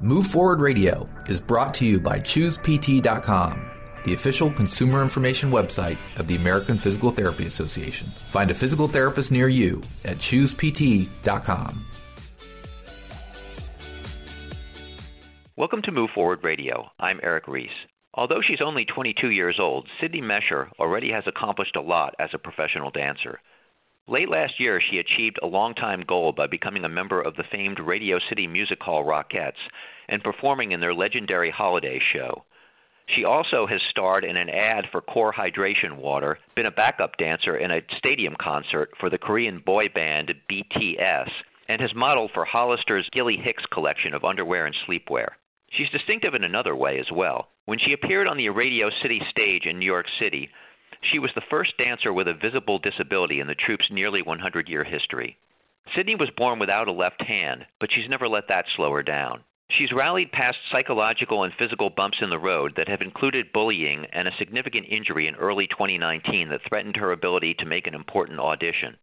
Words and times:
Move 0.00 0.28
Forward 0.28 0.60
Radio 0.60 1.08
is 1.26 1.40
brought 1.40 1.74
to 1.74 1.84
you 1.84 1.98
by 1.98 2.20
ChoosePT.com, 2.20 3.70
the 4.04 4.14
official 4.14 4.52
consumer 4.52 5.02
information 5.02 5.50
website 5.50 5.98
of 6.14 6.28
the 6.28 6.36
American 6.36 6.78
Physical 6.78 7.10
Therapy 7.10 7.46
Association. 7.46 8.12
Find 8.28 8.52
a 8.52 8.54
physical 8.54 8.86
therapist 8.86 9.32
near 9.32 9.48
you 9.48 9.82
at 10.04 10.18
ChoosePT.com. 10.18 11.84
Welcome 15.56 15.82
to 15.82 15.90
Move 15.90 16.10
Forward 16.14 16.44
Radio. 16.44 16.88
I'm 17.00 17.18
Eric 17.24 17.48
Ries. 17.48 17.68
Although 18.14 18.42
she's 18.46 18.62
only 18.64 18.84
22 18.84 19.30
years 19.30 19.56
old, 19.58 19.88
Sydney 20.00 20.22
Mesher 20.22 20.68
already 20.78 21.10
has 21.10 21.24
accomplished 21.26 21.74
a 21.74 21.82
lot 21.82 22.14
as 22.20 22.30
a 22.32 22.38
professional 22.38 22.92
dancer. 22.92 23.40
Late 24.10 24.30
last 24.30 24.54
year, 24.58 24.80
she 24.80 24.98
achieved 24.98 25.38
a 25.42 25.46
long-time 25.46 26.02
goal 26.08 26.32
by 26.32 26.46
becoming 26.46 26.84
a 26.84 26.88
member 26.88 27.20
of 27.20 27.36
the 27.36 27.44
famed 27.52 27.78
Radio 27.78 28.18
City 28.30 28.46
Music 28.46 28.80
Hall 28.80 29.04
Rockettes 29.04 29.60
and 30.08 30.24
performing 30.24 30.72
in 30.72 30.80
their 30.80 30.94
legendary 30.94 31.50
holiday 31.50 32.00
show. 32.14 32.44
She 33.14 33.24
also 33.24 33.66
has 33.66 33.80
starred 33.90 34.24
in 34.24 34.38
an 34.38 34.48
ad 34.48 34.86
for 34.90 35.02
Core 35.02 35.34
Hydration 35.34 35.96
Water, 35.96 36.38
been 36.56 36.64
a 36.64 36.70
backup 36.70 37.18
dancer 37.18 37.58
in 37.58 37.70
a 37.70 37.82
stadium 37.98 38.34
concert 38.40 38.90
for 38.98 39.10
the 39.10 39.18
Korean 39.18 39.62
boy 39.64 39.88
band 39.94 40.32
BTS, 40.50 41.28
and 41.68 41.80
has 41.80 41.94
modeled 41.94 42.30
for 42.32 42.46
Hollister's 42.46 43.08
Gilly 43.12 43.36
Hicks 43.36 43.64
collection 43.72 44.14
of 44.14 44.24
underwear 44.24 44.64
and 44.64 44.74
sleepwear. 44.86 45.28
She's 45.70 45.90
distinctive 45.90 46.34
in 46.34 46.44
another 46.44 46.74
way 46.74 46.98
as 46.98 47.12
well. 47.12 47.48
When 47.66 47.78
she 47.78 47.92
appeared 47.92 48.26
on 48.26 48.38
the 48.38 48.48
Radio 48.48 48.88
City 49.02 49.20
stage 49.28 49.66
in 49.66 49.78
New 49.78 49.86
York 49.86 50.06
City, 50.22 50.48
she 51.02 51.18
was 51.18 51.30
the 51.34 51.46
first 51.50 51.76
dancer 51.78 52.12
with 52.12 52.28
a 52.28 52.34
visible 52.34 52.78
disability 52.78 53.40
in 53.40 53.46
the 53.46 53.54
troupe's 53.54 53.90
nearly 53.90 54.22
100 54.22 54.68
year 54.68 54.84
history. 54.84 55.36
Sydney 55.96 56.16
was 56.16 56.30
born 56.36 56.58
without 56.58 56.88
a 56.88 56.92
left 56.92 57.22
hand, 57.22 57.64
but 57.80 57.90
she's 57.92 58.08
never 58.08 58.28
let 58.28 58.48
that 58.48 58.66
slow 58.76 58.92
her 58.92 59.02
down. 59.02 59.44
She's 59.70 59.92
rallied 59.92 60.32
past 60.32 60.56
psychological 60.72 61.44
and 61.44 61.52
physical 61.58 61.90
bumps 61.90 62.18
in 62.22 62.30
the 62.30 62.38
road 62.38 62.74
that 62.76 62.88
have 62.88 63.02
included 63.02 63.52
bullying 63.52 64.06
and 64.12 64.26
a 64.26 64.36
significant 64.38 64.86
injury 64.88 65.28
in 65.28 65.34
early 65.34 65.66
2019 65.66 66.48
that 66.48 66.62
threatened 66.66 66.96
her 66.96 67.12
ability 67.12 67.54
to 67.54 67.66
make 67.66 67.86
an 67.86 67.94
important 67.94 68.40
audition. 68.40 68.96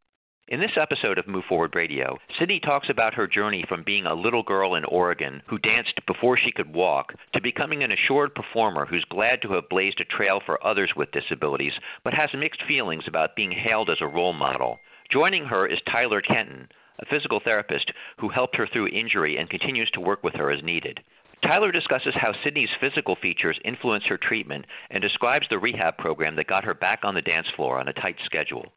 In 0.48 0.60
this 0.60 0.78
episode 0.80 1.18
of 1.18 1.28
Move 1.28 1.46
Forward 1.50 1.76
Radio, 1.76 2.20
Sydney 2.38 2.60
talks 2.60 2.88
about 2.92 3.16
her 3.16 3.26
journey 3.26 3.66
from 3.68 3.82
being 3.84 4.06
a 4.06 4.14
little 4.14 4.44
girl 4.44 4.76
in 4.76 4.86
Oregon 4.86 5.42
who 5.48 5.58
danced 5.58 6.00
before 6.06 6.38
she 6.38 6.52
could 6.52 6.72
walk 6.72 7.14
to 7.34 7.42
becoming 7.42 7.82
an 7.82 7.92
assured 7.92 8.36
performer 8.36 8.86
who's 8.86 9.04
glad 9.10 9.42
to 9.42 9.54
have 9.54 9.70
blazed 9.70 10.00
a 10.02 10.06
trail 10.06 10.40
for 10.46 10.64
others 10.64 10.94
with 10.96 11.12
disabilities, 11.12 11.74
but 12.04 12.14
has 12.14 12.30
mixed 12.36 12.62
feelings 12.68 13.06
about 13.08 13.36
being 13.36 13.50
hailed 13.50 13.90
as 13.90 13.98
a 14.02 14.08
role 14.08 14.34
model. 14.34 14.80
Joining 15.12 15.46
her 15.46 15.66
is 15.66 15.80
Tyler 15.92 16.22
Kenton, 16.22 16.70
a 17.00 17.08
physical 17.08 17.40
therapist 17.44 17.92
who 18.20 18.30
helped 18.30 18.56
her 18.56 18.68
through 18.72 18.90
injury 18.90 19.38
and 19.38 19.50
continues 19.50 19.90
to 19.96 20.00
work 20.00 20.24
with 20.24 20.36
her 20.36 20.52
as 20.52 20.62
needed. 20.62 21.00
Tyler 21.42 21.72
discusses 21.72 22.14
how 22.16 22.34
Sydney's 22.44 22.70
physical 22.80 23.16
features 23.20 23.58
influence 23.66 24.04
her 24.06 24.20
treatment 24.20 24.66
and 24.92 25.02
describes 25.02 25.48
the 25.50 25.58
rehab 25.58 25.98
program 25.98 26.36
that 26.36 26.46
got 26.46 26.66
her 26.66 26.76
back 26.76 27.00
on 27.02 27.16
the 27.16 27.22
dance 27.24 27.48
floor 27.56 27.80
on 27.80 27.88
a 27.88 27.94
tight 27.94 28.18
schedule. 28.26 28.72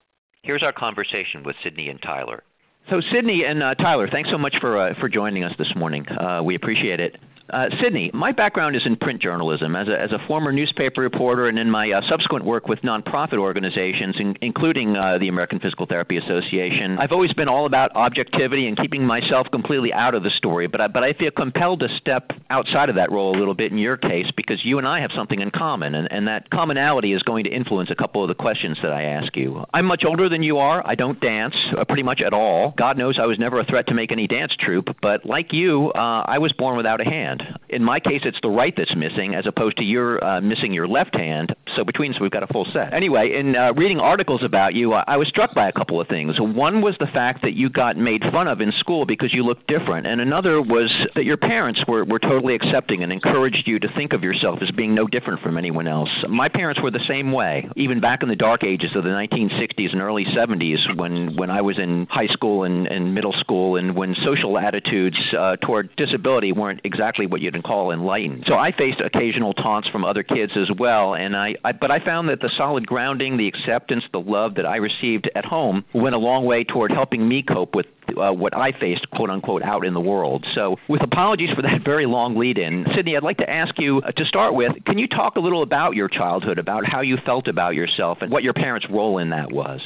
Here's 0.49 0.63
our 0.63 0.73
conversation 0.73 1.43
with 1.45 1.57
Sydney 1.63 1.91
and 1.91 2.01
Tyler. 2.01 2.43
So, 2.89 3.03
Sydney 3.13 3.43
and 3.47 3.63
uh, 3.63 3.75
Tyler, 3.75 4.09
thanks 4.11 4.31
so 4.33 4.39
much 4.39 4.55
for 4.63 4.81
uh, 4.81 4.95
for 4.99 5.07
joining 5.07 5.45
us 5.45 5.53
this 5.59 5.69
morning. 5.77 6.09
Uh, 6.09 6.41
we 6.43 6.55
appreciate 6.55 7.01
it. 7.01 7.17
Uh, 7.51 7.65
Sydney, 7.83 8.11
my 8.13 8.33
background 8.33 8.77
is 8.77 8.83
in 8.85 8.97
print 8.97 9.23
journalism. 9.23 9.75
As 9.75 9.89
a, 9.89 9.99
as 9.99 10.13
a 10.13 10.19
former 10.27 10.53
newspaper 10.53 11.01
reporter 11.01 11.49
and 11.49 11.59
in 11.59 11.71
my 11.71 11.91
uh, 11.91 12.03
subsequent 12.09 12.45
work 12.45 12.69
with 12.69 12.81
nonprofit 12.81 13.39
organizations, 13.39 14.17
in, 14.19 14.35
including 14.43 14.95
uh, 14.97 15.17
the 15.19 15.29
American 15.29 15.59
Physical 15.59 15.87
Therapy 15.87 16.19
Association, 16.19 16.99
I've 17.01 17.13
always 17.13 17.33
been 17.33 17.49
all 17.49 17.65
about 17.65 17.97
objectivity 17.97 18.67
and 18.67 18.77
keeping 18.77 19.03
myself 19.05 19.47
completely 19.51 19.93
out 19.95 20.15
of 20.15 20.23
the 20.23 20.31
story. 20.37 20.67
But 20.67 20.81
I, 20.83 20.89
but 20.89 21.03
I 21.03 21.15
feel 21.15 21.31
compelled 21.31 21.81
to 21.81 21.89
step 21.99 22.31
outside 22.51 22.91
of 22.91 22.97
that 22.97 23.11
role 23.11 23.35
a 23.35 23.39
little 23.39 23.55
bit 23.55 23.73
in 23.73 23.79
your 23.79 23.97
case 23.97 24.27
because 24.37 24.61
you 24.63 24.77
and 24.77 24.87
I 24.87 25.01
have 25.01 25.11
something 25.17 25.41
in 25.41 25.51
common, 25.51 25.95
and, 25.95 26.07
and 26.11 26.29
that 26.29 26.51
commonality 26.51 27.15
is 27.15 27.23
going 27.23 27.45
to 27.45 27.51
influence 27.51 27.89
a 27.91 27.97
couple 27.97 28.23
of 28.23 28.29
the 28.29 28.35
questions 28.35 28.77
that 28.83 28.93
I 28.93 29.05
ask 29.05 29.35
you. 29.37 29.65
I'm 29.73 29.87
much 29.87 30.03
older 30.07 30.29
than 30.29 30.43
you 30.43 30.59
are. 30.59 30.87
I 30.87 30.97
don't 30.97 31.19
dance 31.19 31.55
uh, 31.79 31.85
pretty 31.87 32.03
much 32.03 32.21
at 32.25 32.35
all. 32.35 32.75
God 32.77 32.99
knows 32.99 33.19
I 33.21 33.27
was 33.27 33.39
never 33.39 33.59
a 33.59 33.65
threat 33.65 33.87
to 33.87 33.95
make 33.95 34.13
any 34.13 34.27
dance 34.27 34.53
troupe, 34.61 34.89
but 35.01 35.25
like 35.25 35.49
you, 35.53 35.93
uh, 35.95 36.25
I 36.27 36.39
was 36.39 36.53
born 36.53 36.77
without 36.77 37.01
a 37.01 37.05
hand 37.05 37.38
hand. 37.41 37.59
In 37.69 37.85
my 37.85 38.01
case, 38.01 38.23
it's 38.25 38.39
the 38.43 38.49
right 38.49 38.73
that's 38.77 38.95
missing, 38.97 39.35
as 39.35 39.45
opposed 39.47 39.77
to 39.79 39.85
your 39.85 40.23
uh, 40.23 40.41
missing 40.41 40.73
your 40.73 40.89
left 40.89 41.15
hand. 41.15 41.55
So 41.77 41.85
between 41.85 42.13
us, 42.15 42.21
we've 42.21 42.31
got 42.31 42.43
a 42.43 42.47
full 42.47 42.67
set. 42.73 42.95
Anyway, 42.95 43.37
in 43.39 43.55
uh, 43.55 43.73
reading 43.75 44.01
articles 44.01 44.43
about 44.45 44.75
you, 44.75 44.95
I 44.95 45.17
was 45.17 45.29
struck 45.29 45.55
by 45.55 45.69
a 45.69 45.73
couple 45.73 46.01
of 46.01 46.09
things. 46.09 46.35
One 46.39 46.81
was 46.81 46.97
the 46.99 47.07
fact 47.13 47.43
that 47.43 47.53
you 47.53 47.69
got 47.69 47.97
made 47.97 48.23
fun 48.33 48.49
of 48.49 48.61
in 48.61 48.73
school 48.81 49.07
because 49.07 49.33
you 49.33 49.45
looked 49.45 49.67
different, 49.69 50.07
and 50.07 50.21
another 50.21 50.61
was 50.61 50.91
that 51.15 51.25
your 51.25 51.37
parents 51.37 51.81
were 51.87 52.05
were 52.05 52.19
totally 52.19 52.55
accepting 52.55 53.03
and 53.03 53.13
encouraged 53.13 53.65
you 53.67 53.79
to 53.79 53.89
think 53.95 54.13
of 54.13 54.23
yourself 54.23 54.59
as 54.63 54.71
being 54.71 54.95
no 54.95 55.07
different 55.07 55.43
from 55.43 55.59
anyone 55.59 55.87
else. 55.87 56.11
My 56.29 56.49
parents 56.49 56.81
were 56.83 56.91
the 56.91 57.05
same 57.09 57.33
way, 57.33 57.69
even 57.77 58.01
back 58.01 58.23
in 58.23 58.29
the 58.29 58.37
dark 58.37 58.65
ages 58.65 58.91
of 58.97 59.05
the 59.05 59.11
1960s 59.11 59.93
and 59.93 60.01
early 60.01 60.25
70s, 60.37 60.97
when 60.97 61.37
when 61.37 61.51
I 61.51 61.61
was 61.61 61.79
in 61.79 62.07
high 62.11 62.33
school 62.33 62.65
and, 62.65 62.87
and 62.87 63.15
middle 63.15 63.35
school, 63.41 63.77
and 63.77 63.95
when 63.95 64.17
social 64.25 64.59
attitudes 64.59 65.19
uh, 65.39 65.57
toward 65.57 65.95
disability 65.97 66.53
weren't 66.53 66.81
exactly 66.85 67.27
what 67.31 67.41
you'd 67.41 67.63
call 67.63 67.93
enlightened. 67.93 68.45
So 68.47 68.55
I 68.55 68.71
faced 68.73 69.01
occasional 69.05 69.55
taunts 69.55 69.89
from 69.89 70.05
other 70.05 70.23
kids 70.23 70.53
as 70.57 70.69
well, 70.79 71.15
and 71.15 71.37
I, 71.37 71.55
I 71.65 71.73
but 71.73 71.91
I 71.91 72.05
found 72.05 72.29
that 72.29 72.41
the 72.41 72.51
solid 72.57 72.87
grounding, 72.87 73.37
the 73.37 73.49
acceptance, 73.49 74.05
the 74.13 74.21
love 74.21 74.55
that 74.57 74.67
I 74.67 74.77
received 74.77 75.31
at 75.35 75.45
home 75.45 75.85
went 75.95 76.15
a 76.15 76.19
long 76.19 76.45
way 76.45 76.65
toward 76.65 76.91
helping 76.91 77.29
me 77.29 77.43
cope 77.47 77.75
with 77.75 77.87
uh, 78.09 78.33
what 78.33 78.57
I 78.57 78.73
faced, 78.73 79.11
quote 79.11 79.31
unquote, 79.31 79.63
out 79.63 79.85
in 79.85 79.95
the 79.95 80.01
world. 80.01 80.47
So, 80.55 80.77
with 80.89 81.03
apologies 81.03 81.51
for 81.55 81.63
that 81.63 81.81
very 81.85 82.07
long 82.07 82.37
lead 82.37 82.59
in, 82.59 82.87
Sydney, 82.97 83.17
I'd 83.17 83.23
like 83.23 83.39
to 83.39 83.51
ask 83.51 83.75
you 83.79 83.99
uh, 83.99 84.13
to 84.13 84.25
start 84.25 84.55
with 84.55 84.73
can 84.87 84.99
you 84.99 85.09
talk 85.09 85.37
a 85.37 85.41
little 85.41 85.63
about 85.63 85.95
your 85.95 86.09
childhood, 86.09 86.59
about 86.59 86.85
how 86.87 87.01
you 87.01 87.17
felt 87.25 87.49
about 87.49 87.75
yourself, 87.75 88.19
and 88.21 88.31
what 88.31 88.43
your 88.43 88.55
parents' 88.55 88.87
role 88.91 89.19
in 89.19 89.31
that 89.31 89.53
was? 89.53 89.81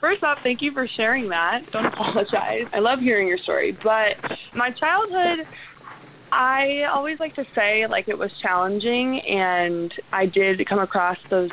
First 0.00 0.22
off, 0.22 0.38
thank 0.42 0.62
you 0.62 0.72
for 0.72 0.88
sharing 0.96 1.28
that. 1.28 1.60
Don't 1.72 1.86
apologize. 1.92 2.64
I 2.72 2.78
love 2.78 3.00
hearing 3.00 3.28
your 3.28 3.38
story. 3.38 3.72
But 3.72 4.16
my 4.56 4.70
childhood 4.78 5.46
I 6.32 6.84
always 6.92 7.18
like 7.18 7.34
to 7.36 7.44
say 7.54 7.86
like 7.88 8.08
it 8.08 8.18
was 8.18 8.30
challenging 8.42 9.20
and 9.26 9.92
I 10.12 10.26
did 10.26 10.66
come 10.68 10.78
across 10.78 11.16
those 11.28 11.50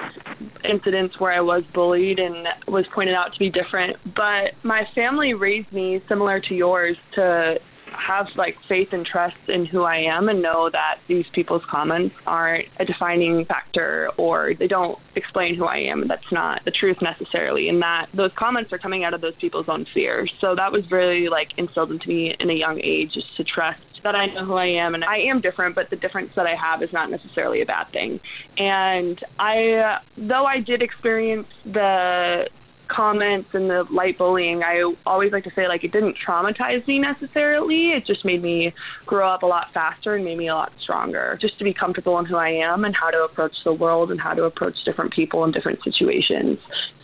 incidents 0.70 1.16
where 1.20 1.34
I 1.34 1.42
was 1.42 1.64
bullied 1.74 2.20
and 2.20 2.48
was 2.68 2.86
pointed 2.94 3.16
out 3.16 3.34
to 3.34 3.40
be 3.40 3.50
different, 3.50 3.98
but 4.16 4.54
my 4.64 4.84
family 4.94 5.34
raised 5.34 5.72
me 5.72 6.02
similar 6.08 6.40
to 6.40 6.54
yours 6.54 6.98
to 7.16 7.56
have 7.98 8.28
like 8.36 8.56
faith 8.70 8.90
and 8.92 9.06
trust 9.06 9.36
in 9.48 9.66
who 9.66 9.84
I 9.84 9.98
am 9.98 10.30
and 10.30 10.42
know 10.42 10.70
that 10.72 10.96
these 11.08 11.26
people's 11.34 11.64
comments 11.70 12.16
aren't 12.26 12.66
a 12.80 12.86
defining 12.86 13.46
factor 13.46 14.10
or 14.18 14.54
they 14.58 14.68
don't 14.68 14.98
explain 15.16 15.56
who 15.56 15.66
I 15.66 15.78
am. 15.78 16.08
That's 16.08 16.22
not 16.32 16.62
the 16.66 16.72
truth 16.72 16.98
necessarily, 17.02 17.70
and 17.70 17.82
that 17.82 18.08
those 18.16 18.32
comments 18.38 18.72
are 18.72 18.78
coming 18.78 19.04
out 19.04 19.14
of 19.14 19.22
those 19.22 19.36
people's 19.40 19.68
own 19.68 19.86
fears. 19.94 20.32
So 20.42 20.56
that 20.56 20.72
was 20.72 20.84
really 20.92 21.28
like 21.30 21.50
instilled 21.58 21.92
into 21.92 22.08
me 22.08 22.36
in 22.40 22.50
a 22.50 22.54
young 22.54 22.80
age, 22.84 23.12
just 23.14 23.36
to 23.38 23.44
trust 23.44 23.80
that 24.08 24.16
I 24.16 24.28
know 24.28 24.46
who 24.46 24.54
I 24.54 24.68
am 24.68 24.96
and 24.96 25.04
I 25.04 25.18
am 25.30 25.42
different, 25.42 25.76
but 25.76 25.90
the 25.90 25.98
difference 25.98 26.32
that 26.38 26.48
I 26.48 26.56
have 26.56 26.82
is 26.82 26.90
not 26.94 27.12
necessarily 27.12 27.62
a 27.62 27.66
bad 27.66 27.92
thing. 27.92 28.22
And 28.58 29.20
I, 29.38 29.98
though 30.18 30.46
I 30.46 30.62
did 30.66 30.82
experience 30.82 31.48
the 31.66 32.46
comments 32.88 33.50
and 33.54 33.70
the 33.70 33.84
light 33.92 34.18
bullying, 34.18 34.64
I 34.64 34.94
always 35.06 35.32
like 35.32 35.44
to 35.46 35.52
say 35.56 35.68
like 35.68 35.84
it 35.84 35.92
didn't 35.92 36.16
traumatize 36.26 36.88
me 36.88 37.00
necessarily. 37.00 37.92
It 37.92 38.06
just 38.06 38.26
made 38.26 38.42
me 38.42 38.74
grow 39.06 39.30
up 39.30 39.44
a 39.44 39.46
lot 39.46 39.68
faster 39.74 40.16
and 40.16 40.26
made 40.26 40.38
me 40.38 40.50
a 40.50 40.56
lot 40.56 40.72
stronger. 40.82 41.38
Just 41.42 41.58
to 41.60 41.64
be 41.64 41.74
comfortable 41.74 42.18
in 42.20 42.26
who 42.26 42.36
I 42.36 42.50
am 42.50 42.86
and 42.86 42.96
how 42.96 43.10
to 43.10 43.24
approach 43.24 43.54
the 43.64 43.74
world 43.74 44.12
and 44.12 44.20
how 44.20 44.34
to 44.34 44.44
approach 44.44 44.76
different 44.86 45.14
people 45.14 45.44
in 45.44 45.52
different 45.52 45.80
situations. 45.84 46.60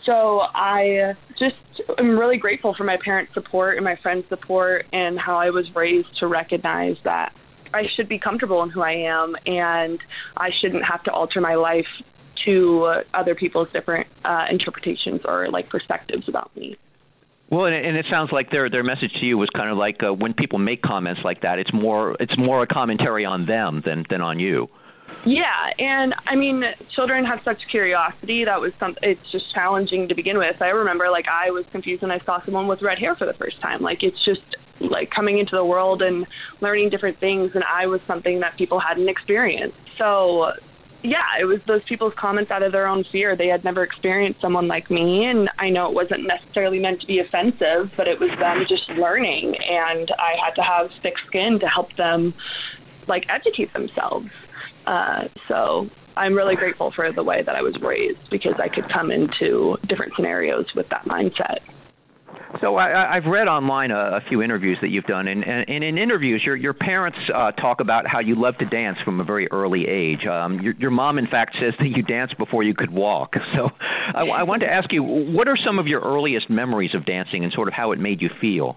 So 0.06 0.40
I 0.54 1.14
just 1.38 1.56
am 1.98 2.18
really 2.18 2.36
grateful 2.36 2.74
for 2.76 2.84
my 2.84 2.96
parents' 3.02 3.32
support 3.34 3.76
and 3.76 3.84
my 3.84 3.96
friends' 4.02 4.26
support 4.28 4.86
and 4.92 5.18
how 5.18 5.36
I 5.36 5.50
was 5.50 5.66
raised 5.74 6.08
to 6.20 6.26
recognize 6.26 6.96
that 7.04 7.32
I 7.72 7.84
should 7.96 8.08
be 8.08 8.18
comfortable 8.18 8.62
in 8.62 8.70
who 8.70 8.82
I 8.82 8.92
am 8.92 9.34
and 9.46 9.98
I 10.36 10.50
shouldn't 10.60 10.84
have 10.84 11.02
to 11.04 11.10
alter 11.10 11.40
my 11.40 11.56
life 11.56 11.86
to 12.44 13.02
other 13.12 13.34
people's 13.34 13.68
different 13.72 14.06
uh, 14.24 14.44
interpretations 14.50 15.20
or 15.24 15.48
like 15.50 15.68
perspectives 15.68 16.28
about 16.28 16.54
me. 16.56 16.76
Well, 17.50 17.66
and, 17.66 17.74
and 17.74 17.96
it 17.96 18.06
sounds 18.10 18.30
like 18.32 18.50
their 18.50 18.70
their 18.70 18.82
message 18.82 19.12
to 19.20 19.26
you 19.26 19.38
was 19.38 19.48
kind 19.54 19.70
of 19.70 19.76
like 19.76 20.02
uh, 20.02 20.12
when 20.12 20.34
people 20.34 20.58
make 20.58 20.82
comments 20.82 21.20
like 21.24 21.42
that, 21.42 21.58
it's 21.58 21.72
more 21.72 22.16
it's 22.18 22.36
more 22.38 22.62
a 22.62 22.66
commentary 22.66 23.24
on 23.24 23.46
them 23.46 23.82
than 23.84 24.04
than 24.08 24.20
on 24.20 24.40
you. 24.40 24.68
Yeah, 25.26 25.70
and 25.78 26.14
I 26.26 26.36
mean, 26.36 26.62
children 26.94 27.24
have 27.24 27.40
such 27.44 27.58
curiosity. 27.70 28.44
That 28.44 28.60
was 28.60 28.72
some. 28.80 28.96
It's 29.02 29.20
just 29.32 29.44
challenging 29.54 30.08
to 30.08 30.14
begin 30.14 30.36
with. 30.38 30.60
I 30.60 30.68
remember, 30.68 31.10
like, 31.10 31.26
I 31.30 31.50
was 31.50 31.64
confused 31.72 32.02
when 32.02 32.10
I 32.10 32.18
saw 32.26 32.44
someone 32.44 32.66
with 32.66 32.82
red 32.82 32.98
hair 32.98 33.14
for 33.16 33.26
the 33.26 33.32
first 33.34 33.60
time. 33.62 33.80
Like, 33.80 34.02
it's 34.02 34.22
just 34.24 34.42
like 34.80 35.10
coming 35.14 35.38
into 35.38 35.56
the 35.56 35.64
world 35.64 36.02
and 36.02 36.26
learning 36.60 36.90
different 36.90 37.20
things, 37.20 37.52
and 37.54 37.64
I 37.64 37.86
was 37.86 38.00
something 38.06 38.40
that 38.40 38.58
people 38.58 38.80
hadn't 38.80 39.08
experienced. 39.08 39.76
So 39.98 40.52
yeah, 41.04 41.36
it 41.38 41.44
was 41.44 41.60
those 41.66 41.82
people's 41.86 42.14
comments 42.18 42.50
out 42.50 42.62
of 42.62 42.72
their 42.72 42.86
own 42.86 43.04
fear. 43.12 43.36
They 43.36 43.48
had 43.48 43.62
never 43.62 43.84
experienced 43.84 44.40
someone 44.40 44.66
like 44.66 44.90
me, 44.90 45.26
and 45.26 45.50
I 45.58 45.68
know 45.68 45.86
it 45.88 45.94
wasn't 45.94 46.26
necessarily 46.26 46.78
meant 46.78 47.02
to 47.02 47.06
be 47.06 47.20
offensive, 47.20 47.92
but 47.94 48.08
it 48.08 48.18
was 48.18 48.30
them 48.40 48.64
just 48.66 48.88
learning, 48.98 49.54
and 49.54 50.10
I 50.18 50.32
had 50.42 50.54
to 50.54 50.62
have 50.62 50.90
thick 51.02 51.12
skin 51.26 51.58
to 51.60 51.66
help 51.66 51.94
them, 51.96 52.32
like, 53.06 53.24
educate 53.28 53.70
themselves. 53.74 54.28
Uh, 54.86 55.24
so 55.46 55.90
I'm 56.16 56.32
really 56.32 56.56
grateful 56.56 56.90
for 56.96 57.12
the 57.12 57.22
way 57.22 57.42
that 57.44 57.54
I 57.54 57.60
was 57.60 57.76
raised 57.82 58.30
because 58.30 58.54
I 58.58 58.68
could 58.68 58.90
come 58.90 59.10
into 59.10 59.76
different 59.86 60.14
scenarios 60.16 60.66
with 60.74 60.88
that 60.88 61.04
mindset. 61.04 61.60
So 62.60 62.76
I, 62.76 63.16
I've 63.16 63.24
read 63.24 63.48
online 63.48 63.90
a, 63.90 64.16
a 64.16 64.20
few 64.28 64.42
interviews 64.42 64.78
that 64.82 64.88
you've 64.88 65.04
done, 65.04 65.28
and, 65.28 65.44
and, 65.44 65.68
and 65.68 65.84
in 65.84 65.98
interviews, 65.98 66.42
your 66.44 66.56
your 66.56 66.74
parents 66.74 67.18
uh, 67.34 67.52
talk 67.52 67.80
about 67.80 68.06
how 68.06 68.20
you 68.20 68.40
love 68.40 68.56
to 68.58 68.66
dance 68.66 68.98
from 69.04 69.20
a 69.20 69.24
very 69.24 69.48
early 69.50 69.86
age. 69.88 70.26
Um, 70.26 70.60
your, 70.60 70.74
your 70.74 70.90
mom, 70.90 71.18
in 71.18 71.26
fact, 71.26 71.56
says 71.60 71.74
that 71.78 71.88
you 71.88 72.02
danced 72.02 72.38
before 72.38 72.62
you 72.62 72.74
could 72.74 72.90
walk. 72.90 73.32
So 73.54 73.68
I, 74.14 74.22
I 74.22 74.42
wanted 74.42 74.66
to 74.66 74.72
ask 74.72 74.92
you, 74.92 75.02
what 75.02 75.46
are 75.46 75.56
some 75.64 75.78
of 75.78 75.86
your 75.86 76.00
earliest 76.00 76.50
memories 76.50 76.90
of 76.92 77.06
dancing, 77.06 77.44
and 77.44 77.52
sort 77.52 77.68
of 77.68 77.74
how 77.74 77.92
it 77.92 78.00
made 78.00 78.20
you 78.20 78.28
feel? 78.40 78.76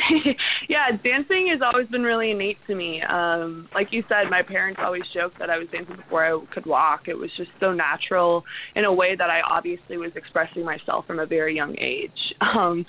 yeah, 0.68 0.90
dancing 1.02 1.48
has 1.52 1.60
always 1.62 1.88
been 1.88 2.02
really 2.02 2.30
innate 2.30 2.58
to 2.66 2.74
me. 2.74 3.02
Um, 3.02 3.68
like 3.74 3.88
you 3.90 4.02
said, 4.08 4.30
my 4.30 4.42
parents 4.42 4.80
always 4.82 5.02
joked 5.14 5.38
that 5.38 5.50
I 5.50 5.58
was 5.58 5.68
dancing 5.72 5.96
before 5.96 6.24
I 6.24 6.54
could 6.54 6.66
walk. 6.66 7.02
It 7.08 7.14
was 7.14 7.30
just 7.36 7.50
so 7.60 7.72
natural 7.72 8.44
in 8.74 8.84
a 8.84 8.92
way 8.92 9.16
that 9.16 9.30
I 9.30 9.40
obviously 9.48 9.96
was 9.96 10.12
expressing 10.14 10.64
myself 10.64 11.06
from 11.06 11.18
a 11.18 11.26
very 11.26 11.54
young 11.54 11.76
age. 11.78 12.10
Um, 12.52 12.84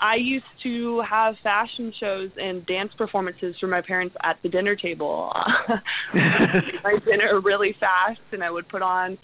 I 0.00 0.16
used 0.16 0.44
to 0.62 1.02
have 1.08 1.34
fashion 1.42 1.92
shows 1.98 2.30
and 2.36 2.64
dance 2.66 2.92
performances 2.96 3.56
for 3.58 3.66
my 3.66 3.80
parents 3.80 4.14
at 4.22 4.36
the 4.42 4.48
dinner 4.48 4.76
table. 4.76 5.32
my 6.14 6.94
dinner 7.04 7.40
really 7.40 7.74
fast, 7.80 8.20
and 8.32 8.44
I 8.44 8.50
would 8.50 8.68
put 8.68 8.82
on 8.82 9.18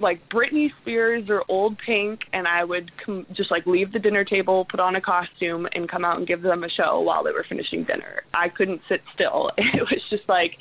like 0.00 0.20
Britney 0.28 0.68
Spears 0.80 1.24
or 1.28 1.44
Old 1.48 1.76
Pink, 1.84 2.20
and 2.32 2.46
I 2.46 2.64
would 2.64 2.90
com- 3.04 3.26
just 3.34 3.50
like 3.50 3.66
leave 3.66 3.92
the 3.92 3.98
dinner 3.98 4.24
table, 4.24 4.66
put 4.70 4.80
on 4.80 4.96
a 4.96 5.00
costume, 5.00 5.66
and 5.72 5.88
come 5.88 6.04
out 6.04 6.18
and 6.18 6.26
give 6.26 6.42
them 6.42 6.64
a 6.64 6.68
show 6.68 7.00
while 7.00 7.24
they 7.24 7.32
were 7.32 7.44
finishing 7.48 7.84
dinner. 7.84 8.22
I 8.34 8.48
couldn't 8.48 8.80
sit 8.88 9.00
still. 9.14 9.50
It 9.58 9.82
was 9.82 10.02
just 10.10 10.28
like, 10.28 10.52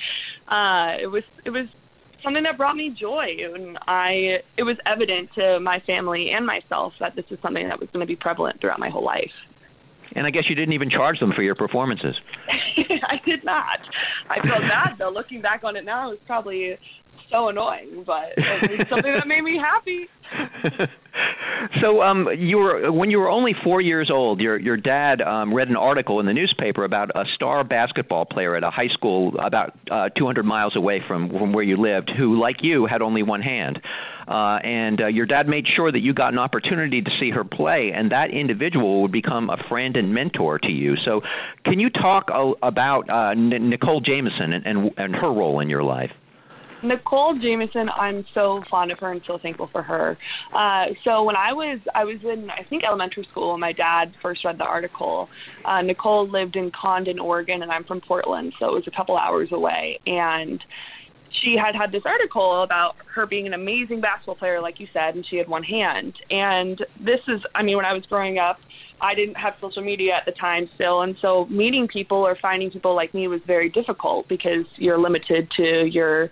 uh, 0.48 1.02
it 1.02 1.08
was 1.08 1.24
it 1.46 1.50
was 1.50 1.68
something 2.24 2.44
that 2.44 2.58
brought 2.58 2.76
me 2.76 2.96
joy, 3.00 3.26
and 3.54 3.78
I 3.88 4.42
it 4.58 4.64
was 4.64 4.78
evident 4.86 5.30
to 5.36 5.60
my 5.60 5.80
family 5.88 6.32
and 6.36 6.46
myself 6.46 6.94
that 7.00 7.16
this 7.16 7.26
is 7.32 7.40
something 7.42 7.68
that 7.68 7.80
was 7.80 7.90
going 7.94 8.02
to 8.02 8.08
be 8.08 8.16
prevalent 8.16 8.62
throughout 8.62 8.80
my 8.80 8.90
whole 8.90 9.06
life. 9.06 9.32
And 10.16 10.26
I 10.26 10.30
guess 10.30 10.44
you 10.50 10.56
didn't 10.56 10.74
even 10.74 10.90
charge 10.90 11.20
them 11.20 11.32
for 11.36 11.44
your 11.44 11.56
performances. 11.56 12.16
I 13.10 13.18
did 13.26 13.44
not. 13.44 13.80
I 14.30 14.36
felt 14.36 14.62
bad 14.62 14.98
though. 14.98 15.10
Looking 15.10 15.42
back 15.42 15.64
on 15.64 15.76
it 15.76 15.86
now, 15.86 16.10
it 16.10 16.12
was 16.12 16.20
probably 16.26 16.78
so 17.32 17.50
annoying, 17.50 18.04
but 18.06 18.34
it 18.38 18.80
was 18.80 18.88
something 18.90 19.12
that 19.12 19.28
made 19.28 19.42
me 19.42 19.60
happy. 19.60 20.08
so 21.82 22.02
um 22.02 22.28
you 22.38 22.58
were 22.58 22.92
when 22.92 23.10
you 23.10 23.18
were 23.18 23.30
only 23.30 23.54
4 23.64 23.80
years 23.80 24.12
old 24.14 24.42
your 24.42 24.60
your 24.60 24.76
dad 24.76 25.22
um 25.22 25.54
read 25.54 25.70
an 25.70 25.78
article 25.78 26.20
in 26.20 26.26
the 26.26 26.34
newspaper 26.34 26.84
about 26.84 27.10
a 27.16 27.24
star 27.36 27.64
basketball 27.64 28.26
player 28.26 28.56
at 28.58 28.64
a 28.64 28.70
high 28.70 28.90
school 28.90 29.34
about 29.40 29.78
uh 29.90 30.10
200 30.18 30.44
miles 30.44 30.76
away 30.76 31.02
from 31.08 31.30
from 31.30 31.54
where 31.54 31.64
you 31.64 31.78
lived 31.78 32.12
who 32.18 32.38
like 32.40 32.58
you 32.62 32.86
had 32.86 33.02
only 33.02 33.24
one 33.24 33.42
hand. 33.42 33.80
Uh 34.28 34.60
and 34.64 35.00
uh, 35.02 35.08
your 35.08 35.26
dad 35.26 35.48
made 35.48 35.66
sure 35.76 35.92
that 35.92 36.00
you 36.00 36.14
got 36.14 36.34
an 36.34 36.40
opportunity 36.40 37.02
to 37.02 37.10
see 37.22 37.30
her 37.32 37.46
play 37.46 37.92
and 37.96 38.12
that 38.12 38.32
individual 38.32 39.02
would 39.02 39.14
become 39.14 39.50
a 39.50 39.58
friend 39.70 39.96
and 39.96 40.14
mentor 40.14 40.60
to 40.60 40.72
you. 40.72 40.96
So 41.06 41.22
can 41.64 41.80
you 41.80 41.90
talk 41.90 42.30
uh, 42.30 42.52
about 42.62 43.04
N- 43.32 43.70
Nicole 43.70 44.02
Jameson 44.02 44.52
and, 44.52 44.66
and 44.66 44.92
and 44.98 45.16
her 45.16 45.32
role 45.32 45.62
in 45.62 45.70
your 45.70 45.84
life 45.84 46.12
Nicole 46.84 47.38
Jameson, 47.42 47.90
I'm 47.90 48.26
so 48.34 48.62
fond 48.70 48.92
of 48.92 49.00
her 49.00 49.12
and 49.12 49.22
so 49.26 49.40
thankful 49.42 49.70
for 49.72 49.82
her. 49.82 50.18
Uh, 50.56 50.86
so 51.04 51.24
when 51.24 51.36
I 51.36 51.54
was 51.54 51.80
I 51.96 52.04
was 52.04 52.18
in 52.24 52.50
I 52.50 52.64
think 52.70 52.84
elementary 52.84 53.28
school 53.32 53.52
when 53.52 53.60
my 53.60 53.74
dad 53.74 54.14
first 54.22 54.46
read 54.46 54.58
the 54.58 54.64
article. 54.64 55.30
Uh, 55.66 55.82
Nicole 55.82 56.30
lived 56.30 56.56
in 56.56 56.72
Condon, 56.80 57.20
Oregon, 57.20 57.64
and 57.64 57.72
I'm 57.72 57.84
from 57.84 58.02
Portland, 58.02 58.54
so 58.60 58.68
it 58.68 58.74
was 58.74 58.84
a 58.88 58.96
couple 58.96 59.18
hours 59.18 59.50
away. 59.52 60.00
And 60.06 60.64
she 61.44 61.56
had 61.56 61.76
had 61.76 61.92
this 61.92 62.04
article 62.06 62.64
about 62.64 62.96
her 63.14 63.26
being 63.26 63.48
an 63.48 63.54
amazing 63.54 64.02
basketball 64.02 64.36
player, 64.36 64.62
like 64.62 64.80
you 64.80 64.88
said, 64.94 65.16
and 65.16 65.26
she 65.30 65.38
had 65.38 65.48
one 65.48 65.64
hand. 65.64 66.14
And 66.30 66.80
this 67.00 67.20
is, 67.28 67.42
I 67.54 67.64
mean, 67.64 67.78
when 67.78 67.86
I 67.86 67.94
was 67.94 68.04
growing 68.10 68.38
up, 68.38 68.58
I 69.00 69.14
didn't 69.14 69.36
have 69.36 69.54
social 69.62 69.84
media 69.84 70.14
at 70.14 70.26
the 70.26 70.32
time 70.32 70.70
still, 70.76 71.02
and 71.02 71.16
so 71.22 71.46
meeting 71.46 71.88
people 71.88 72.18
or 72.18 72.36
finding 72.42 72.72
people 72.72 72.96
like 72.96 73.14
me 73.14 73.28
was 73.28 73.42
very 73.46 73.70
difficult 73.70 74.28
because 74.28 74.66
you're 74.78 74.98
limited 74.98 75.50
to 75.58 75.86
your 75.86 76.32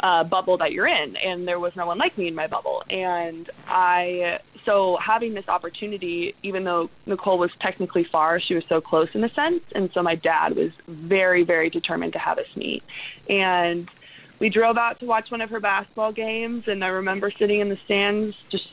uh, 0.00 0.24
bubble 0.24 0.58
that 0.58 0.72
you're 0.72 0.88
in, 0.88 1.14
and 1.16 1.48
there 1.48 1.58
was 1.58 1.72
no 1.74 1.86
one 1.86 1.98
like 1.98 2.16
me 2.18 2.28
in 2.28 2.34
my 2.34 2.46
bubble. 2.46 2.82
And 2.90 3.50
I, 3.66 4.38
so 4.66 4.98
having 5.04 5.32
this 5.32 5.48
opportunity, 5.48 6.34
even 6.42 6.64
though 6.64 6.90
Nicole 7.06 7.38
was 7.38 7.50
technically 7.62 8.06
far, 8.12 8.40
she 8.40 8.54
was 8.54 8.64
so 8.68 8.80
close 8.80 9.08
in 9.14 9.24
a 9.24 9.32
sense, 9.32 9.62
and 9.74 9.88
so 9.94 10.02
my 10.02 10.14
dad 10.14 10.50
was 10.54 10.70
very, 10.88 11.44
very 11.44 11.70
determined 11.70 12.12
to 12.12 12.18
have 12.18 12.38
us 12.38 12.46
meet. 12.56 12.82
And 13.28 13.88
we 14.38 14.50
drove 14.50 14.76
out 14.76 15.00
to 15.00 15.06
watch 15.06 15.30
one 15.30 15.40
of 15.40 15.48
her 15.48 15.60
basketball 15.60 16.12
games, 16.12 16.64
and 16.66 16.84
I 16.84 16.88
remember 16.88 17.32
sitting 17.38 17.60
in 17.60 17.70
the 17.70 17.78
stands 17.86 18.36
just 18.50 18.64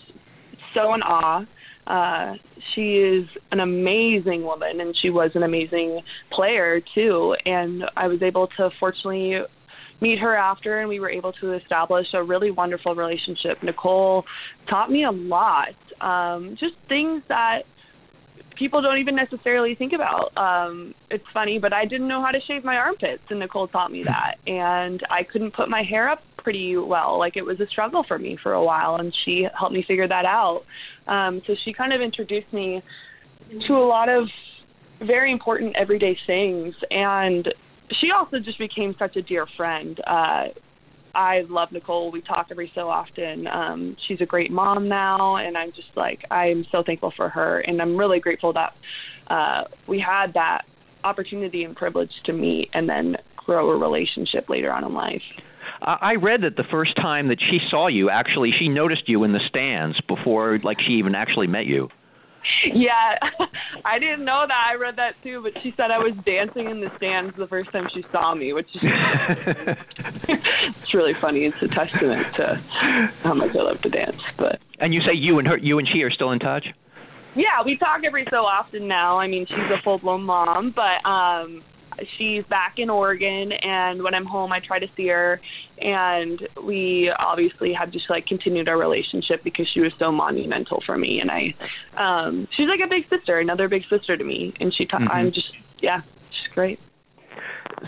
so 0.74 0.94
in 0.94 1.02
awe 1.02 1.46
uh, 1.90 2.34
she 2.74 2.98
is 2.98 3.28
an 3.52 3.60
amazing 3.60 4.44
woman, 4.44 4.80
and 4.80 4.96
she 5.02 5.10
was 5.10 5.32
an 5.34 5.44
amazing 5.44 6.02
player 6.32 6.82
too. 6.94 7.36
And 7.46 7.84
I 7.98 8.08
was 8.08 8.22
able 8.22 8.48
to 8.58 8.70
fortunately 8.80 9.40
meet 10.02 10.20
her 10.20 10.36
after, 10.36 10.80
and 10.80 10.88
we 10.88 11.00
were 11.00 11.10
able 11.10 11.34
to 11.34 11.54
establish 11.54 12.08
a 12.14 12.24
really 12.24 12.52
wonderful 12.52 12.96
relationship. 12.96 13.62
Nicole 13.64 14.24
taught 14.70 14.90
me 14.90 15.04
a 15.04 15.12
lot, 15.12 15.76
um, 16.00 16.56
just 16.60 16.76
things 16.88 17.22
that 17.28 17.64
people 18.58 18.82
don't 18.82 19.00
even 19.00 19.16
necessarily 19.16 19.74
think 19.74 19.94
about. 19.94 20.38
Um, 20.38 20.94
it's 21.10 21.24
funny, 21.34 21.60
but 21.60 21.74
I 21.74 21.86
didn't 21.86 22.08
know 22.08 22.22
how 22.22 22.32
to 22.32 22.40
shave 22.48 22.64
my 22.64 22.76
armpits, 22.76 23.24
and 23.30 23.40
Nicole 23.40 23.68
taught 23.68 23.92
me 23.92 24.04
that. 24.04 24.36
And 24.46 25.02
I 25.10 25.24
couldn't 25.24 25.54
put 25.54 25.70
my 25.70 25.82
hair 25.82 26.10
up 26.10 26.22
pretty 26.44 26.78
well. 26.78 27.18
Like 27.18 27.38
it 27.38 27.44
was 27.44 27.60
a 27.60 27.68
struggle 27.68 28.04
for 28.08 28.18
me 28.18 28.38
for 28.42 28.54
a 28.54 28.64
while, 28.64 28.96
and 28.96 29.14
she 29.26 29.48
helped 29.58 29.74
me 29.74 29.84
figure 29.88 30.08
that 30.08 30.26
out. 30.26 30.62
Um, 31.08 31.42
so 31.48 31.56
she 31.66 31.74
kind 31.74 31.94
of 31.94 32.02
introduced 32.02 32.52
me 32.54 32.82
to 33.68 33.74
a 33.74 33.88
lot 33.88 34.10
of 34.10 34.28
very 35.06 35.32
important 35.32 35.76
everyday 35.76 36.18
things, 36.28 36.76
and 36.92 37.48
she 38.00 38.12
also 38.12 38.40
just 38.40 38.60
became 38.60 38.96
such 39.00 39.16
a 39.16 39.22
dear 39.22 39.48
friend. 39.58 40.00
Uh, 40.06 40.46
I 41.16 41.42
love 41.50 41.72
Nicole. 41.72 42.12
We 42.12 42.22
talk 42.22 42.48
every 42.52 42.72
so 42.76 42.88
often. 42.88 43.48
Um, 43.48 43.98
she's 44.08 44.22
a 44.22 44.26
great 44.26 44.52
mom 44.52 44.88
now, 44.88 45.38
and 45.38 45.58
I'm 45.58 45.72
just 45.72 45.90
like 45.96 46.20
I'm 46.30 46.66
so 46.72 46.84
thankful 46.86 47.14
for 47.16 47.30
her, 47.30 47.60
and 47.62 47.82
I'm 47.82 47.98
really 47.98 48.20
grateful 48.20 48.54
that 48.54 48.74
uh, 49.34 49.64
we 49.88 50.00
had 50.00 50.34
that 50.34 50.62
opportunity 51.04 51.64
and 51.64 51.76
privilege 51.76 52.12
to 52.26 52.34
meet 52.34 52.70
and 52.74 52.88
then 52.88 53.16
grow 53.38 53.70
a 53.70 53.78
relationship 53.78 54.50
later 54.50 54.72
on 54.72 54.84
in 54.84 54.94
life. 54.94 55.22
I 55.82 56.16
read 56.16 56.42
that 56.44 56.56
the 56.58 56.66
first 56.70 56.96
time 56.96 57.30
that 57.30 57.40
she 57.40 57.60
saw 57.70 57.88
you, 57.88 58.10
actually, 58.10 58.52
she 58.58 58.68
noticed 58.68 59.08
you 59.08 59.24
in 59.24 59.32
the 59.32 59.40
stands 59.48 60.00
before, 60.08 60.60
like, 60.64 60.78
she 60.86 60.94
even 60.94 61.16
actually 61.16 61.48
met 61.48 61.66
you. 61.66 61.90
Yeah, 62.74 63.20
I 63.86 64.00
didn't 64.00 64.26
know 64.26 64.46
that. 64.48 64.72
I 64.72 64.76
read 64.76 64.96
that 64.98 65.14
too, 65.24 65.42
but 65.44 65.54
she 65.62 65.74
said 65.76 65.92
I 65.92 65.98
was 65.98 66.14
dancing 66.26 66.70
in 66.70 66.80
the 66.82 66.90
stands 66.98 67.36
the 67.38 67.48
first 67.48 67.72
time 67.72 67.88
she 67.94 68.04
saw 68.12 68.34
me, 68.34 68.54
which 68.54 68.68
is 68.76 68.82
it's 70.28 70.94
really 70.94 71.14
funny. 71.22 71.46
It's 71.46 71.58
a 71.62 71.68
testament 71.68 72.28
to 72.38 72.62
how 73.24 73.34
much 73.34 73.52
I 73.56 73.64
love 73.64 73.82
to 73.82 73.90
dance. 73.90 74.22
But 74.38 74.60
and 74.80 74.94
you 74.94 75.02
say 75.02 75.14
you 75.14 75.40
and 75.40 75.48
her, 75.48 75.58
you 75.58 75.80
and 75.80 75.88
she 75.92 76.02
are 76.02 76.12
still 76.12 76.32
in 76.32 76.40
touch? 76.40 76.66
Yeah, 77.36 77.64
we 77.64 77.78
talk 77.78 78.02
every 78.06 78.26
so 78.32 78.38
often 78.38 78.88
now. 78.88 79.20
I 79.20 79.28
mean, 79.28 79.46
she's 79.48 79.58
a 79.58 79.82
full 79.84 80.00
blown 80.00 80.24
mom, 80.24 80.74
but 80.76 81.08
um 81.08 81.64
she's 82.18 82.44
back 82.50 82.76
in 82.78 82.90
Oregon, 82.90 83.52
and 83.52 84.04
when 84.04 84.14
I'm 84.14 84.26
home, 84.26 84.52
I 84.52 84.60
try 84.60 84.80
to 84.80 84.88
see 84.96 85.08
her. 85.08 85.40
And 85.80 86.42
we 86.66 87.12
obviously 87.18 87.74
have 87.74 87.92
just 87.92 88.10
like 88.10 88.26
continued 88.26 88.68
our 88.68 88.78
relationship 88.78 89.44
because 89.44 89.68
she 89.74 89.80
was 89.80 89.92
so 90.00 90.12
monumental 90.12 90.82
for 90.86 90.98
me, 90.98 91.20
and 91.20 91.32
I, 91.32 91.54
um, 91.98 92.48
she's 92.56 92.68
like 92.68 92.82
a 92.86 92.90
big 92.90 93.04
sister, 93.10 93.40
another 93.40 93.70
big 93.70 93.84
sister 93.90 94.18
to 94.18 94.24
me, 94.24 94.54
and 94.60 94.74
she, 94.78 94.86
ta- 94.86 94.98
mm-hmm. 94.98 95.12
I'm 95.12 95.32
just, 95.32 95.48
yeah, 95.82 96.02
she's 96.30 96.54
great. 96.54 96.80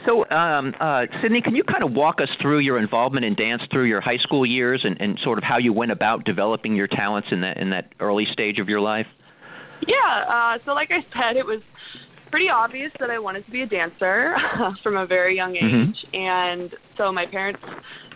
So, 0.05 0.27
um, 0.29 0.73
uh, 0.79 1.05
Sydney, 1.21 1.41
can 1.41 1.55
you 1.55 1.63
kind 1.63 1.83
of 1.83 1.91
walk 1.91 2.21
us 2.21 2.29
through 2.41 2.59
your 2.59 2.79
involvement 2.79 3.25
in 3.25 3.35
dance 3.35 3.61
through 3.71 3.85
your 3.85 3.99
high 3.99 4.17
school 4.17 4.45
years 4.45 4.81
and, 4.83 4.99
and 5.01 5.19
sort 5.23 5.37
of 5.37 5.43
how 5.43 5.57
you 5.57 5.73
went 5.73 5.91
about 5.91 6.23
developing 6.23 6.75
your 6.75 6.87
talents 6.87 7.27
in 7.31 7.41
that 7.41 7.57
in 7.57 7.71
that 7.71 7.93
early 7.99 8.25
stage 8.31 8.59
of 8.59 8.69
your 8.69 8.79
life? 8.79 9.07
Yeah. 9.85 10.23
Uh, 10.29 10.57
so, 10.65 10.71
like 10.71 10.91
I 10.91 11.01
said, 11.11 11.37
it 11.37 11.45
was 11.45 11.61
pretty 12.31 12.49
obvious 12.49 12.91
that 12.99 13.09
I 13.09 13.19
wanted 13.19 13.45
to 13.45 13.51
be 13.51 13.61
a 13.61 13.67
dancer 13.67 14.35
from 14.83 14.97
a 14.97 15.05
very 15.05 15.35
young 15.35 15.53
mm-hmm. 15.53 15.91
age, 15.91 15.97
mm-hmm. 16.13 16.15
and 16.15 16.71
so 16.97 17.11
my 17.11 17.25
parents 17.29 17.61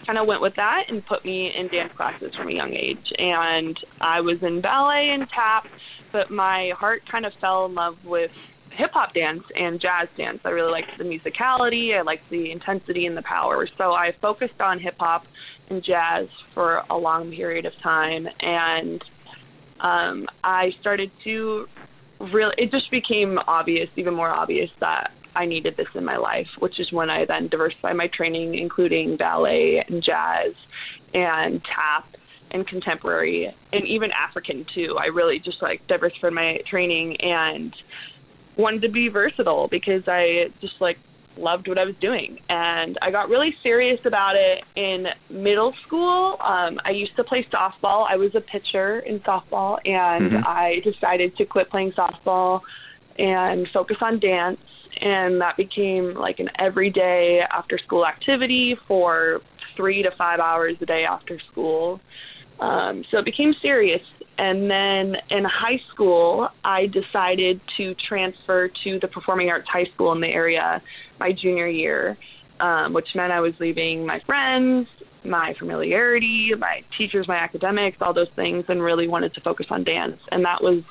kind 0.05 0.17
of 0.17 0.27
went 0.27 0.41
with 0.41 0.53
that 0.55 0.83
and 0.87 1.05
put 1.05 1.25
me 1.25 1.51
in 1.57 1.67
dance 1.67 1.91
classes 1.97 2.31
from 2.37 2.47
a 2.47 2.53
young 2.53 2.73
age. 2.73 3.05
And 3.17 3.77
I 4.01 4.21
was 4.21 4.37
in 4.41 4.61
ballet 4.61 5.09
and 5.13 5.27
tap, 5.33 5.65
but 6.11 6.31
my 6.31 6.71
heart 6.77 7.01
kind 7.11 7.25
of 7.25 7.33
fell 7.41 7.65
in 7.65 7.73
love 7.73 7.95
with 8.05 8.31
hip 8.77 8.91
hop 8.93 9.13
dance 9.13 9.43
and 9.55 9.81
jazz 9.81 10.07
dance. 10.17 10.39
I 10.45 10.49
really 10.49 10.71
liked 10.71 10.91
the 10.97 11.03
musicality, 11.03 11.97
I 11.97 12.01
liked 12.01 12.29
the 12.29 12.51
intensity 12.51 13.05
and 13.05 13.17
the 13.17 13.23
power. 13.23 13.67
So 13.77 13.91
I 13.91 14.11
focused 14.21 14.59
on 14.59 14.79
hip 14.79 14.95
hop 14.99 15.23
and 15.69 15.83
jazz 15.83 16.27
for 16.53 16.83
a 16.89 16.95
long 16.95 17.31
period 17.31 17.65
of 17.65 17.73
time, 17.81 18.27
and 18.39 19.01
um, 19.81 20.25
I 20.43 20.69
started 20.79 21.09
to 21.23 21.65
really. 22.19 22.53
It 22.57 22.71
just 22.71 22.89
became 22.91 23.37
obvious, 23.47 23.89
even 23.95 24.13
more 24.13 24.29
obvious, 24.29 24.69
that 24.79 25.11
I 25.35 25.45
needed 25.45 25.75
this 25.77 25.87
in 25.95 26.05
my 26.05 26.17
life, 26.17 26.47
which 26.59 26.79
is 26.79 26.91
when 26.91 27.09
I 27.09 27.25
then 27.25 27.47
diversified 27.49 27.95
my 27.95 28.07
training, 28.07 28.55
including 28.55 29.17
ballet 29.17 29.83
and 29.87 30.03
jazz 30.03 30.53
and 31.13 31.61
tap 31.63 32.07
and 32.51 32.67
contemporary 32.67 33.53
and 33.73 33.87
even 33.87 34.11
African 34.11 34.65
too. 34.73 34.97
I 34.99 35.07
really 35.07 35.39
just 35.39 35.61
like 35.61 35.85
diversified 35.87 36.33
my 36.33 36.59
training 36.69 37.17
and 37.19 37.75
wanted 38.57 38.81
to 38.83 38.89
be 38.89 39.09
versatile 39.09 39.67
because 39.69 40.03
I 40.07 40.45
just 40.61 40.75
like 40.79 40.97
loved 41.37 41.67
what 41.67 41.77
I 41.77 41.85
was 41.85 41.95
doing. 42.01 42.37
And 42.49 42.97
I 43.01 43.11
got 43.11 43.29
really 43.29 43.55
serious 43.63 43.99
about 44.05 44.35
it 44.35 44.63
in 44.75 45.05
middle 45.29 45.73
school. 45.85 46.37
Um, 46.41 46.79
I 46.83 46.91
used 46.91 47.15
to 47.17 47.23
play 47.23 47.45
softball. 47.51 48.05
I 48.09 48.15
was 48.15 48.31
a 48.35 48.41
pitcher 48.41 48.99
in 48.99 49.19
softball, 49.21 49.77
and 49.85 50.31
mm-hmm. 50.31 50.47
I 50.47 50.79
decided 50.83 51.35
to 51.37 51.45
quit 51.45 51.69
playing 51.69 51.93
softball 51.93 52.61
and 53.17 53.67
focus 53.73 53.97
on 54.01 54.19
dance. 54.19 54.59
And 54.99 55.41
that 55.41 55.57
became 55.57 56.13
like 56.13 56.39
an 56.39 56.49
everyday 56.57 57.41
after 57.51 57.77
school 57.77 58.05
activity 58.05 58.77
for 58.87 59.41
three 59.75 60.03
to 60.03 60.11
five 60.17 60.39
hours 60.39 60.77
a 60.81 60.85
day 60.85 61.03
after 61.09 61.39
school. 61.51 61.99
Um, 62.59 63.03
so 63.11 63.17
it 63.17 63.25
became 63.25 63.53
serious. 63.61 64.01
And 64.37 64.69
then 64.69 65.15
in 65.29 65.45
high 65.45 65.79
school, 65.93 66.49
I 66.63 66.87
decided 66.87 67.61
to 67.77 67.95
transfer 68.07 68.69
to 68.83 68.99
the 68.99 69.07
Performing 69.07 69.49
Arts 69.49 69.67
High 69.71 69.85
School 69.93 70.11
in 70.11 70.21
the 70.21 70.27
area 70.27 70.81
my 71.19 71.31
junior 71.31 71.67
year, 71.67 72.17
um, 72.59 72.93
which 72.93 73.07
meant 73.15 73.31
I 73.31 73.39
was 73.39 73.53
leaving 73.59 74.05
my 74.05 74.19
friends, 74.25 74.87
my 75.23 75.53
familiarity, 75.57 76.51
my 76.57 76.81
teachers, 76.97 77.27
my 77.27 77.37
academics, 77.37 77.97
all 78.01 78.13
those 78.13 78.27
things, 78.35 78.65
and 78.67 78.81
really 78.81 79.07
wanted 79.07 79.33
to 79.35 79.41
focus 79.41 79.67
on 79.69 79.83
dance. 79.83 80.19
And 80.31 80.43
that 80.45 80.61
was, 80.61 80.83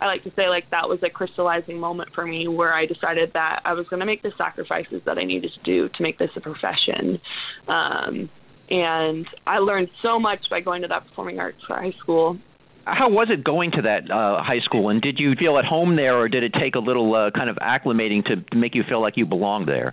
I 0.00 0.06
like 0.06 0.22
to 0.24 0.30
say, 0.36 0.48
like 0.48 0.70
that 0.70 0.88
was 0.88 1.00
a 1.02 1.10
crystallizing 1.10 1.78
moment 1.78 2.10
for 2.14 2.26
me 2.26 2.48
where 2.48 2.72
I 2.72 2.86
decided 2.86 3.32
that 3.34 3.60
I 3.64 3.72
was 3.74 3.86
going 3.88 4.00
to 4.00 4.06
make 4.06 4.22
the 4.22 4.32
sacrifices 4.38 5.02
that 5.06 5.18
I 5.18 5.24
needed 5.24 5.50
to 5.54 5.62
do 5.64 5.88
to 5.88 6.02
make 6.02 6.18
this 6.18 6.30
a 6.36 6.40
profession. 6.40 7.20
Um, 7.68 8.30
and 8.70 9.26
I 9.46 9.58
learned 9.58 9.88
so 10.02 10.18
much 10.18 10.40
by 10.50 10.60
going 10.60 10.82
to 10.82 10.88
that 10.88 11.06
performing 11.08 11.38
arts 11.38 11.58
high 11.68 11.92
school. 12.00 12.38
How 12.84 13.08
was 13.08 13.28
it 13.30 13.44
going 13.44 13.70
to 13.72 13.82
that 13.82 14.10
uh, 14.10 14.42
high 14.42 14.60
school, 14.64 14.88
and 14.88 15.00
did 15.00 15.18
you 15.18 15.34
feel 15.38 15.58
at 15.58 15.64
home 15.64 15.94
there, 15.94 16.18
or 16.18 16.28
did 16.28 16.42
it 16.42 16.52
take 16.60 16.74
a 16.74 16.80
little 16.80 17.14
uh, 17.14 17.30
kind 17.30 17.48
of 17.48 17.56
acclimating 17.56 18.24
to, 18.24 18.56
make 18.56 18.74
you 18.74 18.82
feel 18.88 19.00
like 19.00 19.16
you 19.16 19.24
belonged 19.24 19.68
there? 19.68 19.92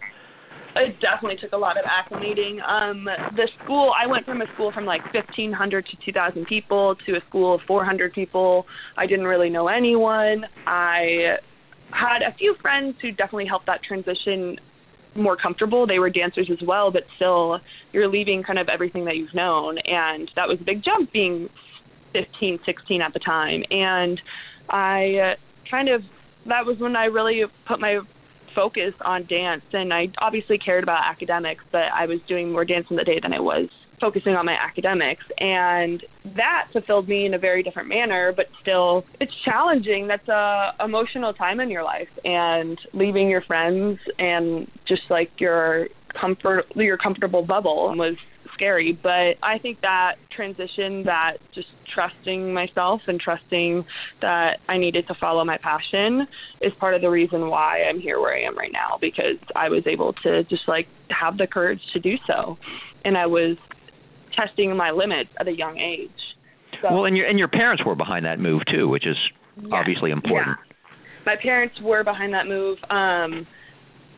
It 0.76 0.96
definitely 1.02 1.38
took 1.42 1.52
a 1.52 1.58
lot 1.58 1.78
of 1.78 1.86
acclimating. 1.86 2.64
Um, 2.68 3.06
the 3.36 3.48
school, 3.64 3.92
I 4.00 4.08
went 4.08 4.26
from 4.26 4.42
a 4.42 4.46
school 4.54 4.72
from 4.72 4.86
like 4.86 5.02
1,500 5.14 5.86
to 5.86 5.98
2,000 6.06 6.46
people 6.46 6.96
to 7.06 7.14
a 7.14 7.20
school 7.28 7.56
of 7.56 7.62
400 7.68 8.14
people. 8.14 8.66
I 8.98 9.06
didn't 9.06 9.26
really 9.26 9.50
know 9.50 9.68
anyone. 9.68 10.46
I 10.66 11.38
had 11.92 12.22
a 12.22 12.36
few 12.38 12.56
friends 12.62 12.96
who 13.02 13.12
definitely 13.12 13.48
helped 13.48 13.66
that 13.66 13.82
transition 13.84 14.58
more 15.16 15.36
comfortable. 15.36 15.88
They 15.88 16.00
were 16.00 16.10
dancers 16.10 16.50
as 16.52 16.60
well, 16.66 16.92
but 16.92 17.04
still, 17.16 17.60
you're 17.92 18.08
leaving 18.08 18.44
kind 18.44 18.60
of 18.60 18.70
everything 18.70 19.06
that 19.06 19.16
you've 19.16 19.34
known, 19.34 19.78
and 19.80 20.30
that 20.36 20.48
was 20.48 20.60
a 20.62 20.64
big 20.64 20.84
jump 20.84 21.12
being 21.12 21.50
15, 22.14 22.60
16 22.66 23.02
at 23.02 23.14
the 23.14 23.20
time. 23.20 23.64
And 23.70 24.20
I 24.70 25.34
uh, 25.34 25.36
kind 25.70 25.90
of 25.90 26.02
that 26.48 26.66
was 26.66 26.78
when 26.80 26.96
I 26.96 27.06
really 27.06 27.44
put 27.68 27.80
my 27.80 28.00
focus 28.56 28.94
on 29.06 29.26
dance, 29.28 29.64
and 29.74 29.94
I 29.94 30.08
obviously 30.20 30.58
cared 30.58 30.84
about 30.84 31.04
academics, 31.06 31.64
but 31.72 31.84
I 31.94 32.06
was 32.06 32.20
doing 32.28 32.52
more 32.52 32.66
dance 32.66 32.88
in 32.90 32.96
the 32.96 33.04
day 33.04 33.20
than 33.22 33.34
I 33.34 33.40
was 33.40 33.70
focusing 34.00 34.34
on 34.34 34.46
my 34.46 34.54
academics. 34.54 35.24
And 35.40 36.04
that 36.36 36.68
fulfilled 36.72 37.08
me 37.08 37.26
in 37.26 37.34
a 37.34 37.38
very 37.38 37.64
different 37.64 37.90
manner 37.90 38.34
but 38.36 38.46
still 38.62 39.04
it's 39.20 39.34
challenging. 39.46 40.08
That's 40.08 40.28
a 40.28 40.72
emotional 40.84 41.34
time 41.34 41.60
in 41.60 41.70
your 41.70 41.84
life 41.84 42.08
and 42.24 42.80
leaving 42.94 43.30
your 43.30 43.42
friends 43.42 44.00
and 44.18 44.68
just 44.88 45.02
like 45.10 45.32
your 45.38 45.88
comfort 46.20 46.66
your 46.76 46.98
comfortable 46.98 47.46
bubble 47.46 47.90
and 47.90 48.00
was 48.00 48.16
scary 48.60 48.92
but 49.02 49.38
i 49.42 49.58
think 49.62 49.80
that 49.82 50.16
transition 50.36 51.04
that 51.06 51.38
just 51.56 51.68
trusting 51.96 52.54
myself 52.54 53.00
and 53.08 53.20
trusting 53.20 53.86
that 54.22 54.58
i 54.68 54.78
needed 54.78 55.08
to 55.08 55.16
follow 55.16 55.46
my 55.46 55.58
passion 55.58 56.28
is 56.62 56.74
part 56.80 56.94
of 56.94 57.02
the 57.02 57.10
reason 57.10 57.48
why 57.48 57.84
i'm 57.90 58.00
here 58.00 58.20
where 58.20 58.36
i 58.36 58.42
am 58.42 58.58
right 58.58 58.74
now 58.74 58.98
because 59.00 59.38
i 59.56 59.70
was 59.70 59.84
able 59.88 60.12
to 60.14 60.44
just 60.44 60.68
like 60.68 60.88
have 61.10 61.38
the 61.38 61.48
courage 61.48 61.82
to 61.94 62.00
do 62.00 62.16
so 62.28 62.58
and 63.06 63.18
i 63.18 63.26
was 63.26 63.56
testing 64.40 64.76
my 64.76 64.92
limits 64.92 65.30
at 65.40 65.48
a 65.48 65.52
young 65.52 65.78
age. 65.78 66.10
So, 66.82 66.94
well, 66.94 67.06
and 67.06 67.18
your 67.18 67.28
and 67.28 67.38
your 67.38 67.48
parents 67.48 67.84
were 67.86 67.96
behind 67.96 68.26
that 68.26 68.40
move 68.40 68.62
too, 68.72 68.88
which 68.88 69.06
is 69.06 69.18
obviously 69.72 70.12
important. 70.12 70.58
Yeah. 70.58 70.94
My 71.26 71.36
parents 71.42 71.76
were 71.82 72.04
behind 72.04 72.34
that 72.34 72.48
move. 72.48 72.78
Um, 72.90 73.46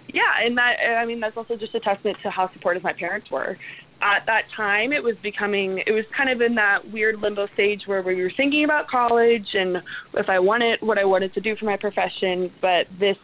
yeah, 0.08 0.46
and 0.46 0.58
that 0.58 0.74
I 1.00 1.06
mean 1.06 1.20
that's 1.20 1.38
also 1.38 1.56
just 1.56 1.76
a 1.76 1.80
testament 1.80 2.18
to 2.24 2.30
how 2.30 2.52
supportive 2.54 2.84
my 2.84 2.94
parents 2.94 3.30
were. 3.32 3.58
At 4.02 4.26
that 4.26 4.44
time, 4.56 4.94
it 4.94 5.04
was 5.04 5.16
becoming 5.22 5.84
it 5.86 5.92
was 5.92 6.06
kind 6.16 6.30
of 6.30 6.42
in 6.42 6.56
that 6.56 6.92
weird 6.92 7.20
limbo 7.20 7.48
stage 7.54 7.82
where 7.86 8.02
we 8.02 8.22
were 8.22 8.32
thinking 8.36 8.64
about 8.64 8.88
college 8.88 9.48
and 9.54 9.78
if 10.16 10.28
I 10.28 10.40
wanted 10.40 10.80
what 10.82 10.98
I 10.98 11.06
wanted 11.06 11.34
to 11.36 11.42
do 11.42 11.56
for 11.56 11.66
my 11.66 11.78
profession, 11.78 12.52
but 12.62 12.88
this 13.00 13.18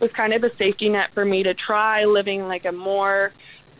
was 0.00 0.10
kind 0.16 0.32
of 0.32 0.44
a 0.44 0.50
safety 0.56 0.88
net 0.88 1.10
for 1.12 1.24
me 1.24 1.42
to 1.42 1.54
try 1.54 2.04
living 2.04 2.42
like 2.42 2.64
a 2.64 2.72
more 2.72 3.32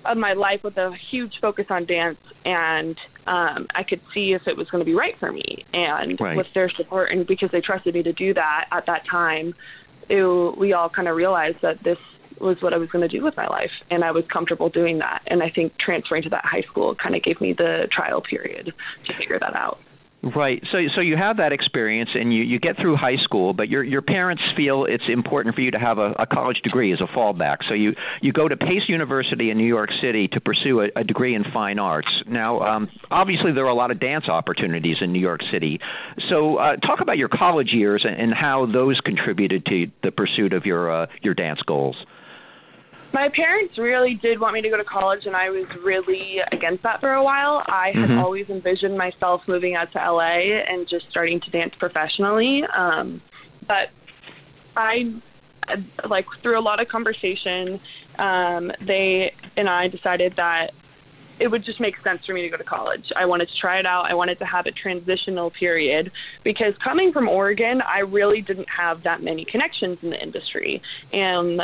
of 0.05 0.17
my 0.17 0.33
life 0.33 0.61
with 0.63 0.77
a 0.77 0.91
huge 1.11 1.33
focus 1.41 1.67
on 1.71 1.87
dance 1.87 2.19
and 2.45 2.97
um 3.27 3.67
I 3.75 3.83
could 3.89 4.01
see 4.15 4.33
if 4.33 4.43
it 4.47 4.57
was 4.57 4.69
going 4.71 4.81
to 4.81 4.85
be 4.85 4.95
right 4.95 5.15
for 5.19 5.33
me 5.33 5.65
and 5.73 6.19
right. 6.21 6.37
with 6.37 6.47
their 6.55 6.71
support 6.77 7.11
and 7.11 7.27
because 7.27 7.51
they 7.53 7.61
trusted 7.61 7.95
me 7.95 8.03
to 8.05 8.13
do 8.13 8.33
that 8.35 8.67
at 8.71 8.87
that 8.87 9.03
time 9.11 9.55
it, 10.09 10.59
we 10.59 10.73
all 10.73 10.89
kind 10.89 11.09
of 11.09 11.17
realized 11.17 11.59
that 11.63 11.83
this 11.85 11.99
was 12.41 12.57
what 12.61 12.73
I 12.73 12.79
was 12.79 12.89
going 12.91 13.09
to 13.09 13.09
do 13.09 13.25
with 13.25 13.37
my 13.37 13.47
life 13.47 13.71
and 13.91 14.05
I 14.05 14.11
was 14.11 14.25
comfortable 14.33 14.69
doing 14.69 14.99
that 14.99 15.23
and 15.27 15.43
I 15.43 15.51
think 15.51 15.73
transferring 15.79 16.23
to 16.25 16.31
that 16.31 16.45
high 16.45 16.63
school 16.63 16.95
kind 16.95 17.15
of 17.15 17.23
gave 17.23 17.41
me 17.41 17.53
the 17.53 17.89
trial 17.91 18.21
period 18.21 18.73
to 19.07 19.13
figure 19.19 19.39
that 19.39 19.55
out. 19.55 19.79
Right. 20.23 20.61
So 20.73 20.79
so 20.97 21.01
you 21.01 21.17
have 21.17 21.37
that 21.37 21.53
experience 21.53 22.11
and 22.13 22.35
you, 22.35 22.43
you 22.43 22.59
get 22.59 22.77
through 22.77 22.97
high 22.97 23.23
school, 23.23 23.53
but 23.53 23.69
your 23.69 23.85
your 23.85 24.03
parents 24.03 24.43
feel 24.57 24.85
it's 24.85 25.05
important 25.09 25.55
for 25.55 25.61
you 25.61 25.71
to 25.71 25.79
have 25.79 25.99
a, 25.99 26.11
a 26.19 26.27
college 26.27 26.59
degree 26.65 26.93
as 26.93 27.01
a 27.01 27.07
fallback. 27.17 27.59
So 27.69 27.75
you 27.75 27.93
you 28.21 28.33
go 28.33 28.49
to 28.49 28.57
Pace 28.57 28.89
University 28.89 29.51
in 29.51 29.59
New 29.59 29.67
York 29.67 29.91
City 30.03 30.27
to 30.33 30.41
pursue 30.41 30.81
a, 30.81 30.89
a 30.97 31.05
degree 31.05 31.37
in 31.37 31.45
fine 31.53 31.79
arts. 31.79 32.09
Now, 32.27 32.59
um, 32.61 32.89
obviously 33.13 33.53
there 33.53 33.67
are 33.67 33.71
a 33.71 33.77
lot 33.77 33.93
of 33.93 34.01
dance 34.01 34.29
opportunities 34.29 34.97
in 35.01 35.13
New 35.13 35.21
York 35.21 35.41
City. 35.53 35.79
So 36.29 36.57
uh, 36.57 36.77
talk 36.79 37.01
about 37.01 37.17
your 37.17 37.29
college 37.29 37.69
years 37.73 38.05
and, 38.05 38.21
and 38.21 38.35
how 38.35 38.67
those 38.67 38.99
contributed 39.05 39.65
to 39.67 39.87
the 40.03 40.11
pursuit 40.11 40.53
of 40.53 40.67
your 40.67 41.03
uh, 41.05 41.07
your 41.23 41.35
dance 41.35 41.61
goals. 41.65 41.97
My 43.13 43.29
parents 43.35 43.79
really 43.79 44.19
did 44.21 44.39
want 44.39 44.55
me 44.55 44.63
to 44.63 44.69
go 44.69 44.77
to 44.77 44.85
college, 44.85 45.21
and 45.25 45.35
I 45.35 45.49
was 45.49 45.67
really 45.83 46.37
against 46.53 46.83
that 46.83 47.01
for 47.01 47.15
a 47.15 47.25
while. 47.25 47.63
I 47.67 47.91
had 47.95 48.11
mm-hmm. 48.11 48.19
always 48.19 48.47
envisioned 48.51 48.99
myself 48.99 49.41
moving 49.49 49.75
out 49.75 49.91
to 49.93 49.99
LA 49.99 50.63
and 50.69 50.87
just 50.89 51.07
starting 51.11 51.41
to 51.41 51.51
dance 51.51 51.73
professionally. 51.79 52.63
Um, 52.77 53.23
but 53.67 53.89
I, 54.77 55.15
like, 56.09 56.27
through 56.43 56.59
a 56.59 56.63
lot 56.63 56.81
of 56.81 56.89
conversation, 56.89 57.81
um, 58.19 58.71
they 58.87 59.33
and 59.57 59.69
I 59.69 59.89
decided 59.89 60.35
that 60.37 60.73
it 61.41 61.49
would 61.49 61.65
just 61.65 61.81
make 61.81 61.95
sense 62.03 62.21
for 62.27 62.35
me 62.35 62.43
to 62.43 62.49
go 62.49 62.57
to 62.57 62.65
college. 62.65 63.05
I 63.17 63.25
wanted 63.27 63.47
to 63.47 63.61
try 63.61 63.79
it 63.79 63.87
out. 63.87 64.07
I 64.11 64.15
wanted 64.15 64.39
to 64.41 64.45
have 64.45 64.67
a 64.67 64.73
transitional 64.73 65.51
period 65.59 66.11
because 66.45 66.75
coming 66.83 67.13
from 67.13 67.29
Oregon, 67.29 67.81
I 67.81 68.01
really 68.01 68.41
didn't 68.41 68.67
have 68.77 69.03
that 69.05 69.23
many 69.23 69.47
connections 69.51 69.99
in 70.03 70.11
the 70.11 70.21
industry. 70.21 70.83
And 71.13 71.61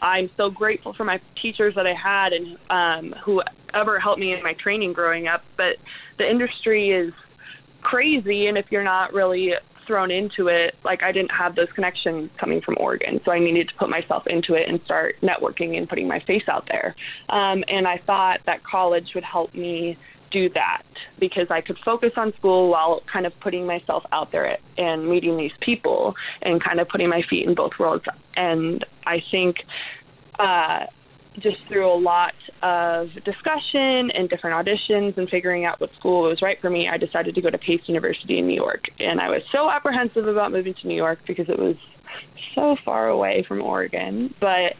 I'm 0.00 0.30
so 0.36 0.50
grateful 0.50 0.94
for 0.94 1.04
my 1.04 1.20
teachers 1.40 1.74
that 1.76 1.86
I 1.86 1.94
had 1.94 2.32
and 2.32 2.56
um, 2.70 3.14
whoever 3.24 3.98
helped 3.98 4.20
me 4.20 4.32
in 4.32 4.42
my 4.42 4.54
training 4.62 4.92
growing 4.92 5.26
up. 5.26 5.42
But 5.56 5.76
the 6.18 6.28
industry 6.28 6.90
is 6.90 7.12
crazy, 7.82 8.46
and 8.46 8.58
if 8.58 8.66
you're 8.70 8.84
not 8.84 9.12
really 9.12 9.52
thrown 9.86 10.10
into 10.10 10.48
it, 10.48 10.74
like 10.84 11.02
I 11.02 11.12
didn't 11.12 11.30
have 11.30 11.54
those 11.54 11.68
connections 11.74 12.30
coming 12.40 12.60
from 12.60 12.76
Oregon, 12.78 13.20
so 13.24 13.30
I 13.30 13.38
needed 13.38 13.68
to 13.68 13.74
put 13.78 13.88
myself 13.88 14.24
into 14.26 14.54
it 14.54 14.68
and 14.68 14.80
start 14.84 15.14
networking 15.22 15.78
and 15.78 15.88
putting 15.88 16.08
my 16.08 16.20
face 16.26 16.42
out 16.48 16.68
there. 16.68 16.94
Um, 17.28 17.62
and 17.68 17.86
I 17.86 18.00
thought 18.04 18.40
that 18.46 18.64
college 18.64 19.06
would 19.14 19.24
help 19.24 19.54
me 19.54 19.96
do 20.30 20.48
that 20.50 20.82
because 21.18 21.46
I 21.50 21.60
could 21.60 21.78
focus 21.84 22.12
on 22.16 22.32
school 22.38 22.70
while 22.70 23.02
kind 23.10 23.26
of 23.26 23.32
putting 23.40 23.66
myself 23.66 24.04
out 24.12 24.32
there 24.32 24.56
and 24.76 25.08
meeting 25.08 25.36
these 25.36 25.52
people 25.60 26.14
and 26.42 26.62
kind 26.62 26.80
of 26.80 26.88
putting 26.88 27.08
my 27.08 27.22
feet 27.28 27.46
in 27.46 27.54
both 27.54 27.72
worlds. 27.78 28.04
And 28.36 28.84
I 29.06 29.22
think 29.30 29.56
uh, 30.38 30.86
just 31.38 31.58
through 31.68 31.90
a 31.90 31.98
lot 31.98 32.34
of 32.62 33.08
discussion 33.24 34.10
and 34.14 34.28
different 34.28 34.66
auditions 34.66 35.16
and 35.16 35.28
figuring 35.28 35.64
out 35.64 35.80
what 35.80 35.90
school 35.98 36.28
was 36.28 36.40
right 36.42 36.58
for 36.60 36.70
me, 36.70 36.88
I 36.88 36.96
decided 36.96 37.34
to 37.34 37.40
go 37.42 37.50
to 37.50 37.58
Pace 37.58 37.82
University 37.86 38.38
in 38.38 38.46
New 38.46 38.54
York. 38.54 38.84
And 38.98 39.20
I 39.20 39.28
was 39.28 39.42
so 39.52 39.70
apprehensive 39.70 40.26
about 40.26 40.52
moving 40.52 40.74
to 40.80 40.88
New 40.88 40.96
York 40.96 41.20
because 41.26 41.48
it 41.48 41.58
was 41.58 41.76
so 42.54 42.76
far 42.84 43.08
away 43.08 43.44
from 43.46 43.60
Oregon. 43.60 44.34
But 44.40 44.74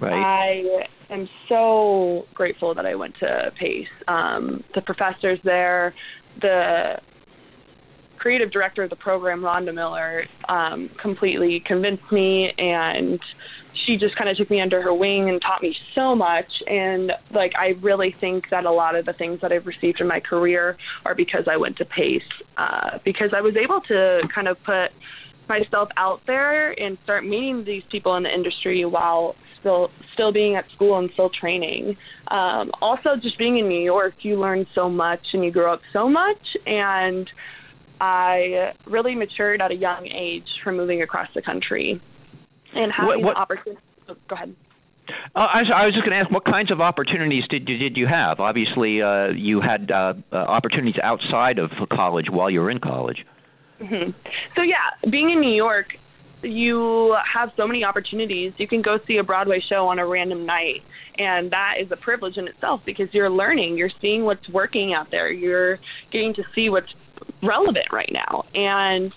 right. 0.00 0.12
I 0.12 0.86
am 1.12 1.28
so 1.48 2.24
grateful 2.34 2.74
that 2.74 2.86
I 2.86 2.94
went 2.94 3.14
to 3.20 3.52
Pace. 3.58 3.86
Um, 4.08 4.64
the 4.74 4.80
professors 4.82 5.38
there, 5.44 5.94
the 6.40 6.94
creative 8.18 8.52
director 8.52 8.84
of 8.84 8.90
the 8.90 8.96
program, 8.96 9.40
Rhonda 9.40 9.74
Miller, 9.74 10.24
um, 10.48 10.90
completely 11.00 11.62
convinced 11.66 12.10
me 12.12 12.52
and 12.56 13.18
she 13.86 13.96
just 13.96 14.16
kind 14.16 14.30
of 14.30 14.36
took 14.36 14.48
me 14.48 14.60
under 14.60 14.80
her 14.80 14.94
wing 14.94 15.28
and 15.28 15.40
taught 15.42 15.60
me 15.60 15.74
so 15.94 16.14
much 16.14 16.46
and 16.68 17.10
like 17.34 17.52
I 17.58 17.70
really 17.82 18.14
think 18.20 18.44
that 18.50 18.64
a 18.64 18.70
lot 18.70 18.94
of 18.94 19.06
the 19.06 19.12
things 19.12 19.40
that 19.42 19.50
I've 19.50 19.66
received 19.66 20.00
in 20.00 20.06
my 20.06 20.20
career 20.20 20.76
are 21.04 21.16
because 21.16 21.44
I 21.50 21.56
went 21.56 21.78
to 21.78 21.84
Pace 21.84 22.22
uh 22.56 22.98
because 23.04 23.30
I 23.36 23.40
was 23.40 23.54
able 23.56 23.80
to 23.88 24.20
kind 24.32 24.46
of 24.46 24.56
put 24.64 24.90
myself 25.48 25.88
out 25.96 26.20
there 26.26 26.70
and 26.80 26.96
start 27.02 27.26
meeting 27.26 27.64
these 27.64 27.82
people 27.90 28.14
in 28.16 28.22
the 28.22 28.32
industry 28.32 28.84
while 28.84 29.34
still 29.62 29.88
still 30.12 30.32
being 30.32 30.56
at 30.56 30.64
school 30.74 30.98
and 30.98 31.08
still 31.14 31.30
training. 31.30 31.96
Um 32.28 32.70
also 32.82 33.16
just 33.22 33.38
being 33.38 33.58
in 33.58 33.68
New 33.68 33.82
York, 33.82 34.14
you 34.20 34.38
learn 34.38 34.66
so 34.74 34.90
much 34.90 35.20
and 35.32 35.42
you 35.42 35.50
grow 35.50 35.72
up 35.72 35.80
so 35.94 36.08
much 36.08 36.44
and 36.66 37.26
I 38.02 38.72
really 38.84 39.14
matured 39.14 39.62
at 39.62 39.70
a 39.70 39.76
young 39.76 40.08
age 40.08 40.48
from 40.64 40.76
moving 40.76 41.02
across 41.02 41.28
the 41.36 41.42
country 41.42 42.00
and 42.74 42.92
having 42.92 43.06
what, 43.06 43.22
what, 43.22 43.34
the 43.34 43.40
opportunity. 43.40 43.82
Oh, 44.08 44.16
go 44.28 44.34
ahead. 44.34 44.56
Uh, 45.34 45.38
I, 45.38 45.58
was, 45.62 45.70
I 45.74 45.86
was 45.86 45.94
just 45.94 46.04
going 46.04 46.16
to 46.18 46.24
ask, 46.24 46.30
what 46.30 46.44
kinds 46.44 46.70
of 46.72 46.80
opportunities 46.80 47.44
did 47.48 47.68
you, 47.68 47.78
did 47.78 47.96
you 47.96 48.06
have? 48.06 48.40
Obviously, 48.40 49.02
uh, 49.02 49.28
you 49.28 49.60
had 49.60 49.90
uh, 49.90 50.14
uh, 50.32 50.36
opportunities 50.36 50.96
outside 51.02 51.58
of 51.58 51.70
college 51.92 52.26
while 52.30 52.50
you 52.50 52.60
were 52.60 52.70
in 52.70 52.80
college. 52.80 53.18
Mm-hmm. 53.80 54.10
So 54.56 54.62
yeah, 54.62 55.10
being 55.10 55.30
in 55.30 55.40
New 55.40 55.54
York, 55.54 55.86
you 56.42 57.16
have 57.32 57.50
so 57.56 57.66
many 57.66 57.84
opportunities. 57.84 58.52
You 58.56 58.68
can 58.68 58.82
go 58.82 58.98
see 59.06 59.18
a 59.18 59.22
Broadway 59.22 59.62
show 59.68 59.86
on 59.88 59.98
a 59.98 60.06
random 60.06 60.46
night, 60.46 60.82
and 61.18 61.50
that 61.52 61.74
is 61.80 61.90
a 61.90 61.96
privilege 61.96 62.36
in 62.36 62.48
itself 62.48 62.80
because 62.84 63.08
you're 63.12 63.30
learning, 63.30 63.76
you're 63.76 63.90
seeing 64.00 64.24
what's 64.24 64.48
working 64.48 64.94
out 64.94 65.10
there, 65.10 65.30
you're 65.32 65.78
getting 66.10 66.34
to 66.34 66.42
see 66.54 66.70
what's 66.70 66.92
relevant 67.42 67.86
right 67.92 68.10
now. 68.12 68.44
And 68.54 69.12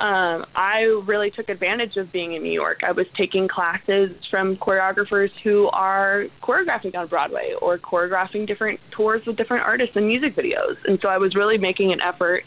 um, 0.00 0.46
I 0.54 1.02
really 1.06 1.30
took 1.30 1.48
advantage 1.48 1.96
of 1.96 2.12
being 2.12 2.34
in 2.34 2.42
New 2.42 2.52
York. 2.52 2.78
I 2.86 2.92
was 2.92 3.06
taking 3.16 3.48
classes 3.48 4.10
from 4.30 4.56
choreographers 4.56 5.30
who 5.42 5.68
are 5.72 6.26
choreographing 6.40 6.94
on 6.94 7.08
Broadway 7.08 7.54
or 7.60 7.78
choreographing 7.78 8.46
different 8.46 8.78
tours 8.96 9.22
with 9.26 9.36
different 9.36 9.64
artists 9.64 9.96
and 9.96 10.06
music 10.06 10.36
videos. 10.36 10.76
And 10.84 11.00
so 11.02 11.08
I 11.08 11.18
was 11.18 11.34
really 11.34 11.58
making 11.58 11.92
an 11.92 11.98
effort 12.00 12.44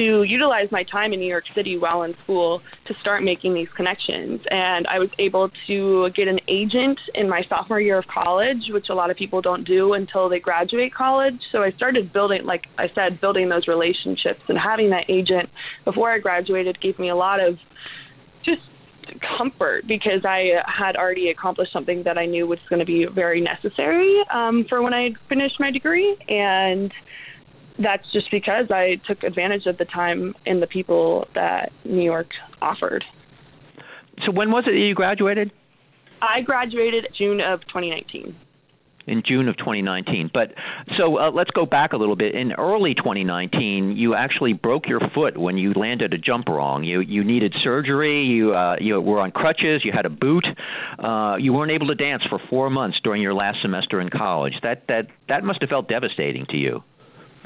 to 0.00 0.22
utilize 0.22 0.68
my 0.72 0.82
time 0.82 1.12
in 1.12 1.20
New 1.20 1.28
York 1.28 1.44
City 1.54 1.76
while 1.76 2.04
in 2.04 2.14
school 2.24 2.62
to 2.86 2.94
start 3.02 3.22
making 3.22 3.52
these 3.52 3.68
connections. 3.76 4.40
And 4.50 4.86
I 4.86 4.98
was 4.98 5.10
able 5.18 5.50
to 5.66 6.08
get 6.16 6.26
an 6.26 6.40
agent 6.48 6.98
in 7.14 7.28
my 7.28 7.42
sophomore 7.50 7.82
year 7.82 7.98
of 7.98 8.06
college, 8.06 8.70
which 8.70 8.86
a 8.88 8.94
lot 8.94 9.10
of 9.10 9.18
people 9.18 9.42
don't 9.42 9.66
do 9.66 9.92
until 9.92 10.30
they 10.30 10.40
graduate 10.40 10.94
college. 10.94 11.38
So 11.52 11.62
I 11.62 11.70
started 11.72 12.14
building, 12.14 12.46
like 12.46 12.62
I 12.78 12.86
said, 12.94 13.20
building 13.20 13.50
those 13.50 13.68
relationships 13.68 14.40
and 14.48 14.56
having 14.58 14.88
that 14.90 15.04
agent 15.10 15.50
before 15.84 16.10
I 16.10 16.18
graduated 16.18 16.80
gave 16.80 16.98
me 16.98 17.10
a 17.10 17.16
lot 17.16 17.38
of 17.38 17.58
just 18.42 18.62
comfort 19.36 19.86
because 19.86 20.24
I 20.24 20.62
had 20.66 20.96
already 20.96 21.28
accomplished 21.28 21.74
something 21.74 22.04
that 22.04 22.16
I 22.16 22.24
knew 22.24 22.46
was 22.46 22.58
going 22.70 22.80
to 22.80 22.86
be 22.86 23.04
very 23.04 23.42
necessary 23.42 24.16
um, 24.32 24.64
for 24.66 24.80
when 24.80 24.94
I 24.94 25.10
finished 25.28 25.60
my 25.60 25.70
degree. 25.70 26.16
And 26.28 26.90
that's 27.82 28.04
just 28.12 28.30
because 28.30 28.66
I 28.70 29.00
took 29.06 29.22
advantage 29.22 29.66
of 29.66 29.78
the 29.78 29.84
time 29.84 30.34
and 30.46 30.62
the 30.62 30.66
people 30.66 31.26
that 31.34 31.72
New 31.84 32.02
York 32.02 32.28
offered. 32.60 33.04
So 34.26 34.32
when 34.32 34.50
was 34.50 34.64
it 34.66 34.72
that 34.72 34.78
you 34.78 34.94
graduated? 34.94 35.50
I 36.20 36.42
graduated 36.42 37.08
June 37.16 37.40
of 37.40 37.60
2019 37.62 38.36
in 39.06 39.22
June 39.26 39.48
of 39.48 39.56
2019. 39.56 40.30
But 40.32 40.52
so 40.96 41.18
uh, 41.18 41.30
let's 41.30 41.50
go 41.50 41.66
back 41.66 41.92
a 41.92 41.96
little 41.96 42.16
bit. 42.16 42.34
In 42.34 42.52
early 42.52 42.94
2019, 42.94 43.96
you 43.96 44.14
actually 44.14 44.52
broke 44.52 44.86
your 44.86 45.00
foot 45.14 45.36
when 45.36 45.58
you 45.58 45.72
landed 45.72 46.14
a 46.14 46.18
jump 46.18 46.48
wrong. 46.48 46.84
You 46.84 47.00
you 47.00 47.24
needed 47.24 47.54
surgery. 47.62 48.24
You 48.24 48.54
uh, 48.54 48.76
you 48.80 49.00
were 49.00 49.20
on 49.20 49.30
crutches. 49.32 49.82
You 49.84 49.92
had 49.92 50.06
a 50.06 50.10
boot. 50.10 50.46
Uh, 50.98 51.36
you 51.38 51.52
weren't 51.52 51.72
able 51.72 51.88
to 51.88 51.94
dance 51.94 52.22
for 52.28 52.38
four 52.48 52.70
months 52.70 52.98
during 53.02 53.20
your 53.20 53.34
last 53.34 53.58
semester 53.62 54.00
in 54.00 54.10
college. 54.10 54.54
That 54.62 54.84
that 54.88 55.08
that 55.28 55.44
must 55.44 55.60
have 55.60 55.70
felt 55.70 55.88
devastating 55.88 56.46
to 56.50 56.56
you 56.56 56.82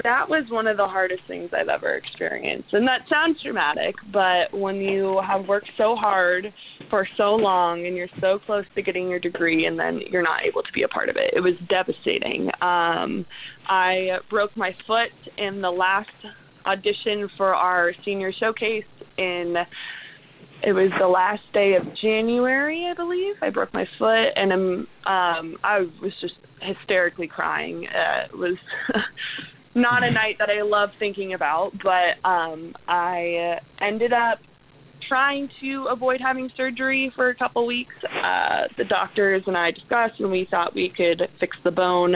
that 0.03 0.27
was 0.29 0.45
one 0.49 0.67
of 0.67 0.77
the 0.77 0.85
hardest 0.85 1.21
things 1.27 1.49
I've 1.53 1.69
ever 1.69 1.95
experienced. 1.95 2.73
And 2.73 2.87
that 2.87 3.01
sounds 3.09 3.41
dramatic, 3.43 3.95
but 4.11 4.57
when 4.57 4.75
you 4.77 5.21
have 5.25 5.47
worked 5.47 5.69
so 5.77 5.95
hard 5.95 6.53
for 6.89 7.07
so 7.17 7.35
long 7.35 7.85
and 7.85 7.95
you're 7.95 8.09
so 8.19 8.39
close 8.45 8.65
to 8.75 8.81
getting 8.81 9.09
your 9.09 9.19
degree 9.19 9.65
and 9.65 9.79
then 9.79 10.01
you're 10.09 10.23
not 10.23 10.43
able 10.43 10.63
to 10.63 10.71
be 10.73 10.83
a 10.83 10.87
part 10.87 11.09
of 11.09 11.15
it, 11.15 11.33
it 11.35 11.39
was 11.39 11.53
devastating. 11.69 12.49
Um, 12.61 13.25
I 13.67 14.17
broke 14.29 14.55
my 14.57 14.71
foot 14.85 15.11
in 15.37 15.61
the 15.61 15.71
last 15.71 16.09
audition 16.65 17.29
for 17.37 17.55
our 17.55 17.93
senior 18.03 18.31
showcase 18.37 18.83
in 19.17 19.55
it 20.63 20.71
was 20.71 20.89
the 20.99 21.07
last 21.07 21.43
day 21.53 21.75
of 21.75 21.83
January, 22.01 22.87
I 22.89 22.95
believe. 22.95 23.35
I 23.41 23.49
broke 23.49 23.73
my 23.73 23.85
foot 23.99 24.29
and 24.35 24.51
um 24.51 24.87
um 25.05 25.57
I 25.63 25.79
was 26.01 26.11
just 26.21 26.35
hysterically 26.61 27.27
crying. 27.27 27.85
Uh, 27.87 28.25
it 28.25 28.37
was 28.37 28.57
not 29.75 30.03
a 30.03 30.11
night 30.11 30.37
that 30.39 30.49
I 30.49 30.63
love 30.63 30.89
thinking 30.97 31.33
about, 31.33 31.71
but 31.83 32.27
um 32.27 32.73
I 32.87 33.59
ended 33.81 34.13
up 34.13 34.39
trying 35.07 35.49
to 35.61 35.87
avoid 35.91 36.19
having 36.19 36.49
surgery 36.57 37.11
for 37.15 37.29
a 37.29 37.35
couple 37.35 37.67
weeks. 37.67 37.93
Uh 38.03 38.67
the 38.77 38.85
doctors 38.85 39.43
and 39.45 39.57
I 39.57 39.71
discussed 39.71 40.19
and 40.19 40.31
we 40.31 40.47
thought 40.49 40.73
we 40.73 40.91
could 40.95 41.21
fix 41.39 41.57
the 41.63 41.71
bone 41.71 42.15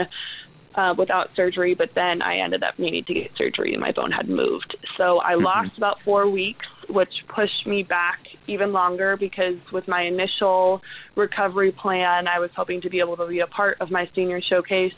uh 0.74 0.94
without 0.96 1.28
surgery, 1.36 1.74
but 1.74 1.90
then 1.94 2.22
I 2.22 2.38
ended 2.38 2.62
up 2.62 2.78
needing 2.78 3.04
to 3.04 3.14
get 3.14 3.30
surgery 3.36 3.74
and 3.74 3.80
my 3.80 3.92
bone 3.92 4.10
had 4.10 4.28
moved. 4.28 4.76
So 4.96 5.20
I 5.20 5.34
mm-hmm. 5.34 5.44
lost 5.44 5.76
about 5.76 5.98
4 6.04 6.30
weeks, 6.30 6.66
which 6.88 7.12
pushed 7.34 7.66
me 7.66 7.82
back 7.82 8.20
even 8.48 8.72
longer 8.72 9.16
because 9.18 9.58
with 9.70 9.86
my 9.86 10.02
initial 10.04 10.80
recovery 11.14 11.72
plan, 11.72 12.26
I 12.26 12.38
was 12.38 12.50
hoping 12.56 12.80
to 12.80 12.90
be 12.90 13.00
able 13.00 13.18
to 13.18 13.26
be 13.26 13.40
a 13.40 13.46
part 13.46 13.76
of 13.80 13.90
my 13.90 14.08
senior 14.14 14.40
showcase 14.48 14.94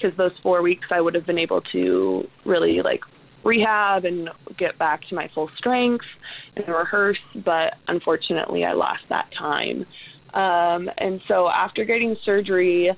because 0.00 0.16
those 0.16 0.32
four 0.42 0.62
weeks 0.62 0.86
I 0.90 1.00
would 1.00 1.14
have 1.14 1.26
been 1.26 1.38
able 1.38 1.60
to 1.72 2.24
really 2.44 2.80
like 2.82 3.00
rehab 3.44 4.04
and 4.04 4.28
get 4.58 4.78
back 4.78 5.00
to 5.08 5.14
my 5.14 5.28
full 5.34 5.50
strength 5.56 6.04
and 6.56 6.66
rehearse, 6.68 7.18
but 7.44 7.74
unfortunately 7.88 8.64
I 8.64 8.72
lost 8.72 9.02
that 9.08 9.28
time. 9.38 9.86
Um, 10.34 10.88
and 10.98 11.20
so 11.26 11.48
after 11.48 11.84
getting 11.84 12.16
surgery, 12.24 12.90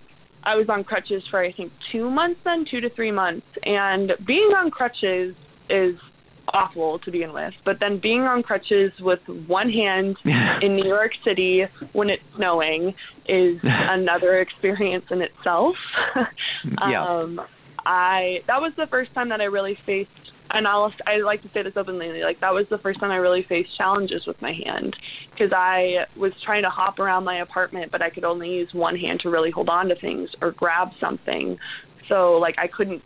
I 0.44 0.56
was 0.56 0.66
on 0.68 0.84
crutches 0.84 1.22
for 1.30 1.42
I 1.42 1.52
think 1.52 1.72
two 1.92 2.10
months 2.10 2.40
then, 2.44 2.64
two 2.70 2.80
to 2.80 2.90
three 2.90 3.12
months. 3.12 3.46
And 3.64 4.12
being 4.26 4.52
on 4.56 4.70
crutches 4.70 5.34
is 5.70 5.94
awful 6.48 6.98
to 7.00 7.10
begin 7.10 7.32
with. 7.32 7.52
But 7.64 7.76
then 7.80 8.00
being 8.02 8.22
on 8.22 8.42
crutches 8.42 8.92
with 9.00 9.20
one 9.46 9.70
hand 9.70 10.16
in 10.62 10.76
New 10.76 10.86
York 10.86 11.12
City 11.24 11.62
when 11.92 12.10
it's 12.10 12.22
snowing 12.36 12.94
is 13.28 13.58
another 13.62 14.40
experience 14.40 15.04
in 15.10 15.22
itself. 15.22 15.74
yeah. 16.88 17.04
Um 17.04 17.40
I 17.84 18.38
that 18.46 18.60
was 18.60 18.72
the 18.76 18.86
first 18.90 19.12
time 19.14 19.28
that 19.30 19.40
I 19.40 19.44
really 19.44 19.76
faced 19.84 20.10
and 20.50 20.68
I'll 20.68 20.92
I 21.06 21.18
like 21.24 21.42
to 21.42 21.50
say 21.52 21.62
this 21.62 21.72
openly 21.76 22.22
like 22.22 22.40
that 22.40 22.52
was 22.52 22.66
the 22.70 22.78
first 22.78 23.00
time 23.00 23.10
I 23.10 23.16
really 23.16 23.44
faced 23.48 23.76
challenges 23.76 24.22
with 24.26 24.40
my 24.40 24.52
hand 24.52 24.94
because 25.30 25.52
I 25.54 26.04
was 26.16 26.32
trying 26.44 26.62
to 26.62 26.68
hop 26.68 26.98
around 26.98 27.24
my 27.24 27.40
apartment 27.40 27.90
but 27.90 28.02
I 28.02 28.10
could 28.10 28.24
only 28.24 28.50
use 28.50 28.68
one 28.72 28.96
hand 28.96 29.20
to 29.20 29.30
really 29.30 29.50
hold 29.50 29.68
on 29.68 29.88
to 29.88 29.96
things 29.96 30.28
or 30.40 30.52
grab 30.52 30.88
something 31.00 31.56
so 32.08 32.34
like 32.34 32.54
I 32.58 32.68
couldn't 32.68 33.02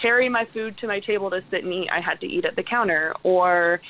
carry 0.00 0.28
my 0.28 0.44
food 0.52 0.76
to 0.78 0.86
my 0.86 1.00
table 1.00 1.30
to 1.30 1.40
sit 1.50 1.64
and 1.64 1.72
eat. 1.72 1.88
I 1.92 2.00
had 2.00 2.20
to 2.20 2.26
eat 2.26 2.44
at 2.44 2.56
the 2.56 2.62
counter, 2.62 3.14
or 3.22 3.80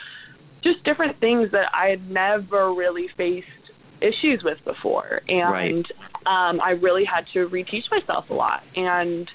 just 0.62 0.84
different 0.84 1.18
things 1.20 1.50
that 1.52 1.70
I 1.74 1.88
had 1.88 2.10
never 2.10 2.74
really 2.74 3.06
faced 3.16 3.46
issues 4.00 4.42
with 4.44 4.58
before. 4.64 5.20
And 5.28 5.86
right. 6.26 6.50
um, 6.50 6.60
I 6.60 6.70
really 6.70 7.04
had 7.04 7.24
to 7.34 7.48
reteach 7.48 7.90
myself 7.90 8.26
a 8.30 8.34
lot 8.34 8.60
and 8.74 9.28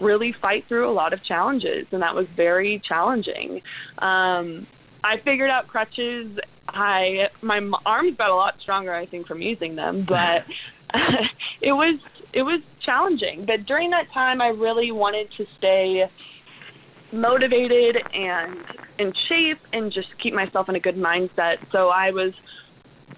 really 0.00 0.34
fight 0.40 0.64
through 0.68 0.90
a 0.90 0.92
lot 0.92 1.12
of 1.12 1.24
challenges, 1.24 1.86
and 1.92 2.02
that 2.02 2.14
was 2.14 2.26
very 2.36 2.82
challenging. 2.86 3.60
Um, 3.98 4.66
I 5.02 5.16
figured 5.24 5.50
out 5.50 5.66
crutches. 5.68 6.38
I 6.68 7.28
my 7.42 7.60
arms 7.86 8.16
got 8.16 8.30
a 8.30 8.34
lot 8.34 8.54
stronger, 8.62 8.94
I 8.94 9.06
think, 9.06 9.26
from 9.26 9.40
using 9.40 9.76
them, 9.76 10.06
but 10.06 10.44
it 11.62 11.72
was 11.72 12.00
it 12.32 12.42
was 12.42 12.60
challenging. 12.84 13.44
But 13.46 13.66
during 13.66 13.90
that 13.90 14.04
time, 14.12 14.40
I 14.40 14.48
really 14.48 14.92
wanted 14.92 15.28
to 15.36 15.44
stay 15.58 16.04
motivated 17.12 17.96
and 18.14 18.56
in 18.98 19.12
shape 19.28 19.58
and 19.72 19.92
just 19.92 20.08
keep 20.22 20.34
myself 20.34 20.68
in 20.68 20.76
a 20.76 20.80
good 20.80 20.96
mindset. 20.96 21.56
So 21.72 21.88
I 21.88 22.10
was 22.10 22.32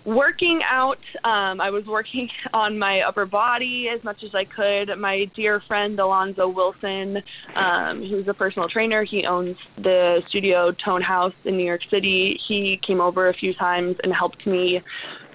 working 0.05 0.61
out. 0.69 0.99
Um, 1.25 1.61
I 1.61 1.71
was 1.71 1.85
working 1.87 2.29
on 2.53 2.79
my 2.79 3.03
upper 3.07 3.27
body 3.27 3.87
as 3.95 4.03
much 4.05 4.23
as 4.25 4.31
I 4.35 4.45
could. 4.45 4.97
My 4.99 5.27
dear 5.37 5.63
friend 5.67 5.99
Alonzo 5.99 6.49
Wilson, 6.49 7.19
um, 7.57 8.01
who's 8.09 8.27
a 8.29 8.35
personal 8.35 8.69
trainer, 8.69 9.05
he 9.05 9.25
owns 9.29 9.57
the 9.77 10.21
studio 10.29 10.73
Tone 10.85 11.03
House 11.03 11.35
in 11.45 11.57
New 11.57 11.67
York 11.67 11.83
City. 11.91 12.39
He 12.49 12.81
came 12.87 13.01
over 13.01 13.29
a 13.29 13.35
few 13.35 13.55
times 13.55 13.97
and 14.03 14.13
helped 14.13 14.47
me 14.47 14.81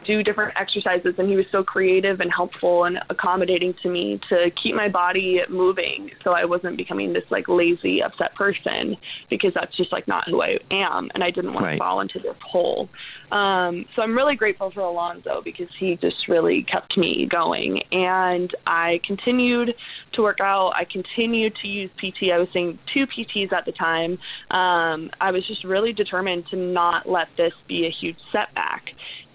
do 0.08 0.24
different 0.24 0.54
exercises 0.60 1.14
and 1.18 1.30
he 1.30 1.36
was 1.36 1.46
so 1.52 1.64
creative 1.64 2.22
and 2.22 2.32
helpful 2.36 2.86
and 2.86 2.98
accommodating 3.10 3.74
to 3.84 3.90
me 3.90 4.20
to 4.30 4.50
keep 4.64 4.74
my 4.74 4.88
body 4.88 5.40
moving 5.50 6.10
so 6.24 6.32
I 6.32 6.46
wasn't 6.46 6.78
becoming 6.78 7.14
this 7.14 7.26
like 7.30 7.48
lazy 7.50 8.02
upset 8.02 8.34
person 8.36 8.96
because 9.30 9.52
that's 9.54 9.76
just 9.76 9.92
like 9.92 10.08
not 10.08 10.24
who 10.26 10.42
I 10.42 10.58
am 10.72 11.10
and 11.14 11.24
I 11.24 11.30
didn't 11.30 11.54
want 11.54 11.66
right. 11.66 11.74
to 11.74 11.80
fall 11.80 12.00
into 12.00 12.20
this 12.20 12.38
hole. 12.42 12.90
Um 13.32 13.86
so 13.96 14.02
I'm 14.02 14.16
really 14.16 14.36
grateful 14.36 14.72
for 14.72 14.82
Alonzo 14.82 15.42
because 15.44 15.68
he 15.78 15.98
just 16.02 16.28
really 16.30 16.66
kept 16.72 16.98
me 16.98 17.28
going 17.30 17.82
and 17.92 18.50
I 18.66 19.02
continued 19.06 19.76
to 20.14 20.22
work 20.22 20.40
out. 20.40 20.72
I 20.76 20.86
continued 20.90 21.54
to 21.62 21.68
use 21.68 21.92
PT. 21.98 22.32
I 22.34 22.40
was 22.40 22.48
seeing 22.54 22.80
two 22.94 23.06
PTs 23.06 23.52
at 23.52 23.66
the 23.66 23.74
time. 23.74 24.14
Um 24.52 25.12
I 25.20 25.32
was 25.32 25.46
just 25.46 25.66
really 25.66 25.92
determined 25.92 26.46
to 26.52 26.56
not 26.56 27.10
let 27.10 27.28
this 27.36 27.54
be 27.68 27.86
a 27.86 27.92
huge 27.92 28.18
setback 28.32 28.86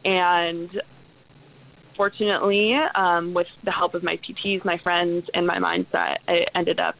and 0.04 0.70
fortunately, 1.96 2.74
um, 2.94 3.34
with 3.34 3.46
the 3.64 3.70
help 3.70 3.94
of 3.94 4.02
my 4.02 4.18
PTs, 4.18 4.64
my 4.64 4.78
friends, 4.78 5.26
and 5.34 5.46
my 5.46 5.58
mindset, 5.58 6.16
I 6.28 6.46
ended 6.54 6.80
up 6.80 6.94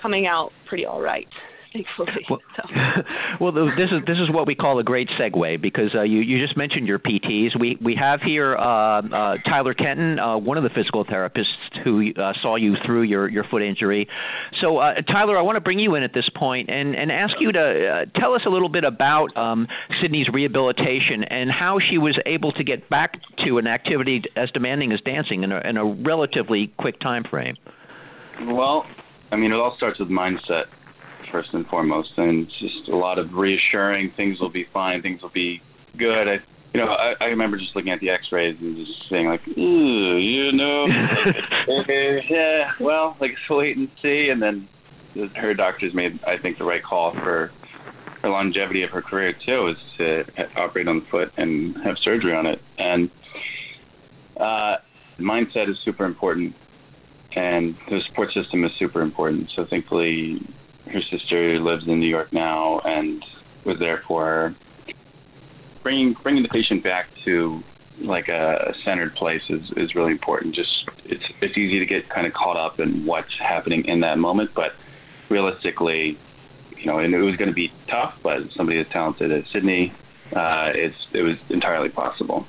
coming 0.00 0.26
out 0.26 0.52
pretty 0.68 0.86
all 0.86 1.00
right 1.00 1.28
thankfully. 1.76 2.26
Well, 2.28 2.40
so. 2.56 2.62
well, 3.40 3.52
this 3.52 3.90
is 3.90 4.04
this 4.06 4.16
is 4.16 4.32
what 4.32 4.46
we 4.46 4.54
call 4.54 4.78
a 4.78 4.84
great 4.84 5.08
segue 5.20 5.60
because 5.60 5.94
uh, 5.94 6.02
you 6.02 6.20
you 6.20 6.44
just 6.44 6.56
mentioned 6.56 6.86
your 6.86 6.98
PTs. 6.98 7.58
We 7.58 7.78
we 7.82 7.96
have 8.00 8.20
here 8.22 8.56
uh, 8.56 9.02
uh, 9.02 9.36
Tyler 9.44 9.74
Kenton, 9.74 10.18
uh, 10.18 10.38
one 10.38 10.56
of 10.56 10.64
the 10.64 10.70
physical 10.70 11.04
therapists 11.04 11.44
who 11.84 12.12
uh, 12.14 12.32
saw 12.42 12.56
you 12.56 12.74
through 12.84 13.02
your 13.02 13.28
your 13.28 13.44
foot 13.44 13.62
injury. 13.62 14.08
So, 14.60 14.78
uh, 14.78 14.94
Tyler, 15.02 15.38
I 15.38 15.42
want 15.42 15.56
to 15.56 15.60
bring 15.60 15.78
you 15.78 15.94
in 15.94 16.02
at 16.02 16.14
this 16.14 16.28
point 16.34 16.70
and 16.70 16.94
and 16.94 17.10
ask 17.10 17.34
you 17.40 17.52
to 17.52 17.60
uh, 17.60 18.20
tell 18.20 18.34
us 18.34 18.42
a 18.46 18.50
little 18.50 18.68
bit 18.68 18.84
about 18.84 19.36
um, 19.36 19.66
Sydney's 20.00 20.28
rehabilitation 20.32 21.24
and 21.28 21.50
how 21.50 21.78
she 21.78 21.98
was 21.98 22.18
able 22.26 22.52
to 22.52 22.64
get 22.64 22.88
back 22.88 23.14
to 23.46 23.58
an 23.58 23.66
activity 23.66 24.22
as 24.36 24.50
demanding 24.50 24.92
as 24.92 25.00
dancing 25.00 25.42
in 25.42 25.52
a, 25.52 25.60
in 25.60 25.76
a 25.76 25.84
relatively 25.84 26.72
quick 26.78 26.98
time 27.00 27.24
frame. 27.28 27.56
Well, 28.40 28.84
I 29.32 29.36
mean, 29.36 29.52
it 29.52 29.56
all 29.56 29.74
starts 29.76 29.98
with 29.98 30.08
mindset 30.08 30.64
first 31.30 31.50
and 31.52 31.66
foremost, 31.66 32.10
and 32.16 32.46
just 32.60 32.88
a 32.92 32.96
lot 32.96 33.18
of 33.18 33.32
reassuring. 33.34 34.12
Things 34.16 34.40
will 34.40 34.50
be 34.50 34.66
fine. 34.72 35.02
Things 35.02 35.22
will 35.22 35.30
be 35.30 35.60
good. 35.98 36.28
I, 36.28 36.36
you 36.74 36.80
know, 36.80 36.88
I, 36.88 37.14
I 37.20 37.24
remember 37.26 37.56
just 37.56 37.74
looking 37.74 37.92
at 37.92 38.00
the 38.00 38.10
X-rays 38.10 38.56
and 38.60 38.76
just 38.76 38.92
saying 39.10 39.26
like, 39.26 39.40
you 39.46 40.52
know, 40.52 40.86
yeah, 42.30 42.70
well, 42.80 43.16
like 43.20 43.32
so 43.48 43.58
wait 43.58 43.76
and 43.76 43.88
see. 44.02 44.28
And 44.30 44.42
then 44.42 44.68
her 45.36 45.54
doctors 45.54 45.94
made, 45.94 46.20
I 46.26 46.40
think, 46.40 46.58
the 46.58 46.64
right 46.64 46.82
call 46.82 47.12
for 47.12 47.50
her 48.22 48.28
longevity 48.28 48.82
of 48.82 48.90
her 48.90 49.02
career 49.02 49.34
too, 49.44 49.68
is 49.68 49.76
to 49.98 50.24
operate 50.56 50.88
on 50.88 51.00
the 51.00 51.06
foot 51.10 51.28
and 51.36 51.76
have 51.84 51.96
surgery 52.02 52.34
on 52.34 52.46
it. 52.46 52.60
And 52.78 53.10
uh, 54.38 54.76
mindset 55.18 55.70
is 55.70 55.76
super 55.84 56.04
important 56.04 56.54
and 57.36 57.76
the 57.90 58.00
support 58.08 58.32
system 58.32 58.64
is 58.64 58.70
super 58.78 59.02
important. 59.02 59.50
So 59.54 59.66
thankfully, 59.68 60.40
her 60.92 61.00
sister 61.10 61.60
lives 61.60 61.84
in 61.86 62.00
New 62.00 62.08
York 62.08 62.32
now 62.32 62.80
and 62.84 63.24
was 63.64 63.78
there 63.78 64.02
for 64.06 64.24
her. 64.24 64.56
Bringing 65.82 66.16
bringing 66.22 66.42
the 66.42 66.48
patient 66.48 66.82
back 66.82 67.06
to 67.24 67.60
like 68.00 68.28
a 68.28 68.74
centered 68.84 69.14
place 69.14 69.42
is 69.48 69.62
is 69.76 69.94
really 69.94 70.12
important. 70.12 70.54
Just 70.54 70.70
it's 71.04 71.24
it's 71.40 71.56
easy 71.56 71.78
to 71.78 71.86
get 71.86 72.08
kind 72.10 72.26
of 72.26 72.32
caught 72.32 72.56
up 72.56 72.80
in 72.80 73.06
what's 73.06 73.32
happening 73.40 73.84
in 73.86 74.00
that 74.00 74.18
moment, 74.18 74.50
but 74.54 74.72
realistically, 75.30 76.18
you 76.76 76.86
know, 76.86 76.98
and 76.98 77.14
it 77.14 77.18
was 77.18 77.36
going 77.36 77.48
to 77.48 77.54
be 77.54 77.72
tough, 77.88 78.14
but 78.22 78.38
somebody 78.56 78.78
as 78.80 78.86
talented 78.92 79.32
as 79.32 79.44
Sydney, 79.52 79.92
uh, 80.32 80.70
it's 80.74 80.96
it 81.12 81.22
was 81.22 81.36
entirely 81.50 81.88
possible. 81.88 82.46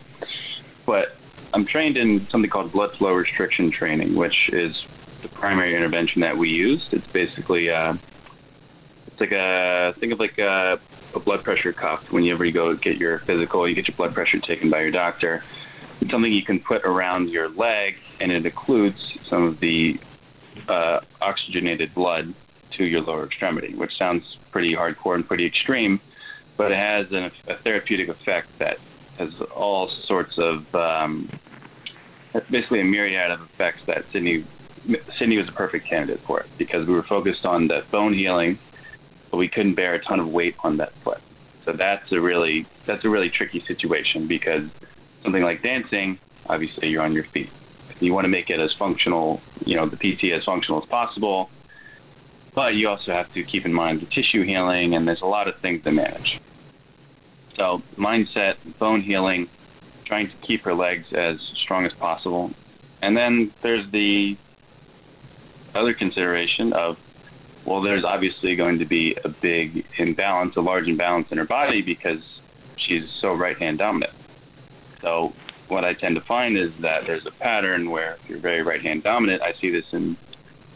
But 0.86 1.17
I'm 1.54 1.65
trained 1.65 1.97
in 1.97 2.28
something 2.32 2.50
called 2.50 2.71
blood 2.71 2.89
flow 2.97 3.12
restriction 3.13 3.71
training, 3.71 4.15
which 4.15 4.36
is 4.52 4.73
the 5.21 5.30
primary 5.30 5.76
intervention 5.76 6.21
that 6.21 6.38
we 6.38 6.50
used. 6.50 6.86
It's 6.91 7.08
basically 7.13 7.69
uh, 7.69 7.93
it's 9.17 9.32
like 9.32 9.32
a 9.32 9.93
think 9.99 10.13
of 10.13 10.19
like 10.19 10.38
a, 10.38 10.75
a 11.15 11.19
blood 11.19 11.43
pressure 11.43 11.73
cuff. 11.73 11.99
Whenever 12.12 12.45
you 12.45 12.53
go 12.53 12.75
get 12.75 12.97
your 12.97 13.19
physical, 13.25 13.67
you 13.67 13.73
get 13.73 13.88
your 13.88 13.97
blood 13.97 14.13
pressure 14.13 14.39
taken 14.47 14.69
by 14.69 14.82
your 14.82 14.91
doctor. 14.91 15.43
It's 16.01 16.12
something 16.12 16.32
you 16.32 16.45
can 16.45 16.60
put 16.67 16.84
around 16.86 17.30
your 17.30 17.49
leg, 17.49 17.93
and 18.19 18.32
it 18.32 18.45
includes 18.45 18.97
some 19.30 19.43
of 19.43 19.60
the 19.60 19.93
uh, 20.69 20.99
oxygenated 21.21 21.95
blood 21.95 22.36
to 22.77 22.84
your 22.84 23.01
lower 23.01 23.25
extremity, 23.25 23.73
which 23.75 23.91
sounds 23.97 24.21
pretty 24.51 24.75
hardcore 24.75 25.15
and 25.15 25.27
pretty 25.27 25.47
extreme, 25.47 25.99
but 26.56 26.71
it 26.71 26.77
has 26.77 27.08
an, 27.12 27.32
a 27.47 27.62
therapeutic 27.63 28.10
effect 28.10 28.47
that 28.60 28.77
has 29.17 29.30
all 29.56 29.89
sorts 30.08 30.34
of 30.38 30.75
um, 30.75 31.27
basically 32.51 32.82
a 32.82 32.84
myriad 32.84 33.32
of 33.32 33.39
effects 33.53 33.80
that 33.88 34.03
Sydney 34.13 34.45
Sydney 35.19 35.38
was 35.38 35.47
a 35.49 35.58
perfect 35.58 35.89
candidate 35.89 36.21
for 36.25 36.39
it 36.39 36.45
because 36.58 36.88
we 36.88 36.93
were 36.93 37.06
focused 37.10 37.43
on 37.43 37.67
the 37.67 37.80
bone 37.91 38.13
healing 38.13 38.58
but 39.38 39.41
we 39.41 39.50
couldn't 39.50 39.76
bear 39.76 39.93
a 39.93 40.04
ton 40.04 40.19
of 40.19 40.28
weight 40.28 40.56
on 40.63 40.78
that 40.78 40.89
foot. 41.04 41.19
So 41.63 41.71
that's 41.78 42.12
a 42.12 42.19
really 42.19 42.65
that's 42.88 43.06
a 43.06 43.10
really 43.10 43.30
tricky 43.30 43.63
situation 43.67 44.28
because 44.28 44.63
something 45.23 45.43
like 45.43 45.62
dancing, 45.62 46.17
obviously 46.47 46.88
you're 46.88 47.04
on 47.04 47.13
your 47.13 47.26
feet. 47.32 47.50
You 48.00 48.13
want 48.13 48.26
to 48.26 48.30
make 48.30 48.50
it 48.50 48.60
as 48.60 48.71
functional, 48.80 49.39
you 49.63 49.76
know, 49.76 49.88
the 49.88 49.95
PT 49.95 50.34
as 50.36 50.43
functional 50.43 50.82
as 50.82 50.89
possible. 50.89 51.50
But 52.56 52.73
you 52.73 52.89
also 52.89 53.12
have 53.12 53.32
to 53.34 53.43
keep 53.43 53.63
in 53.63 53.73
mind 53.73 54.02
the 54.02 54.08
tissue 54.08 54.43
healing 54.43 54.95
and 54.95 55.08
there's 55.08 55.21
a 55.21 55.28
lot 55.28 55.47
of 55.47 55.54
things 55.62 55.84
to 55.84 55.91
manage. 55.91 56.39
So 57.58 57.84
mindset, 57.95 58.54
bone 58.80 59.04
healing, 59.04 59.50
trying 60.08 60.30
to 60.30 60.47
keep 60.47 60.63
her 60.63 60.73
legs 60.73 61.06
as 61.15 61.36
strong 61.63 61.86
as 61.86 61.91
possible. 62.00 62.50
And 63.04 63.15
then 63.15 63.54
there's 63.62 63.86
the 63.91 64.34
other 65.76 65.93
consideration 65.93 66.73
of 66.73 66.95
well, 67.67 67.82
there's 67.82 68.06
obviously 68.06 68.56
going 68.56 68.80
to 68.80 68.86
be 68.86 69.13
a 69.25 69.30
big 69.30 69.84
imbalance, 69.99 70.56
a 70.56 70.62
large 70.62 70.88
imbalance 70.88 71.27
in 71.32 71.38
her 71.38 71.45
body 71.45 71.82
because 71.82 72.23
she's 72.88 73.03
so 73.21 73.34
right 73.34 73.58
hand 73.58 73.77
dominant. 73.77 74.13
So, 75.01 75.34
what 75.67 75.84
I 75.84 75.93
tend 75.93 76.15
to 76.15 76.21
find 76.25 76.58
is 76.58 76.69
that 76.82 77.01
there's 77.06 77.25
a 77.25 77.43
pattern 77.43 77.91
where 77.91 78.15
if 78.15 78.30
you're 78.30 78.39
very 78.39 78.63
right 78.63 78.82
hand 78.82 79.03
dominant, 79.03 79.41
I 79.41 79.51
see 79.60 79.69
this 79.69 79.84
in 79.91 80.15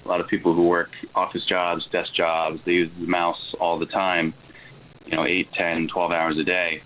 a 0.03 0.07
lot 0.07 0.19
of 0.19 0.27
people 0.27 0.53
who 0.53 0.67
work 0.67 0.89
office 1.15 1.43
jobs, 1.47 1.81
desk 1.93 2.09
jobs, 2.13 2.59
they 2.65 2.73
use 2.73 2.91
the 2.99 3.07
mouse 3.07 3.39
all 3.61 3.79
the 3.79 3.85
time, 3.85 4.33
you 5.05 5.15
know, 5.15 5.25
8, 5.25 5.47
10, 5.57 5.87
12 5.93 6.11
hours 6.11 6.37
a 6.41 6.43
day. 6.43 6.81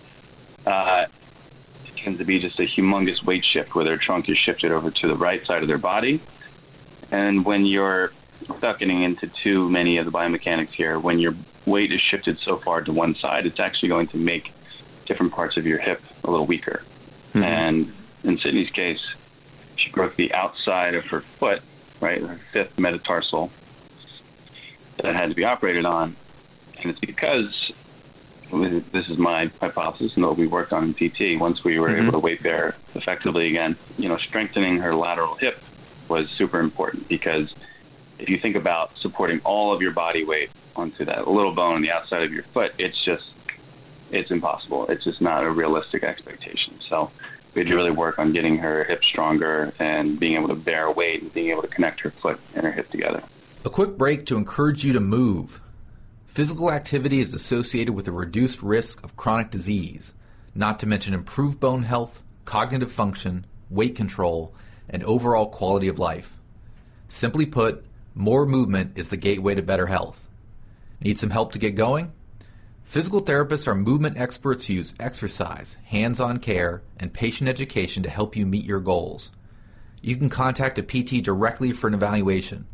Uh, 0.64 1.06
it 1.84 2.04
tends 2.04 2.20
to 2.20 2.24
be 2.24 2.38
just 2.38 2.60
a 2.60 2.80
humongous 2.80 3.24
weight 3.26 3.42
shift 3.52 3.74
where 3.74 3.84
their 3.84 3.98
trunk 3.98 4.26
is 4.28 4.36
shifted 4.46 4.70
over 4.70 4.92
to 4.92 5.08
the 5.08 5.16
right 5.16 5.40
side 5.48 5.62
of 5.62 5.68
their 5.68 5.78
body. 5.78 6.22
And 7.10 7.44
when 7.44 7.66
you're 7.66 8.10
without 8.48 8.78
getting 8.78 9.02
into 9.02 9.26
too 9.42 9.68
many 9.68 9.98
of 9.98 10.04
the 10.04 10.12
biomechanics 10.12 10.74
here, 10.76 10.98
when 10.98 11.18
your 11.18 11.32
weight 11.66 11.92
is 11.92 12.00
shifted 12.10 12.36
so 12.44 12.60
far 12.64 12.82
to 12.82 12.92
one 12.92 13.14
side, 13.20 13.46
it's 13.46 13.58
actually 13.60 13.88
going 13.88 14.08
to 14.08 14.16
make 14.16 14.44
different 15.08 15.32
parts 15.32 15.56
of 15.56 15.66
your 15.66 15.78
hip 15.78 16.00
a 16.24 16.30
little 16.30 16.46
weaker. 16.46 16.82
Mm-hmm. 17.30 17.42
And 17.42 17.92
in 18.24 18.38
Sydney's 18.42 18.70
case, 18.70 18.98
she 19.76 19.90
broke 19.92 20.16
the 20.16 20.32
outside 20.32 20.94
of 20.94 21.04
her 21.10 21.22
foot, 21.38 21.58
right, 22.00 22.20
her 22.20 22.40
fifth 22.52 22.78
metatarsal, 22.78 23.50
that 25.02 25.14
had 25.14 25.28
to 25.28 25.34
be 25.34 25.44
operated 25.44 25.84
on. 25.84 26.16
And 26.78 26.90
it's 26.90 27.00
because 27.00 27.72
this 28.50 29.04
is 29.10 29.18
my 29.18 29.46
hypothesis 29.60 30.12
and 30.14 30.24
what 30.24 30.38
we 30.38 30.46
worked 30.46 30.72
on 30.72 30.84
in 30.84 30.94
PT. 30.94 31.40
Once 31.40 31.58
we 31.64 31.78
were 31.78 31.88
mm-hmm. 31.88 32.08
able 32.08 32.12
to 32.12 32.18
weight 32.18 32.42
bear 32.42 32.76
effectively 32.94 33.48
again, 33.48 33.76
you 33.98 34.08
know, 34.08 34.16
strengthening 34.28 34.78
her 34.78 34.94
lateral 34.94 35.36
hip 35.40 35.54
was 36.08 36.26
super 36.38 36.60
important 36.60 37.08
because 37.08 37.52
if 38.18 38.28
you 38.28 38.38
think 38.40 38.56
about 38.56 38.90
supporting 39.02 39.40
all 39.44 39.74
of 39.74 39.82
your 39.82 39.92
body 39.92 40.24
weight 40.24 40.50
onto 40.74 41.04
that 41.04 41.28
little 41.28 41.54
bone 41.54 41.76
on 41.76 41.82
the 41.82 41.90
outside 41.90 42.22
of 42.22 42.32
your 42.32 42.44
foot, 42.54 42.72
it's 42.78 42.96
just 43.04 43.24
it's 44.10 44.30
impossible. 44.30 44.86
It's 44.88 45.04
just 45.04 45.20
not 45.20 45.44
a 45.44 45.50
realistic 45.50 46.04
expectation. 46.04 46.78
So 46.88 47.10
we 47.54 47.62
had 47.62 47.68
to 47.68 47.74
really 47.74 47.90
work 47.90 48.18
on 48.18 48.32
getting 48.32 48.58
her 48.58 48.84
hip 48.84 49.00
stronger 49.10 49.72
and 49.78 50.20
being 50.20 50.36
able 50.36 50.48
to 50.48 50.54
bear 50.54 50.90
weight 50.90 51.22
and 51.22 51.32
being 51.32 51.50
able 51.50 51.62
to 51.62 51.68
connect 51.68 52.00
her 52.00 52.12
foot 52.22 52.38
and 52.54 52.64
her 52.64 52.72
hip 52.72 52.90
together. 52.90 53.22
A 53.64 53.70
quick 53.70 53.96
break 53.96 54.26
to 54.26 54.36
encourage 54.36 54.84
you 54.84 54.92
to 54.92 55.00
move. 55.00 55.60
Physical 56.26 56.70
activity 56.70 57.20
is 57.20 57.32
associated 57.32 57.94
with 57.94 58.06
a 58.06 58.12
reduced 58.12 58.62
risk 58.62 59.02
of 59.02 59.16
chronic 59.16 59.50
disease, 59.50 60.14
not 60.54 60.78
to 60.80 60.86
mention 60.86 61.14
improved 61.14 61.58
bone 61.58 61.82
health, 61.82 62.22
cognitive 62.44 62.92
function, 62.92 63.46
weight 63.70 63.96
control, 63.96 64.54
and 64.88 65.02
overall 65.04 65.48
quality 65.48 65.88
of 65.88 65.98
life. 65.98 66.38
Simply 67.08 67.46
put, 67.46 67.85
more 68.18 68.46
movement 68.46 68.92
is 68.96 69.10
the 69.10 69.18
gateway 69.18 69.54
to 69.54 69.62
better 69.62 69.86
health. 69.86 70.26
Need 71.02 71.18
some 71.18 71.28
help 71.28 71.52
to 71.52 71.58
get 71.58 71.74
going? 71.74 72.12
Physical 72.82 73.22
therapists 73.22 73.68
are 73.68 73.74
movement 73.74 74.16
experts 74.16 74.66
who 74.66 74.72
use 74.72 74.94
exercise, 74.98 75.76
hands 75.84 76.18
on 76.18 76.38
care, 76.38 76.82
and 76.98 77.12
patient 77.12 77.46
education 77.46 78.02
to 78.04 78.08
help 78.08 78.34
you 78.34 78.46
meet 78.46 78.64
your 78.64 78.80
goals. 78.80 79.32
You 80.00 80.16
can 80.16 80.30
contact 80.30 80.78
a 80.78 80.82
PT 80.82 81.22
directly 81.22 81.72
for 81.72 81.88
an 81.88 81.94
evaluation. 81.94 82.66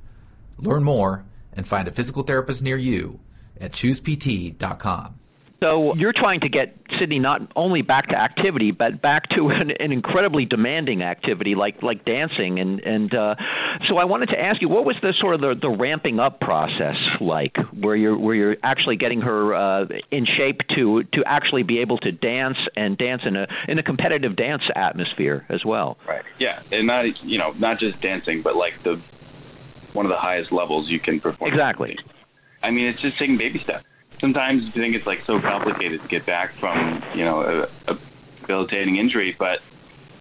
Learn 0.59 0.85
more 0.85 1.25
and 1.53 1.67
find 1.67 1.89
a 1.89 1.93
physical 1.93 2.23
therapist 2.23 2.63
near 2.63 2.77
you 2.77 3.19
at 3.61 3.73
choosept.com. 3.73 5.19
So 5.63 5.95
you're 5.95 6.13
trying 6.13 6.41
to 6.41 6.49
get 6.49 6.75
Sydney 6.99 7.21
not 7.21 7.41
only 7.55 7.83
back 7.83 8.09
to 8.09 8.17
activity, 8.17 8.73
but 8.73 9.01
back 9.01 9.29
to 9.37 9.49
an, 9.49 9.71
an 9.79 9.93
incredibly 9.93 10.45
demanding 10.45 11.03
activity 11.03 11.55
like 11.55 11.83
like 11.83 12.05
dancing. 12.05 12.59
And 12.59 12.81
and 12.81 13.15
uh, 13.15 13.37
so 13.89 13.97
I 13.97 14.05
wanted 14.05 14.31
to 14.31 14.41
ask 14.41 14.61
you, 14.61 14.69
what 14.69 14.85
was 14.85 14.97
the 15.01 15.15
sort 15.21 15.37
of 15.37 15.41
the, 15.41 15.55
the 15.61 15.71
ramping 15.71 16.19
up 16.19 16.41
process 16.41 16.97
like, 17.21 17.55
where 17.79 17.95
you're 17.95 18.19
where 18.19 18.35
you're 18.35 18.57
actually 18.65 18.97
getting 18.97 19.21
her 19.21 19.55
uh, 19.55 19.85
in 20.11 20.27
shape 20.27 20.63
to 20.75 21.05
to 21.15 21.23
actually 21.25 21.63
be 21.63 21.79
able 21.79 21.99
to 21.99 22.11
dance 22.11 22.59
and 22.75 22.99
dance 22.99 23.23
in 23.25 23.37
a 23.37 23.47
in 23.69 23.79
a 23.79 23.85
competitive 23.85 24.35
dance 24.35 24.63
atmosphere 24.75 25.47
as 25.49 25.65
well. 25.65 25.97
Right. 26.09 26.25
Yeah, 26.41 26.59
and 26.73 26.89
not 26.89 27.05
you 27.23 27.39
know 27.39 27.53
not 27.53 27.79
just 27.79 28.03
dancing, 28.03 28.43
but 28.43 28.57
like 28.57 28.73
the 28.83 29.01
one 29.93 30.07
of 30.07 30.11
the 30.11 30.19
highest 30.19 30.51
levels 30.51 30.89
you 30.89 30.99
can 30.99 31.21
perform. 31.21 31.53
Exactly. 31.53 31.97
I 32.65 32.71
mean, 32.71 32.87
it's 32.87 33.01
just 33.01 33.19
taking 33.19 33.39
baby 33.39 33.61
steps 33.63 33.85
sometimes 34.23 34.63
you 34.63 34.81
think 34.81 34.95
it's 34.95 35.07
like 35.07 35.19
so 35.27 35.39
complicated 35.43 36.01
to 36.01 36.09
get 36.09 36.25
back 36.25 36.55
from 36.59 37.03
you 37.15 37.25
know 37.27 37.43
a, 37.43 37.93
a 37.93 37.99
debilitating 38.41 38.97
injury, 38.97 39.37
but 39.39 39.59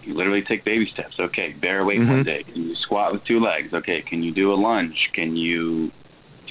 you 0.04 0.14
literally 0.14 0.42
take 0.42 0.66
baby 0.66 0.90
steps. 0.92 1.16
Okay, 1.20 1.56
bear 1.62 1.86
weight 1.86 2.00
mm-hmm. 2.00 2.12
one 2.12 2.24
day. 2.24 2.44
Can 2.44 2.64
you 2.64 2.76
squat 2.84 3.14
with 3.14 3.24
two 3.24 3.40
legs? 3.40 3.74
Okay, 3.74 4.02
can 4.02 4.24
you 4.24 4.34
do 4.34 4.52
a 4.52 4.58
lunge? 4.58 4.98
Can 5.14 5.38
you 5.38 5.92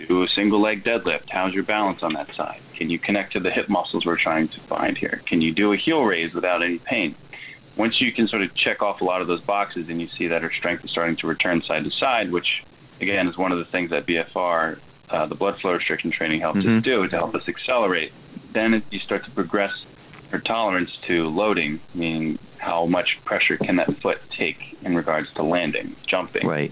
do 0.09 0.23
a 0.23 0.27
single 0.35 0.63
leg 0.63 0.85
deadlift? 0.85 1.29
How's 1.31 1.53
your 1.53 1.65
balance 1.65 1.99
on 2.03 2.15
that 2.15 2.29
side? 2.37 2.61
Can 2.79 2.89
you 2.89 2.99
connect 2.99 3.35
to 3.35 3.41
the 3.41 3.51
hip 3.51 3.69
muscles 3.69 4.07
we're 4.07 4.23
trying 4.23 4.49
to 4.49 4.69
find 4.69 4.97
here? 4.97 5.21
Can 5.29 5.43
you 5.43 5.53
do 5.53 5.75
a 5.75 5.77
heel 5.77 6.03
raise 6.03 6.33
without 6.33 6.63
any 6.63 6.81
pain? 6.89 7.15
Once 7.77 7.95
you 8.01 8.13
can 8.13 8.27
sort 8.29 8.43
of 8.43 8.51
check 8.57 8.83
off 8.83 9.01
a 9.01 9.05
lot 9.05 9.21
of 9.21 9.29
those 9.29 9.43
boxes 9.43 9.87
and 9.89 10.01
you 10.01 10.09
see 10.19 10.27
that 10.29 10.43
her 10.43 10.53
strength 10.59 10.85
is 10.85 10.91
starting 10.91 11.17
to 11.21 11.27
return 11.27 11.63
side 11.67 11.85
to 11.85 11.91
side, 12.01 12.33
which 12.33 12.47
again 13.01 13.29
is 13.29 13.37
one 13.37 13.53
of 13.53 13.59
the 13.59 13.71
things 13.71 13.91
that 13.91 14.07
BFR 14.07 14.79
uh, 15.13 15.27
the 15.27 15.35
blood 15.35 15.55
flow 15.61 15.73
restriction 15.73 16.13
training 16.17 16.41
helps 16.41 16.61
mm-hmm. 16.61 16.79
us 16.79 16.85
do 16.85 17.09
to 17.09 17.17
help 17.17 17.35
us 17.35 17.43
accelerate. 17.49 18.13
Then 18.55 18.75
it, 18.75 18.85
you 18.91 18.99
start 19.01 19.25
to 19.25 19.31
progress 19.33 19.73
your 20.31 20.41
tolerance 20.41 20.91
to 21.09 21.29
loading, 21.29 21.81
meaning 21.95 22.39
how 22.59 22.87
much 22.87 23.09
pressure 23.25 23.57
can 23.57 23.77
that 23.77 23.89
foot 24.03 24.19
take 24.39 24.57
in 24.83 24.95
regards 24.95 25.29
to 25.37 25.43
landing, 25.43 25.97
jumping. 26.09 26.47
Right. 26.47 26.71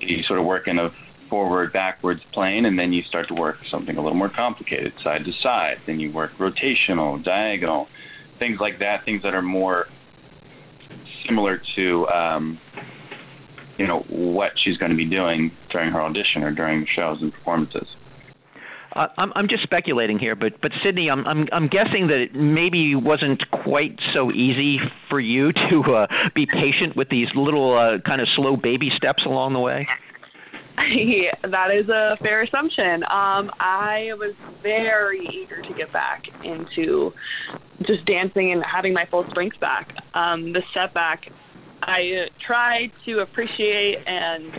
You 0.00 0.22
sort 0.24 0.38
of 0.38 0.44
work 0.44 0.66
in 0.66 0.78
a 0.78 0.90
forward 1.30 1.72
backwards 1.72 2.20
plane, 2.34 2.66
and 2.66 2.78
then 2.78 2.92
you 2.92 3.02
start 3.08 3.28
to 3.28 3.34
work 3.34 3.56
something 3.70 3.96
a 3.96 4.02
little 4.02 4.18
more 4.18 4.30
complicated, 4.34 4.92
side 5.02 5.24
to 5.24 5.32
side. 5.42 5.76
Then 5.86 5.98
you 5.98 6.12
work 6.12 6.32
rotational, 6.38 7.24
diagonal, 7.24 7.86
things 8.38 8.58
like 8.60 8.80
that, 8.80 9.04
things 9.06 9.22
that 9.22 9.32
are 9.32 9.40
more 9.42 9.86
similar 11.26 11.62
to 11.76 12.06
um, 12.08 12.58
you 13.82 13.88
know 13.88 14.04
what 14.08 14.52
she's 14.62 14.76
going 14.76 14.92
to 14.92 14.96
be 14.96 15.04
doing 15.04 15.50
during 15.72 15.90
her 15.92 16.00
audition 16.00 16.44
or 16.44 16.52
during 16.54 16.86
shows 16.94 17.18
and 17.20 17.32
performances. 17.32 17.88
Uh, 18.94 19.08
I'm 19.18 19.32
I'm 19.34 19.48
just 19.48 19.64
speculating 19.64 20.20
here, 20.20 20.36
but 20.36 20.60
but 20.60 20.70
Sydney, 20.84 21.10
I'm 21.10 21.26
I'm 21.26 21.48
I'm 21.52 21.66
guessing 21.66 22.06
that 22.08 22.22
it 22.22 22.34
maybe 22.34 22.94
wasn't 22.94 23.42
quite 23.50 23.98
so 24.14 24.30
easy 24.30 24.78
for 25.10 25.18
you 25.18 25.52
to 25.70 25.82
uh, 25.92 26.06
be 26.32 26.46
patient 26.46 26.96
with 26.96 27.08
these 27.08 27.26
little 27.34 27.76
uh, 27.76 27.98
kind 28.06 28.20
of 28.20 28.28
slow 28.36 28.56
baby 28.56 28.90
steps 28.96 29.24
along 29.26 29.54
the 29.54 29.60
way. 29.60 29.88
Yeah, 30.90 31.32
that 31.50 31.68
is 31.70 31.88
a 31.90 32.16
fair 32.22 32.42
assumption. 32.42 33.04
Um, 33.04 33.50
I 33.60 34.08
was 34.16 34.34
very 34.62 35.20
eager 35.20 35.60
to 35.60 35.74
get 35.74 35.92
back 35.92 36.22
into 36.42 37.12
just 37.86 38.06
dancing 38.06 38.52
and 38.52 38.64
having 38.64 38.94
my 38.94 39.04
full 39.10 39.26
strength 39.30 39.60
back. 39.60 39.94
Um, 40.14 40.54
the 40.54 40.62
setback 40.72 41.26
I 41.82 42.26
uh, 42.26 42.28
try 42.46 42.92
to 43.06 43.20
appreciate 43.20 43.96
and 44.06 44.52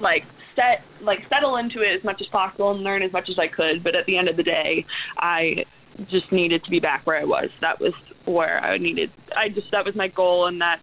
like 0.00 0.22
set 0.56 0.84
like 1.02 1.18
settle 1.28 1.56
into 1.56 1.80
it 1.80 1.96
as 1.96 2.04
much 2.04 2.20
as 2.20 2.26
possible 2.28 2.70
and 2.72 2.82
learn 2.82 3.02
as 3.02 3.12
much 3.12 3.28
as 3.30 3.36
I 3.38 3.46
could. 3.48 3.84
But 3.84 3.94
at 3.94 4.06
the 4.06 4.16
end 4.16 4.28
of 4.28 4.36
the 4.36 4.42
day, 4.42 4.84
I 5.18 5.64
just 6.10 6.32
needed 6.32 6.64
to 6.64 6.70
be 6.70 6.80
back 6.80 7.06
where 7.06 7.20
I 7.20 7.24
was. 7.24 7.50
That 7.60 7.80
was 7.80 7.92
where 8.24 8.60
I 8.60 8.78
needed. 8.78 9.10
I 9.36 9.48
just 9.48 9.68
that 9.72 9.84
was 9.84 9.94
my 9.94 10.08
goal, 10.08 10.46
and 10.46 10.60
that's 10.60 10.82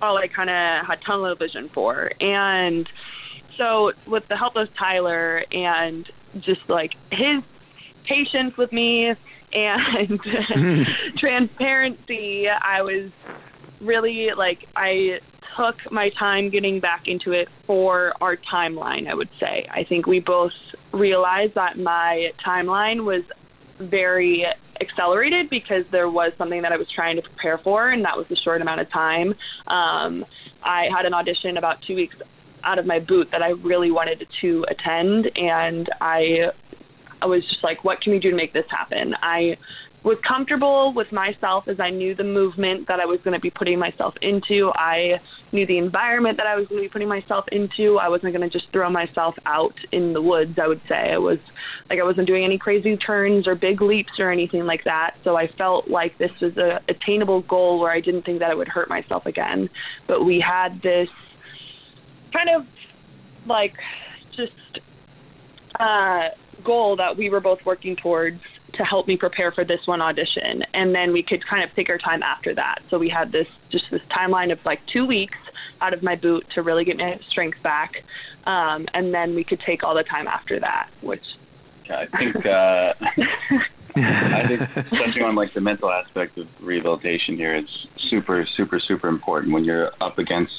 all 0.00 0.16
I 0.16 0.28
kind 0.28 0.50
of 0.50 0.86
had 0.86 0.98
tunnel 1.06 1.34
vision 1.36 1.70
for. 1.74 2.10
And 2.20 2.88
so, 3.58 3.92
with 4.06 4.24
the 4.28 4.36
help 4.36 4.56
of 4.56 4.68
Tyler 4.78 5.44
and 5.50 6.06
just 6.36 6.60
like 6.68 6.90
his 7.10 7.42
patience 8.08 8.54
with 8.58 8.72
me 8.72 9.08
and 9.52 10.20
mm-hmm. 10.20 10.82
transparency, 11.18 12.46
I 12.48 12.82
was 12.82 13.10
really 13.84 14.28
like 14.36 14.58
I 14.76 15.18
took 15.56 15.76
my 15.92 16.10
time 16.18 16.50
getting 16.50 16.80
back 16.80 17.02
into 17.06 17.32
it 17.32 17.48
for 17.66 18.12
our 18.20 18.36
timeline, 18.52 19.08
I 19.08 19.14
would 19.14 19.30
say. 19.38 19.66
I 19.70 19.84
think 19.88 20.06
we 20.06 20.20
both 20.20 20.52
realized 20.92 21.54
that 21.54 21.78
my 21.78 22.30
timeline 22.46 23.04
was 23.04 23.22
very 23.80 24.44
accelerated 24.80 25.50
because 25.50 25.84
there 25.92 26.08
was 26.08 26.32
something 26.38 26.62
that 26.62 26.72
I 26.72 26.76
was 26.76 26.86
trying 26.94 27.16
to 27.16 27.22
prepare 27.22 27.58
for, 27.62 27.90
and 27.90 28.04
that 28.04 28.16
was 28.16 28.26
a 28.30 28.36
short 28.44 28.60
amount 28.60 28.80
of 28.80 28.90
time. 28.90 29.34
Um, 29.66 30.24
I 30.64 30.86
had 30.94 31.06
an 31.06 31.14
audition 31.14 31.56
about 31.56 31.76
two 31.86 31.94
weeks 31.94 32.16
out 32.64 32.78
of 32.78 32.86
my 32.86 32.98
boot 32.98 33.28
that 33.30 33.42
I 33.42 33.50
really 33.50 33.90
wanted 33.90 34.26
to 34.40 34.64
attend, 34.68 35.30
and 35.36 35.88
I 36.00 36.50
I 37.22 37.26
was 37.26 37.42
just 37.48 37.64
like, 37.64 37.84
what 37.84 38.00
can 38.02 38.12
we 38.12 38.18
do 38.18 38.30
to 38.30 38.36
make 38.36 38.52
this 38.52 38.66
happen? 38.68 39.14
I 39.22 39.56
was 40.04 40.18
comfortable 40.26 40.92
with 40.94 41.10
myself 41.12 41.64
as 41.66 41.80
I 41.80 41.88
knew 41.88 42.14
the 42.14 42.24
movement 42.24 42.88
that 42.88 43.00
I 43.00 43.06
was 43.06 43.20
going 43.24 43.32
to 43.32 43.40
be 43.40 43.50
putting 43.50 43.78
myself 43.78 44.12
into. 44.20 44.70
I 44.74 45.14
knew 45.50 45.66
the 45.66 45.78
environment 45.78 46.36
that 46.36 46.46
I 46.46 46.56
was 46.56 46.68
going 46.68 46.82
to 46.82 46.86
be 46.86 46.92
putting 46.92 47.08
myself 47.08 47.46
into. 47.50 47.96
I 47.96 48.10
wasn't 48.10 48.34
going 48.34 48.48
to 48.48 48.50
just 48.50 48.70
throw 48.70 48.90
myself 48.90 49.34
out 49.46 49.74
in 49.92 50.12
the 50.12 50.20
woods, 50.20 50.58
I 50.62 50.68
would 50.68 50.82
say. 50.90 51.12
I 51.14 51.18
was 51.18 51.38
like 51.88 51.98
I 51.98 52.04
wasn't 52.04 52.26
doing 52.26 52.44
any 52.44 52.58
crazy 52.58 52.98
turns 52.98 53.48
or 53.48 53.54
big 53.54 53.80
leaps 53.80 54.12
or 54.18 54.30
anything 54.30 54.66
like 54.66 54.84
that. 54.84 55.12
So 55.24 55.36
I 55.36 55.48
felt 55.56 55.88
like 55.88 56.18
this 56.18 56.32
was 56.42 56.54
a 56.58 56.80
attainable 56.88 57.40
goal 57.40 57.80
where 57.80 57.90
I 57.90 58.00
didn't 58.00 58.26
think 58.26 58.40
that 58.40 58.50
I 58.50 58.54
would 58.54 58.68
hurt 58.68 58.90
myself 58.90 59.24
again. 59.24 59.70
But 60.06 60.24
we 60.24 60.44
had 60.46 60.82
this 60.82 61.08
kind 62.30 62.50
of 62.54 62.66
like 63.46 63.72
just 64.36 64.52
uh 65.80 66.28
goal 66.62 66.96
that 66.96 67.16
we 67.16 67.30
were 67.30 67.40
both 67.40 67.58
working 67.64 67.96
towards 68.02 68.40
to 68.76 68.84
help 68.84 69.06
me 69.06 69.16
prepare 69.16 69.52
for 69.52 69.64
this 69.64 69.80
one 69.86 70.00
audition. 70.00 70.62
And 70.72 70.94
then 70.94 71.12
we 71.12 71.22
could 71.22 71.46
kind 71.48 71.68
of 71.68 71.74
take 71.74 71.88
our 71.88 71.98
time 71.98 72.22
after 72.22 72.54
that. 72.54 72.80
So 72.90 72.98
we 72.98 73.08
had 73.08 73.32
this 73.32 73.46
just 73.70 73.84
this 73.90 74.02
timeline 74.16 74.52
of 74.52 74.58
like 74.64 74.80
two 74.92 75.06
weeks 75.06 75.38
out 75.80 75.92
of 75.92 76.02
my 76.02 76.16
boot 76.16 76.44
to 76.54 76.62
really 76.62 76.84
get 76.84 76.96
my 76.96 77.18
strength 77.30 77.62
back. 77.62 77.92
Um 78.46 78.86
and 78.94 79.12
then 79.14 79.34
we 79.34 79.44
could 79.44 79.60
take 79.66 79.82
all 79.82 79.94
the 79.94 80.04
time 80.04 80.28
after 80.28 80.60
that 80.60 80.90
which 81.00 81.24
i 81.90 82.06
think 82.18 82.36
uh 82.44 82.92
I 83.96 84.48
think 84.48 84.60
touching 84.90 85.22
on 85.22 85.34
like 85.34 85.54
the 85.54 85.60
mental 85.60 85.90
aspect 85.90 86.36
of 86.38 86.46
rehabilitation 86.60 87.36
here 87.36 87.56
is 87.56 87.64
super, 88.10 88.46
super, 88.56 88.80
super 88.80 89.08
important 89.08 89.52
when 89.52 89.64
you're 89.64 89.92
up 90.00 90.18
against, 90.18 90.52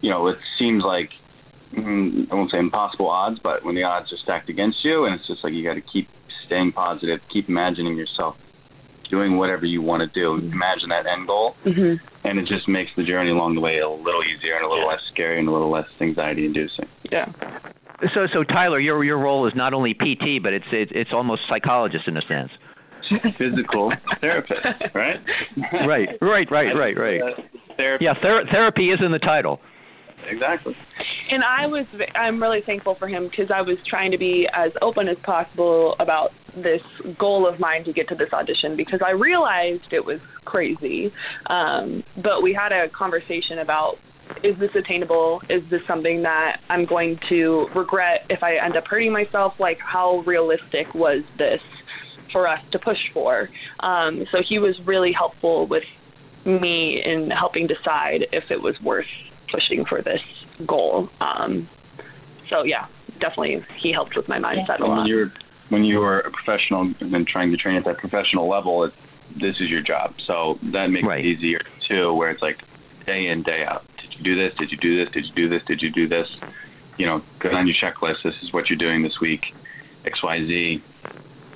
you 0.00 0.10
know, 0.10 0.28
it 0.28 0.38
seems 0.58 0.82
like 0.82 1.10
mm, 1.76 2.30
I 2.30 2.34
won't 2.34 2.50
say 2.50 2.58
impossible 2.58 3.08
odds, 3.08 3.38
but 3.42 3.64
when 3.64 3.74
the 3.74 3.82
odds 3.82 4.12
are 4.12 4.18
stacked 4.22 4.48
against 4.48 4.78
you, 4.82 5.04
and 5.04 5.14
it's 5.14 5.26
just 5.26 5.44
like 5.44 5.52
you 5.52 5.62
got 5.62 5.74
to 5.74 5.82
keep 5.82 6.08
staying 6.48 6.72
positive, 6.72 7.20
keep 7.32 7.48
imagining 7.48 7.96
yourself 7.96 8.34
doing 9.10 9.36
whatever 9.36 9.64
you 9.64 9.80
want 9.80 10.00
to 10.00 10.20
do. 10.20 10.34
Imagine 10.34 10.88
that 10.90 11.06
end 11.06 11.26
goal, 11.26 11.54
mm-hmm. 11.64 11.94
and 12.26 12.38
it 12.38 12.46
just 12.46 12.68
makes 12.68 12.90
the 12.96 13.04
journey 13.04 13.30
along 13.30 13.54
the 13.54 13.60
way 13.60 13.78
a 13.78 13.88
little 13.88 14.22
easier 14.24 14.56
and 14.56 14.64
a 14.64 14.68
little 14.68 14.84
yeah. 14.84 14.92
less 14.92 15.00
scary 15.12 15.38
and 15.38 15.48
a 15.48 15.52
little 15.52 15.70
less 15.70 15.86
anxiety 16.00 16.44
inducing. 16.44 16.86
Yeah. 17.10 17.32
So, 18.14 18.26
so 18.32 18.44
Tyler, 18.44 18.78
your 18.78 19.02
your 19.04 19.18
role 19.18 19.46
is 19.46 19.54
not 19.56 19.74
only 19.74 19.94
PT, 19.94 20.42
but 20.42 20.52
it's 20.52 20.66
it, 20.72 20.90
it's 20.92 21.10
almost 21.12 21.42
psychologist 21.48 22.04
in 22.06 22.16
a 22.16 22.22
sense. 22.28 22.50
Physical 23.38 23.92
therapist, 24.20 24.60
right? 24.94 25.16
right, 25.86 26.08
right, 26.20 26.50
right, 26.50 26.74
right, 26.76 26.96
right. 26.96 27.20
Uh, 27.22 27.42
therapy. 27.76 28.04
Yeah, 28.04 28.14
ther- 28.20 28.44
therapy 28.50 28.90
is 28.90 29.00
in 29.04 29.12
the 29.12 29.18
title. 29.18 29.60
Exactly 30.30 30.76
and 31.30 31.42
I 31.44 31.66
was 31.66 31.86
I'm 32.14 32.40
really 32.40 32.60
thankful 32.64 32.96
for 32.98 33.08
him 33.08 33.28
because 33.28 33.50
I 33.54 33.62
was 33.62 33.76
trying 33.88 34.10
to 34.12 34.18
be 34.18 34.46
as 34.54 34.70
open 34.82 35.08
as 35.08 35.16
possible 35.24 35.94
about 36.00 36.30
this 36.54 36.80
goal 37.18 37.48
of 37.48 37.60
mine 37.60 37.84
to 37.84 37.92
get 37.92 38.08
to 38.08 38.14
this 38.14 38.32
audition 38.32 38.76
because 38.76 39.00
I 39.04 39.10
realized 39.10 39.92
it 39.92 40.04
was 40.04 40.20
crazy. 40.44 41.12
Um, 41.46 42.02
but 42.16 42.42
we 42.42 42.54
had 42.54 42.72
a 42.72 42.88
conversation 42.90 43.58
about 43.60 43.96
is 44.44 44.58
this 44.58 44.70
attainable? 44.74 45.40
Is 45.48 45.62
this 45.70 45.80
something 45.88 46.22
that 46.22 46.58
I'm 46.68 46.84
going 46.84 47.18
to 47.30 47.66
regret 47.74 48.26
if 48.28 48.42
I 48.42 48.56
end 48.62 48.76
up 48.76 48.84
hurting 48.86 49.12
myself? 49.12 49.54
Like 49.58 49.78
how 49.80 50.22
realistic 50.26 50.92
was 50.94 51.22
this 51.38 51.60
for 52.32 52.46
us 52.46 52.60
to 52.72 52.78
push 52.78 52.98
for? 53.14 53.48
Um, 53.80 54.24
so 54.30 54.38
he 54.46 54.58
was 54.58 54.74
really 54.84 55.12
helpful 55.16 55.66
with 55.66 55.84
me 56.44 57.02
in 57.04 57.30
helping 57.30 57.66
decide 57.66 58.26
if 58.32 58.44
it 58.50 58.60
was 58.60 58.74
worth 58.82 59.06
pushing 59.50 59.84
for 59.88 60.02
this 60.02 60.20
goal. 60.66 61.08
Um, 61.20 61.68
so 62.50 62.62
yeah, 62.62 62.86
definitely 63.20 63.64
he 63.82 63.92
helped 63.92 64.16
with 64.16 64.28
my 64.28 64.38
mindset 64.38 64.80
a 64.80 64.84
lot. 64.84 64.98
When 64.98 65.06
you're 65.06 65.32
when 65.68 65.84
you 65.84 66.00
are 66.02 66.20
a 66.20 66.30
professional 66.30 66.92
and 67.00 67.12
then 67.12 67.26
trying 67.30 67.50
to 67.50 67.56
train 67.56 67.76
at 67.76 67.84
that 67.84 67.98
professional 67.98 68.48
level, 68.48 68.84
it, 68.84 68.92
this 69.34 69.56
is 69.60 69.68
your 69.68 69.82
job. 69.82 70.14
So 70.26 70.56
that 70.72 70.88
makes 70.88 71.06
right. 71.06 71.24
it 71.24 71.26
easier 71.26 71.60
too, 71.88 72.14
where 72.14 72.30
it's 72.30 72.42
like 72.42 72.56
day 73.06 73.26
in 73.28 73.42
day 73.42 73.64
out. 73.68 73.82
Did 74.00 74.18
you 74.18 74.24
do 74.24 74.34
this? 74.34 74.56
Did 74.58 74.70
you 74.70 74.78
do 74.78 75.04
this? 75.04 75.12
Did 75.12 75.24
you 75.26 75.34
do 75.34 75.48
this? 75.48 75.62
Did 75.66 75.82
you 75.82 75.90
do 75.92 76.08
this? 76.08 76.26
You 76.96 77.06
know, 77.06 77.20
go 77.40 77.50
on 77.50 77.66
your 77.66 77.76
checklist. 77.76 78.24
This 78.24 78.34
is 78.42 78.52
what 78.52 78.68
you're 78.68 78.78
doing 78.78 79.02
this 79.02 79.18
week, 79.20 79.40
X 80.04 80.22
Y 80.22 80.38
Z, 80.46 80.82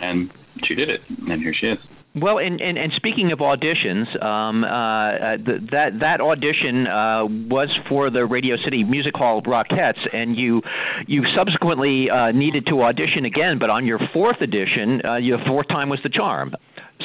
and 0.00 0.30
she 0.64 0.74
did 0.74 0.88
it, 0.88 1.00
and 1.08 1.42
here 1.42 1.54
she 1.58 1.66
is. 1.66 1.78
Well, 2.14 2.38
and, 2.38 2.60
and, 2.60 2.76
and 2.76 2.92
speaking 2.96 3.32
of 3.32 3.38
auditions, 3.38 4.04
um, 4.22 4.64
uh, 4.64 4.68
uh 4.68 5.36
that 5.72 5.92
that 6.00 6.20
audition 6.20 6.86
uh, 6.86 7.24
was 7.48 7.70
for 7.88 8.10
the 8.10 8.26
Radio 8.26 8.56
City 8.62 8.84
Music 8.84 9.14
Hall 9.14 9.40
Rockettes, 9.40 10.00
and 10.12 10.36
you 10.36 10.60
you 11.06 11.24
subsequently 11.34 12.10
uh, 12.10 12.32
needed 12.32 12.66
to 12.66 12.82
audition 12.82 13.24
again, 13.24 13.58
but 13.58 13.70
on 13.70 13.86
your 13.86 13.98
fourth 14.12 14.42
edition, 14.42 15.00
uh, 15.02 15.16
your 15.16 15.38
fourth 15.46 15.68
time 15.68 15.88
was 15.88 16.00
the 16.02 16.10
charm. 16.10 16.54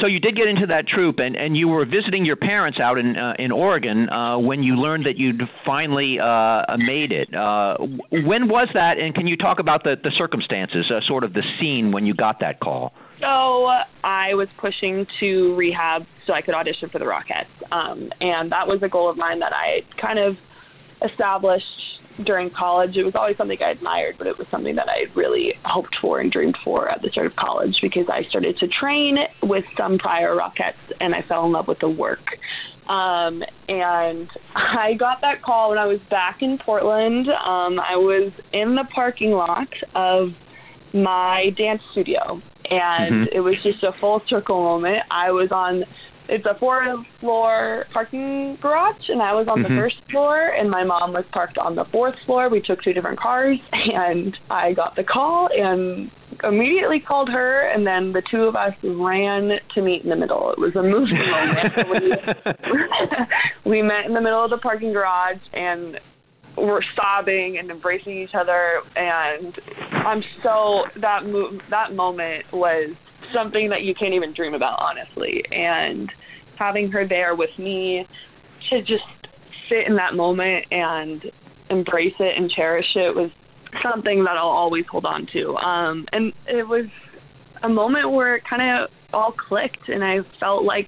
So 0.02 0.08
you 0.08 0.20
did 0.20 0.36
get 0.36 0.48
into 0.48 0.68
that 0.68 0.88
troupe, 0.88 1.20
and, 1.20 1.38
and 1.38 1.56
you 1.56 1.70
were 1.70 1.86
visiting 1.86 2.26
your 2.26 2.36
parents 2.36 2.78
out 2.78 2.98
in 2.98 3.16
uh, 3.16 3.34
in 3.40 3.54
Oregon 3.54 4.10
when 4.46 4.62
you 4.62 4.76
learned 4.76 5.06
that 5.06 5.16
you'd 5.18 5.42
finally 5.66 6.18
made 6.78 7.14
it. 7.14 7.30
When 7.32 8.50
was 8.50 8.68
that? 8.74 9.00
And 9.00 9.16
can 9.16 9.26
you 9.26 9.38
talk 9.38 9.60
about 9.60 9.86
the 9.86 9.96
the 10.04 10.12
circumstances, 10.18 10.92
sort 11.08 11.24
of 11.24 11.32
the 11.32 11.44
scene 11.62 11.94
when 11.94 12.06
you 12.06 12.14
got 12.14 12.42
that 12.42 12.60
call? 12.60 12.92
So 13.20 13.68
I 14.04 14.34
was 14.34 14.48
pushing 14.60 15.06
to 15.20 15.56
rehab 15.56 16.04
so 16.26 16.34
I 16.34 16.42
could 16.42 16.54
audition 16.54 16.90
for 16.90 17.00
the 17.00 17.06
Rockettes, 17.06 17.72
um, 17.72 18.10
and 18.20 18.52
that 18.52 18.68
was 18.68 18.80
a 18.84 18.90
goal 18.90 19.10
of 19.10 19.18
mine 19.18 19.40
that 19.40 19.54
I 19.54 19.82
kind 20.00 20.20
of 20.20 20.36
established 21.10 21.66
during 22.26 22.50
college. 22.50 22.96
It 22.96 23.04
was 23.04 23.14
always 23.16 23.38
something 23.38 23.58
I 23.64 23.72
admired, 23.72 24.16
but 24.18 24.28
it 24.28 24.38
was 24.38 24.48
something 24.50 24.76
that 24.76 24.88
I 24.90 25.12
really 25.18 25.54
hoped 25.64 25.96
for 26.02 26.20
and 26.20 26.32
dreamed 26.32 26.58
for 26.64 26.90
at 26.90 27.02
the 27.02 27.10
start 27.12 27.28
of 27.28 27.36
college 27.36 27.76
because 27.82 28.06
I 28.12 28.28
started 28.30 28.58
to 28.58 28.68
train 28.68 29.18
with 29.44 29.64
some 29.78 29.98
prior 29.98 30.36
Rockettes 30.36 30.94
and 31.00 31.14
I 31.14 31.22
fell 31.28 31.46
in 31.46 31.52
love 31.52 31.68
with 31.68 31.80
the 31.80 31.90
work. 31.90 32.26
Um, 32.90 33.44
and 33.68 34.30
I 34.56 34.94
got 34.98 35.22
that 35.22 35.44
call 35.44 35.70
when 35.70 35.78
I 35.78 35.86
was 35.86 36.00
back 36.10 36.38
in 36.42 36.58
Portland. 36.58 37.28
Um, 37.28 37.80
I 37.80 37.96
was 37.96 38.32
in 38.54 38.76
the 38.76 38.86
parking 38.94 39.32
lot 39.32 39.68
of 39.94 40.30
my 40.94 41.50
dance 41.58 41.82
studio 41.92 42.42
and 42.70 43.28
mm-hmm. 43.28 43.38
it 43.38 43.40
was 43.40 43.56
just 43.64 43.84
a 43.84 43.92
full 44.00 44.22
circle 44.28 44.62
moment. 44.62 45.00
I 45.12 45.32
was 45.32 45.50
on 45.52 45.84
it's 46.30 46.46
a 46.46 46.60
four 46.60 46.84
floor 47.20 47.86
parking 47.94 48.58
garage 48.62 49.02
and 49.08 49.22
I 49.22 49.34
was 49.34 49.48
on 49.50 49.60
mm-hmm. 49.60 49.76
the 49.76 49.80
first 49.80 49.96
floor 50.12 50.50
and 50.50 50.70
my 50.70 50.84
mom 50.84 51.14
was 51.14 51.24
parked 51.32 51.58
on 51.58 51.76
the 51.76 51.86
fourth 51.92 52.16
floor. 52.26 52.50
We 52.50 52.62
took 52.62 52.84
two 52.84 52.94
different 52.94 53.20
cars 53.20 53.58
and 53.72 54.36
I 54.50 54.74
got 54.74 54.96
the 54.96 55.04
call 55.04 55.50
and 55.52 56.12
immediately 56.44 57.00
called 57.00 57.30
her 57.30 57.72
and 57.72 57.88
then 57.88 58.12
the 58.12 58.22
two 58.30 58.44
of 58.44 58.56
us 58.56 58.74
ran 58.84 59.52
to 59.74 59.82
meet 59.82 60.04
in 60.04 60.10
the 60.10 60.16
middle. 60.16 60.52
It 60.52 60.60
was 60.60 60.76
a 60.76 60.84
moving 60.84 61.18
moment. 61.32 62.54
we, 63.64 63.72
we 63.72 63.82
met 63.82 64.06
in 64.06 64.14
the 64.14 64.22
middle 64.22 64.44
of 64.44 64.50
the 64.50 64.58
parking 64.58 64.92
garage 64.92 65.40
and 65.54 66.00
we're 66.58 66.82
sobbing 66.96 67.58
and 67.60 67.70
embracing 67.70 68.18
each 68.18 68.34
other 68.34 68.82
and 68.96 69.54
I'm 69.92 70.24
so 70.44 70.84
that 71.02 71.26
mo- 71.26 71.58
that 71.70 71.94
moment 71.94 72.46
was 72.52 72.96
something 73.34 73.70
that 73.70 73.84
you 73.84 73.94
can't 73.94 74.14
even 74.14 74.34
dream 74.34 74.54
about 74.54 74.80
honestly. 74.80 75.44
And 75.52 76.12
having 76.58 76.92
her 76.92 77.08
there 77.08 77.36
with 77.36 77.52
me 77.60 78.08
to 78.70 78.80
just 78.80 79.04
sit 79.70 79.88
in 79.88 79.96
that 79.98 80.16
moment 80.16 80.66
and 80.72 81.24
embrace 81.70 82.16
it 82.20 82.38
and 82.38 82.50
cherish 82.50 82.88
it 82.96 83.16
was 83.16 83.30
something 83.84 84.24
that 84.24 84.38
I'll 84.38 84.48
always 84.48 84.86
hold 84.90 85.06
on 85.06 85.28
to. 85.34 85.56
Um 85.56 86.06
and 86.12 86.34
it 86.48 86.68
was 86.68 86.86
a 87.62 87.70
moment 87.70 88.12
where 88.12 88.36
it 88.36 88.44
kind 88.50 88.62
of 88.84 88.90
all 89.14 89.32
clicked 89.32 89.90
and 89.90 90.04
I 90.04 90.18
felt 90.40 90.64
like 90.64 90.88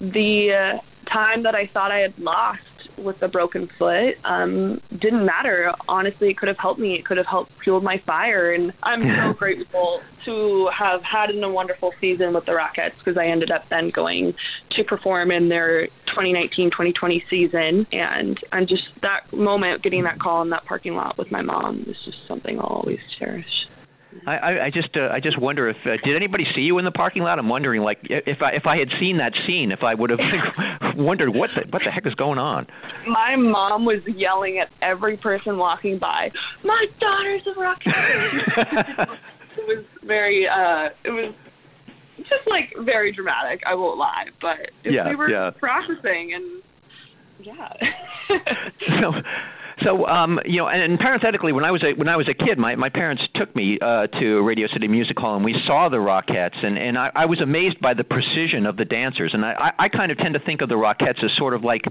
the 0.00 0.76
uh, 0.76 1.10
time 1.12 1.42
that 1.42 1.54
I 1.54 1.68
thought 1.72 1.90
I 1.90 1.98
had 1.98 2.18
lost 2.18 2.60
with 3.02 3.20
a 3.22 3.28
broken 3.28 3.68
foot 3.78 4.14
um, 4.24 4.80
didn't 4.90 5.24
matter. 5.24 5.72
Honestly, 5.88 6.28
it 6.30 6.38
could 6.38 6.48
have 6.48 6.58
helped 6.58 6.80
me. 6.80 6.94
It 6.94 7.04
could 7.04 7.16
have 7.16 7.26
helped 7.26 7.52
fuel 7.62 7.80
my 7.80 8.02
fire. 8.06 8.52
And 8.52 8.72
I'm 8.82 9.02
so 9.02 9.38
grateful 9.38 10.00
to 10.24 10.68
have 10.76 11.00
had 11.02 11.30
a 11.30 11.48
wonderful 11.48 11.92
season 12.00 12.34
with 12.34 12.44
the 12.46 12.52
Rockettes 12.52 12.98
because 12.98 13.18
I 13.18 13.26
ended 13.26 13.50
up 13.50 13.62
then 13.70 13.90
going 13.94 14.34
to 14.76 14.84
perform 14.84 15.30
in 15.30 15.48
their 15.48 15.88
2019-2020 16.16 17.22
season. 17.30 17.86
And 17.92 18.38
I'm 18.52 18.66
just 18.66 18.82
that 19.02 19.32
moment, 19.32 19.82
getting 19.82 20.04
that 20.04 20.18
call 20.18 20.42
in 20.42 20.50
that 20.50 20.64
parking 20.64 20.94
lot 20.94 21.16
with 21.18 21.30
my 21.30 21.42
mom 21.42 21.84
is 21.88 21.96
just 22.04 22.18
something 22.26 22.58
I'll 22.58 22.66
always 22.66 22.98
cherish. 23.18 23.46
I, 24.26 24.66
I 24.66 24.70
just 24.72 24.96
uh, 24.96 25.08
I 25.12 25.20
just 25.20 25.38
wonder 25.40 25.68
if 25.68 25.76
uh, 25.84 25.96
did 26.04 26.16
anybody 26.16 26.44
see 26.54 26.62
you 26.62 26.78
in 26.78 26.84
the 26.84 26.90
parking 26.90 27.22
lot? 27.22 27.38
I'm 27.38 27.48
wondering 27.48 27.82
like 27.82 27.98
if 28.02 28.38
I 28.42 28.52
if 28.52 28.66
I 28.66 28.76
had 28.76 28.88
seen 29.00 29.18
that 29.18 29.32
scene, 29.46 29.72
if 29.72 29.82
I 29.82 29.94
would 29.94 30.10
have 30.10 30.18
wondered 30.96 31.30
what 31.30 31.50
the 31.54 31.68
what 31.70 31.82
the 31.84 31.90
heck 31.90 32.06
is 32.06 32.14
going 32.14 32.38
on. 32.38 32.66
My 33.06 33.36
mom 33.36 33.84
was 33.84 34.02
yelling 34.06 34.58
at 34.58 34.68
every 34.82 35.16
person 35.16 35.56
walking 35.56 35.98
by. 35.98 36.30
My 36.64 36.86
daughter's 37.00 37.42
a 37.46 37.60
rock 37.60 37.78
it 39.58 39.66
was 39.66 39.84
very 40.04 40.46
uh 40.46 40.90
it 41.04 41.10
was 41.10 41.34
just 42.18 42.46
like 42.48 42.72
very 42.84 43.12
dramatic. 43.12 43.60
I 43.66 43.74
won't 43.74 43.98
lie, 43.98 44.26
but 44.40 44.70
yeah, 44.84 45.08
we 45.08 45.16
were 45.16 45.30
yeah. 45.30 45.50
processing 45.58 46.32
and 46.34 46.62
yeah. 47.40 47.72
so 49.00 49.12
so, 49.84 50.06
um, 50.06 50.40
you 50.44 50.58
know, 50.58 50.68
and, 50.68 50.82
and 50.82 50.98
parenthetically, 50.98 51.52
when 51.52 51.64
I 51.64 51.70
was 51.70 51.82
a, 51.84 51.96
when 51.96 52.08
I 52.08 52.16
was 52.16 52.28
a 52.28 52.34
kid, 52.34 52.58
my 52.58 52.74
my 52.74 52.88
parents 52.88 53.22
took 53.34 53.54
me 53.54 53.78
uh, 53.80 54.06
to 54.06 54.42
Radio 54.42 54.66
City 54.72 54.88
Music 54.88 55.16
Hall, 55.18 55.36
and 55.36 55.44
we 55.44 55.54
saw 55.66 55.88
the 55.88 55.98
Rockettes, 55.98 56.64
and 56.64 56.76
and 56.76 56.98
I, 56.98 57.10
I 57.14 57.26
was 57.26 57.40
amazed 57.40 57.80
by 57.80 57.94
the 57.94 58.04
precision 58.04 58.66
of 58.66 58.76
the 58.76 58.84
dancers, 58.84 59.30
and 59.34 59.44
I 59.44 59.72
I 59.78 59.88
kind 59.88 60.10
of 60.10 60.18
tend 60.18 60.34
to 60.34 60.40
think 60.40 60.62
of 60.62 60.68
the 60.68 60.74
Rockettes 60.74 61.22
as 61.22 61.30
sort 61.36 61.54
of 61.54 61.62
like 61.62 61.82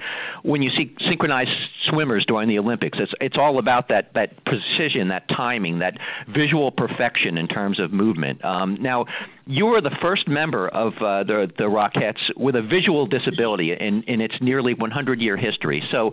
when 0.43 0.62
you 0.62 0.69
see 0.78 0.95
synchronized 1.10 1.52
swimmers 1.89 2.26
during 2.28 2.50
the 2.50 2.60
Olympics. 2.60 2.97
It's 3.00 3.13
it's 3.21 3.38
all 3.39 3.60
about 3.60 3.89
that 3.89 4.12
that 4.15 4.43
precision, 4.45 5.10
that 5.10 5.28
timing, 5.30 5.80
that 5.80 5.93
visual 6.28 6.71
perfection 6.71 7.38
in 7.38 7.47
terms 7.47 7.80
of 7.80 7.93
movement. 7.93 8.43
Um, 8.43 8.78
now, 8.82 9.06
you 9.45 9.65
were 9.65 9.82
the 9.82 9.95
first 10.02 10.28
member 10.28 10.67
of 10.67 10.93
uh, 10.97 11.23
the 11.23 11.47
the 11.58 11.65
Rockettes 11.65 12.36
with 12.36 12.56
a 12.56 12.62
visual 12.62 13.08
disability 13.08 13.71
in 13.71 14.04
in 14.08 14.19
its 14.19 14.36
nearly 14.41 14.73
100 14.73 15.21
year 15.21 15.38
history. 15.38 15.82
So 15.91 16.12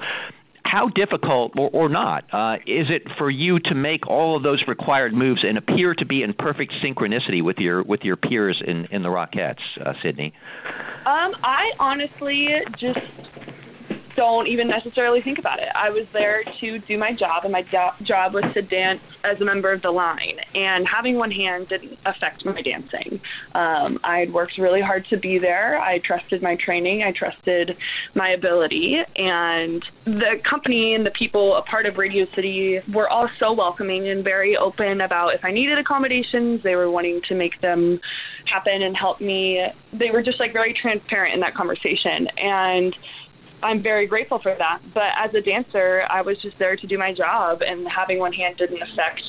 how 0.65 0.89
difficult 0.89 1.53
or, 1.57 1.71
or 1.73 1.89
not 1.89 2.25
uh, 2.33 2.57
is 2.67 2.87
it 2.91 3.03
for 3.19 3.31
you 3.31 3.59
to 3.61 3.75
make 3.75 4.07
all 4.07 4.37
of 4.37 4.43
those 4.43 4.63
required 4.67 5.15
moves 5.15 5.41
and 5.47 5.59
appear 5.59 5.95
to 5.95 6.07
be 6.07 6.23
in 6.23 6.33
perfect 6.33 6.73
synchronicity 6.85 7.43
with 7.43 7.59
your 7.59 7.83
with 7.83 8.01
your 8.03 8.17
peers 8.17 8.63
in 8.67 8.87
in 8.91 9.03
the 9.03 9.09
Rockettes, 9.09 9.57
uh, 9.85 9.93
Sydney? 10.03 10.33
Um, 11.07 11.33
I 11.43 11.71
honestly 11.79 12.49
just 12.81 12.99
don't 14.17 14.47
even 14.47 14.69
necessarily 14.69 15.21
think 15.23 15.39
about 15.39 15.59
it. 15.59 15.69
I 15.75 15.91
was 15.91 16.07
there 16.13 16.43
to 16.61 16.79
do 16.87 16.99
my 16.99 17.11
job, 17.11 17.45
and 17.45 17.53
my 17.53 17.63
do- 17.63 18.07
job 18.07 18.35
was 18.35 18.45
to 18.55 18.63
dance 18.63 19.01
as 19.25 19.41
a 19.41 19.45
member 19.45 19.73
of 19.73 19.83
the 19.83 19.91
line. 19.91 20.34
And 20.55 20.87
having 20.87 21.17
one 21.17 21.31
hand 21.31 21.69
didn't 21.69 21.99
affect 22.07 22.45
my 22.45 22.61
dancing. 22.63 23.21
Um, 23.55 23.99
I'd 24.05 24.33
worked 24.33 24.59
really 24.59 24.81
hard 24.81 25.05
to 25.11 25.17
be 25.17 25.39
there. 25.39 25.79
I 25.79 25.99
trusted 26.05 26.43
my 26.43 26.57
training. 26.65 27.03
I 27.03 27.13
trusted 27.17 27.73
my 28.15 28.31
ability. 28.31 28.97
And 29.17 29.85
the 30.05 30.41
company 30.49 30.95
and 30.95 31.05
the 31.05 31.11
people 31.19 31.57
a 31.57 31.63
part 31.63 31.87
of 31.87 31.97
Radio 31.97 32.27
City 32.35 32.79
were 32.93 33.09
all 33.09 33.29
so 33.39 33.53
welcoming 33.53 34.09
and 34.09 34.23
very 34.23 34.57
open 34.57 35.01
about 35.01 35.35
if 35.35 35.45
I 35.45 35.51
needed 35.51 35.79
accommodations, 35.79 36.63
they 36.63 36.77
were 36.77 36.91
wanting 36.91 37.21
to 37.29 37.35
make 37.35 37.61
them 37.61 38.01
happen 38.53 38.83
and 38.83 38.97
help 38.97 39.21
me. 39.21 39.61
They 39.93 40.11
were 40.13 40.23
just 40.23 40.39
like 40.39 40.53
very 40.53 40.75
transparent 40.81 41.35
in 41.35 41.41
that 41.41 41.55
conversation. 41.55 42.29
And 42.37 42.95
I'm 43.65 43.83
very 43.83 44.07
grateful 44.07 44.39
for 44.43 44.55
that. 44.59 44.81
But 44.93 45.17
as 45.19 45.35
a 45.35 45.41
dancer, 45.41 46.03
I 46.11 46.21
was 46.21 46.37
just 46.43 46.59
there 46.59 46.77
to 46.77 46.87
do 46.87 46.99
my 46.99 47.15
job, 47.15 47.61
and 47.63 47.87
having 47.89 48.19
one 48.19 48.33
hand 48.33 48.57
didn't 48.59 48.81
affect 48.83 49.23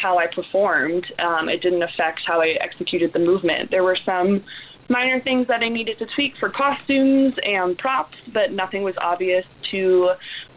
how 0.00 0.18
I 0.18 0.26
performed. 0.34 1.04
Um, 1.18 1.48
it 1.48 1.60
didn't 1.60 1.82
affect 1.82 2.20
how 2.26 2.40
I 2.40 2.54
executed 2.60 3.10
the 3.12 3.18
movement. 3.18 3.70
There 3.70 3.84
were 3.84 3.98
some 4.06 4.42
minor 4.88 5.20
things 5.22 5.46
that 5.48 5.60
I 5.62 5.68
needed 5.68 5.98
to 5.98 6.06
tweak 6.14 6.32
for 6.40 6.50
costumes 6.50 7.34
and 7.44 7.76
props, 7.78 8.16
but 8.32 8.50
nothing 8.50 8.82
was 8.82 8.94
obvious 9.00 9.44
to 9.70 10.12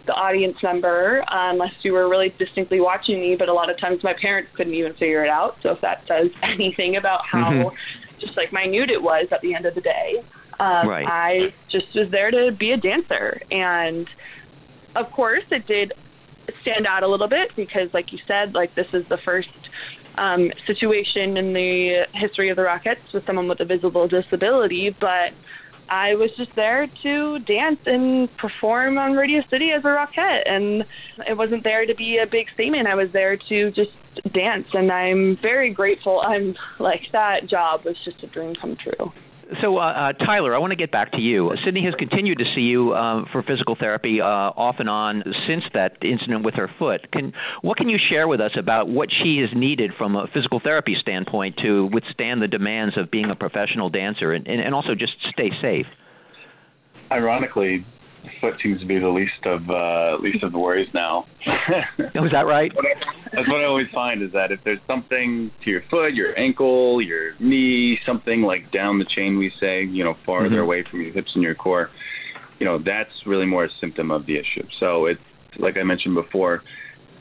the 0.08 0.13
audience 0.13 0.58
member 0.63 1.24
uh, 1.24 1.52
unless 1.52 1.74
you 1.82 1.93
were 1.93 2.08
really 2.08 2.34
distinctly 2.38 2.80
watching 2.80 3.19
me. 3.19 3.36
But 3.38 3.50
a 3.50 3.54
lot 3.54 3.69
of 3.69 3.80
times 3.80 4.00
my 4.04 4.13
parents 4.21 4.52
couldn't 4.56 4.74
even 4.74 4.93
figure 4.93 5.24
it 5.24 5.30
out. 5.30 5.56
So 5.62 5.71
if 5.71 5.82
that 5.82 6.04
says 6.08 6.32
anything 6.43 6.95
about 6.95 7.21
how 7.30 7.52
mm-hmm. 7.52 7.76
just 8.19 8.38
like 8.38 8.54
minute 8.54 8.89
it 8.89 9.02
was 9.02 9.28
at 9.32 9.41
the 9.41 9.54
end 9.54 9.65
of 9.65 9.76
the 9.76 9.82
day. 9.82 10.24
Um, 10.60 10.88
right. 10.88 11.06
I 11.06 11.54
just 11.72 11.88
was 11.96 12.08
there 12.12 12.32
to 12.32 12.52
be 12.58 12.72
a 12.72 12.78
dancer, 12.78 13.41
and 13.52 14.08
of 14.96 15.12
course, 15.12 15.44
it 15.52 15.68
did 15.68 15.94
stand 16.62 16.88
out 16.88 17.04
a 17.04 17.08
little 17.08 17.28
bit 17.28 17.50
because, 17.56 17.89
like 17.94 18.12
you 18.12 18.20
said, 18.28 18.54
like 18.54 18.74
this 18.76 18.88
is 18.94 19.04
the 19.10 19.18
first 19.26 19.50
um, 20.18 20.50
situation 20.65 21.38
in 21.38 21.54
the 21.54 22.04
history 22.13 22.50
of 22.50 22.56
the 22.56 22.62
Rockettes 22.62 23.13
with 23.13 23.25
someone 23.25 23.48
with 23.48 23.60
a 23.60 23.65
visible 23.65 24.08
disability, 24.08 24.96
but 25.00 25.36
I 25.90 26.15
was 26.15 26.29
just 26.38 26.52
there 26.56 26.88
to 27.04 27.40
dance 27.40 27.79
and 27.86 28.29
perform 28.38 28.98
on 28.98 29.13
Radio 29.13 29.42
City 29.50 29.69
as 29.75 29.84
a 29.84 29.88
Rockette, 29.88 30.50
and 30.50 30.84
it 31.27 31.38
wasn't 31.38 31.63
there 31.63 31.86
to 31.86 31.96
be 31.96 32.17
a 32.17 32.29
big 32.29 32.48
statement. 32.54 32.88
I 32.88 32.96
was 32.96 33.10
there 33.13 33.38
to 33.38 33.71
just 33.71 33.92
dance, 34.34 34.67
and 34.73 34.92
I'm 34.92 35.38
very 35.42 35.71
grateful. 35.71 36.21
I'm 36.21 36.56
like 36.79 37.02
that 37.12 37.48
job 37.48 37.82
was 37.86 37.96
just 38.04 38.23
a 38.23 38.27
dream 38.27 38.56
come 38.60 38.77
true. 38.82 39.12
So, 39.62 39.77
uh, 39.77 39.81
uh, 39.81 40.13
Tyler, 40.13 40.56
I 40.56 40.58
want 40.58 40.71
to 40.71 40.75
get 40.75 40.91
back 40.91 41.12
to 41.12 41.19
you. 41.19 41.52
Sydney 41.63 41.85
has 41.85 41.93
continued 42.00 42.39
to 42.39 42.46
see 42.56 42.62
you 42.62 42.93
uh, 42.93 43.25
for 43.31 43.43
physical 43.43 43.75
therapy 43.79 44.19
uh, 44.19 44.25
off 44.25 44.77
and 44.79 44.89
on 44.89 45.23
since 45.48 45.63
that 45.73 45.98
incident 46.02 46.43
with 46.43 46.56
her 46.56 46.69
foot. 46.79 47.12
Can 47.12 47.31
what 47.62 47.77
can 47.77 47.87
you 47.87 47.98
share 48.10 48.27
with 48.27 48.41
us 48.41 48.52
about 48.58 48.89
what 48.89 49.10
she 49.12 49.37
has 49.41 49.56
needed 49.56 49.91
from 49.98 50.15
a 50.15 50.25
physical 50.33 50.60
therapy 50.60 50.96
standpoint 51.00 51.58
to 51.63 51.87
withstand 51.93 52.41
the 52.41 52.48
demands 52.48 52.98
of 52.98 53.12
being 53.12 53.29
a 53.29 53.35
professional 53.35 53.89
dancer 53.89 54.33
and, 54.33 54.48
and, 54.48 54.60
and 54.62 54.73
also 54.73 54.96
just 54.96 55.13
stay 55.31 55.52
safe? 55.62 55.85
Ironically, 57.12 57.85
foot 58.42 58.54
seems 58.62 58.80
to 58.82 58.86
be 58.86 59.00
the 59.00 59.10
least 59.10 59.46
of 59.46 59.69
uh, 59.69 60.21
least 60.21 60.44
of 60.44 60.52
the 60.52 60.60
worries 60.60 60.88
now. 60.94 61.26
oh, 62.15 62.26
is 62.26 62.32
that 62.32 62.46
right? 62.46 62.71
That's 63.34 63.48
what 63.48 63.62
I 63.62 63.65
always 63.65 63.88
find 63.94 64.21
is 64.21 64.32
that 64.34 64.52
if 64.52 64.60
there's 64.63 64.80
something 64.88 65.52
to 65.63 65.69
your 65.69 65.82
foot, 65.90 66.13
your 66.13 66.38
ankle, 66.38 67.02
your 67.02 67.34
knee, 67.40 67.98
something 68.06 68.42
like 68.42 68.71
down 68.71 69.00
the 69.00 69.06
chain, 69.15 69.38
we 69.38 69.52
say, 69.60 69.84
you 69.84 70.04
know, 70.04 70.15
farther 70.26 70.50
mm-hmm. 70.50 70.60
away 70.60 70.86
from 70.90 71.02
your 71.02 71.12
hips 71.12 71.32
and 71.36 71.44
your 71.44 71.56
core, 71.56 71.90
you 72.60 72.65
know, 72.65 72.78
that's 72.78 73.12
really 73.26 73.46
more 73.46 73.65
a 73.65 73.69
symptom 73.82 74.12
of 74.12 74.26
the 74.26 74.36
issue. 74.36 74.67
So 74.80 75.06
it's 75.06 75.21
like 75.58 75.78
I 75.78 75.84
mentioned 75.84 76.15
before, 76.15 76.62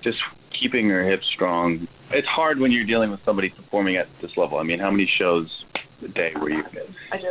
just 0.03 0.19
keeping 0.61 0.87
your 0.87 1.09
hips 1.09 1.25
strong. 1.35 1.87
It's 2.11 2.29
hard 2.29 2.59
when 2.59 2.71
you're 2.71 2.87
dealing 2.87 3.11
with 3.11 3.21
somebody 3.25 3.51
performing 3.51 3.97
at 3.97 4.07
this 4.23 4.31
level. 4.37 4.59
I 4.59 4.63
mean, 4.63 4.79
how 4.79 4.91
many 4.91 5.11
shows 5.19 5.49
a 6.03 6.09
day 6.09 6.33
where 6.39 6.51
you 6.51 6.63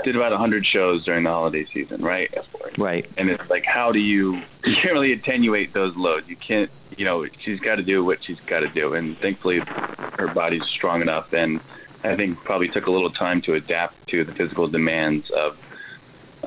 did 0.03 0.15
about 0.15 0.31
100 0.31 0.65
shows 0.71 1.03
during 1.05 1.23
the 1.23 1.29
holiday 1.29 1.65
season, 1.73 2.01
right? 2.01 2.29
Right. 2.77 3.05
And 3.17 3.29
it's 3.29 3.43
like, 3.49 3.63
how 3.65 3.91
do 3.91 3.99
you 3.99 4.33
you 4.63 4.73
can't 4.81 4.93
really 4.93 5.13
attenuate 5.13 5.73
those 5.73 5.93
loads? 5.95 6.25
You 6.27 6.37
can't, 6.45 6.69
you 6.97 7.05
know, 7.05 7.25
she's 7.45 7.59
got 7.59 7.75
to 7.75 7.83
do 7.83 8.03
what 8.03 8.19
she's 8.25 8.37
got 8.49 8.59
to 8.59 8.69
do, 8.71 8.93
and 8.93 9.17
thankfully, 9.21 9.59
her 9.65 10.31
body's 10.33 10.61
strong 10.77 11.01
enough, 11.01 11.27
and 11.31 11.59
I 12.03 12.15
think 12.15 12.37
probably 12.43 12.67
took 12.73 12.85
a 12.85 12.91
little 12.91 13.11
time 13.11 13.41
to 13.45 13.53
adapt 13.53 13.95
to 14.09 14.25
the 14.25 14.33
physical 14.33 14.67
demands 14.67 15.25
of 15.35 15.53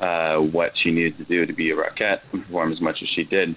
uh, 0.01 0.41
what 0.51 0.71
she 0.83 0.91
needed 0.91 1.17
to 1.17 1.25
do 1.25 1.45
to 1.45 1.53
be 1.53 1.71
a 1.71 1.75
Rockette 1.75 2.19
and 2.31 2.43
perform 2.43 2.71
as 2.71 2.81
much 2.81 2.97
as 3.01 3.09
she 3.15 3.23
did. 3.23 3.55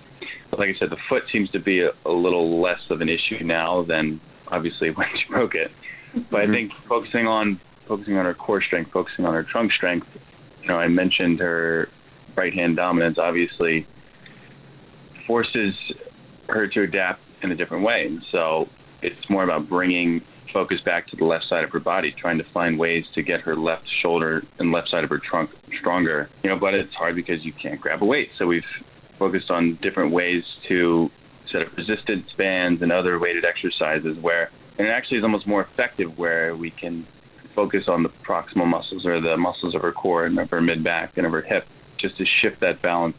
But 0.51 0.61
like 0.61 0.71
I 0.71 0.79
said, 0.79 0.91
the 0.91 0.97
foot 1.09 1.25
seems 1.33 1.51
to 1.51 1.61
be 1.61 1.81
a, 1.81 1.91
a 2.09 2.13
little 2.13 2.63
less 2.63 2.81
of 2.89 3.01
an 3.01 3.09
issue 3.09 3.45
now 3.45 3.85
than 3.87 4.21
obviously 4.49 4.91
when 4.95 5.07
she 5.15 5.33
broke 5.33 5.55
it. 5.55 5.71
But 6.15 6.23
mm-hmm. 6.23 6.51
I 6.51 6.55
think 6.55 6.73
focusing 6.89 7.27
on 7.27 7.61
focusing 7.91 8.17
on 8.17 8.25
her 8.25 8.35
core 8.35 8.63
strength, 8.63 8.93
focusing 8.93 9.25
on 9.25 9.35
her 9.35 9.43
trunk 9.43 9.73
strength. 9.73 10.07
You 10.63 10.69
know, 10.69 10.77
I 10.77 10.87
mentioned 10.87 11.41
her 11.41 11.89
right 12.37 12.55
hand 12.55 12.77
dominance 12.77 13.19
obviously 13.19 13.85
forces 15.27 15.75
her 16.49 16.69
to 16.69 16.83
adapt 16.83 17.21
in 17.43 17.51
a 17.51 17.57
different 17.57 17.85
way. 17.85 18.05
And 18.07 18.23
so 18.31 18.67
it's 19.03 19.29
more 19.29 19.43
about 19.43 19.69
bringing 19.69 20.21
focus 20.53 20.79
back 20.85 21.09
to 21.09 21.17
the 21.17 21.25
left 21.25 21.47
side 21.49 21.65
of 21.65 21.71
her 21.71 21.81
body, 21.81 22.15
trying 22.17 22.39
to 22.39 22.45
find 22.55 22.79
ways 22.79 23.05
to 23.17 23.23
get 23.23 23.41
her 23.41 23.57
left 23.57 23.85
shoulder 24.03 24.43
and 24.61 24.71
left 24.71 24.89
side 24.91 25.03
of 25.03 25.11
her 25.11 25.21
trunk 25.29 25.51
stronger. 25.81 26.31
You 26.45 26.51
know, 26.51 26.59
but 26.59 26.75
it's 26.75 26.95
hard 26.95 27.17
because 27.17 27.45
you 27.45 27.53
can't 27.61 27.81
grab 27.81 28.03
a 28.03 28.07
weight. 28.07 28.29
So 28.39 28.47
we've 28.47 28.63
focused 29.19 29.51
on 29.51 29.79
different 29.83 30.13
ways 30.13 30.45
to 30.69 31.09
set 31.51 31.63
up 31.63 31.77
resistance 31.77 32.27
bands 32.39 32.83
and 32.83 32.93
other 32.93 33.19
weighted 33.19 33.45
exercises 33.45 34.17
where 34.21 34.51
and 34.79 34.87
it 34.87 34.91
actually 34.93 35.19
is 35.19 35.25
almost 35.25 35.49
more 35.49 35.67
effective 35.73 36.17
where 36.17 36.57
we 36.57 36.71
can 36.71 37.07
focus 37.55 37.85
on 37.89 38.03
the 38.03 38.09
proximal 38.27 38.67
muscles 38.67 39.05
or 39.05 39.21
the 39.21 39.37
muscles 39.37 39.75
of 39.75 39.83
her 39.83 39.93
core 39.93 40.27
and 40.27 40.39
of 40.39 40.51
her 40.51 40.61
mid 40.61 40.83
back 40.85 41.13
and 41.17 41.27
of 41.27 41.33
her 41.33 41.43
hip 41.43 41.65
just 42.01 42.17
to 42.19 42.25
shift 42.41 42.61
that 42.61 42.81
balance 42.83 43.17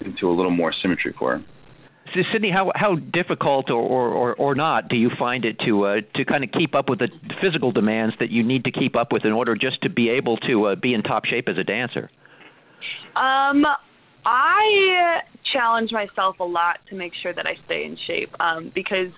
into 0.00 0.28
a 0.28 0.34
little 0.34 0.50
more 0.50 0.72
symmetry 0.82 1.14
for 1.18 1.38
her. 1.38 1.44
So 2.12 2.20
Sydney, 2.32 2.50
how 2.50 2.70
how 2.74 2.96
difficult 2.96 3.70
or, 3.70 3.80
or, 3.80 4.34
or 4.34 4.54
not 4.54 4.88
do 4.88 4.96
you 4.96 5.10
find 5.18 5.44
it 5.44 5.58
to 5.66 5.84
uh, 5.84 5.94
to 6.14 6.24
kind 6.24 6.44
of 6.44 6.50
keep 6.52 6.74
up 6.74 6.88
with 6.88 6.98
the 6.98 7.08
physical 7.42 7.72
demands 7.72 8.14
that 8.20 8.30
you 8.30 8.42
need 8.44 8.64
to 8.64 8.70
keep 8.70 8.94
up 8.94 9.10
with 9.10 9.24
in 9.24 9.32
order 9.32 9.56
just 9.56 9.82
to 9.82 9.90
be 9.90 10.10
able 10.10 10.36
to 10.36 10.66
uh, 10.66 10.74
be 10.76 10.92
in 10.92 11.02
top 11.02 11.24
shape 11.24 11.48
as 11.48 11.56
a 11.56 11.64
dancer? 11.64 12.10
Um, 13.16 13.64
I 14.26 15.20
challenge 15.52 15.92
myself 15.92 16.36
a 16.40 16.44
lot 16.44 16.78
to 16.90 16.94
make 16.94 17.12
sure 17.22 17.32
that 17.32 17.46
I 17.46 17.54
stay 17.64 17.84
in 17.84 17.96
shape 18.06 18.30
um, 18.40 18.70
because 18.74 19.12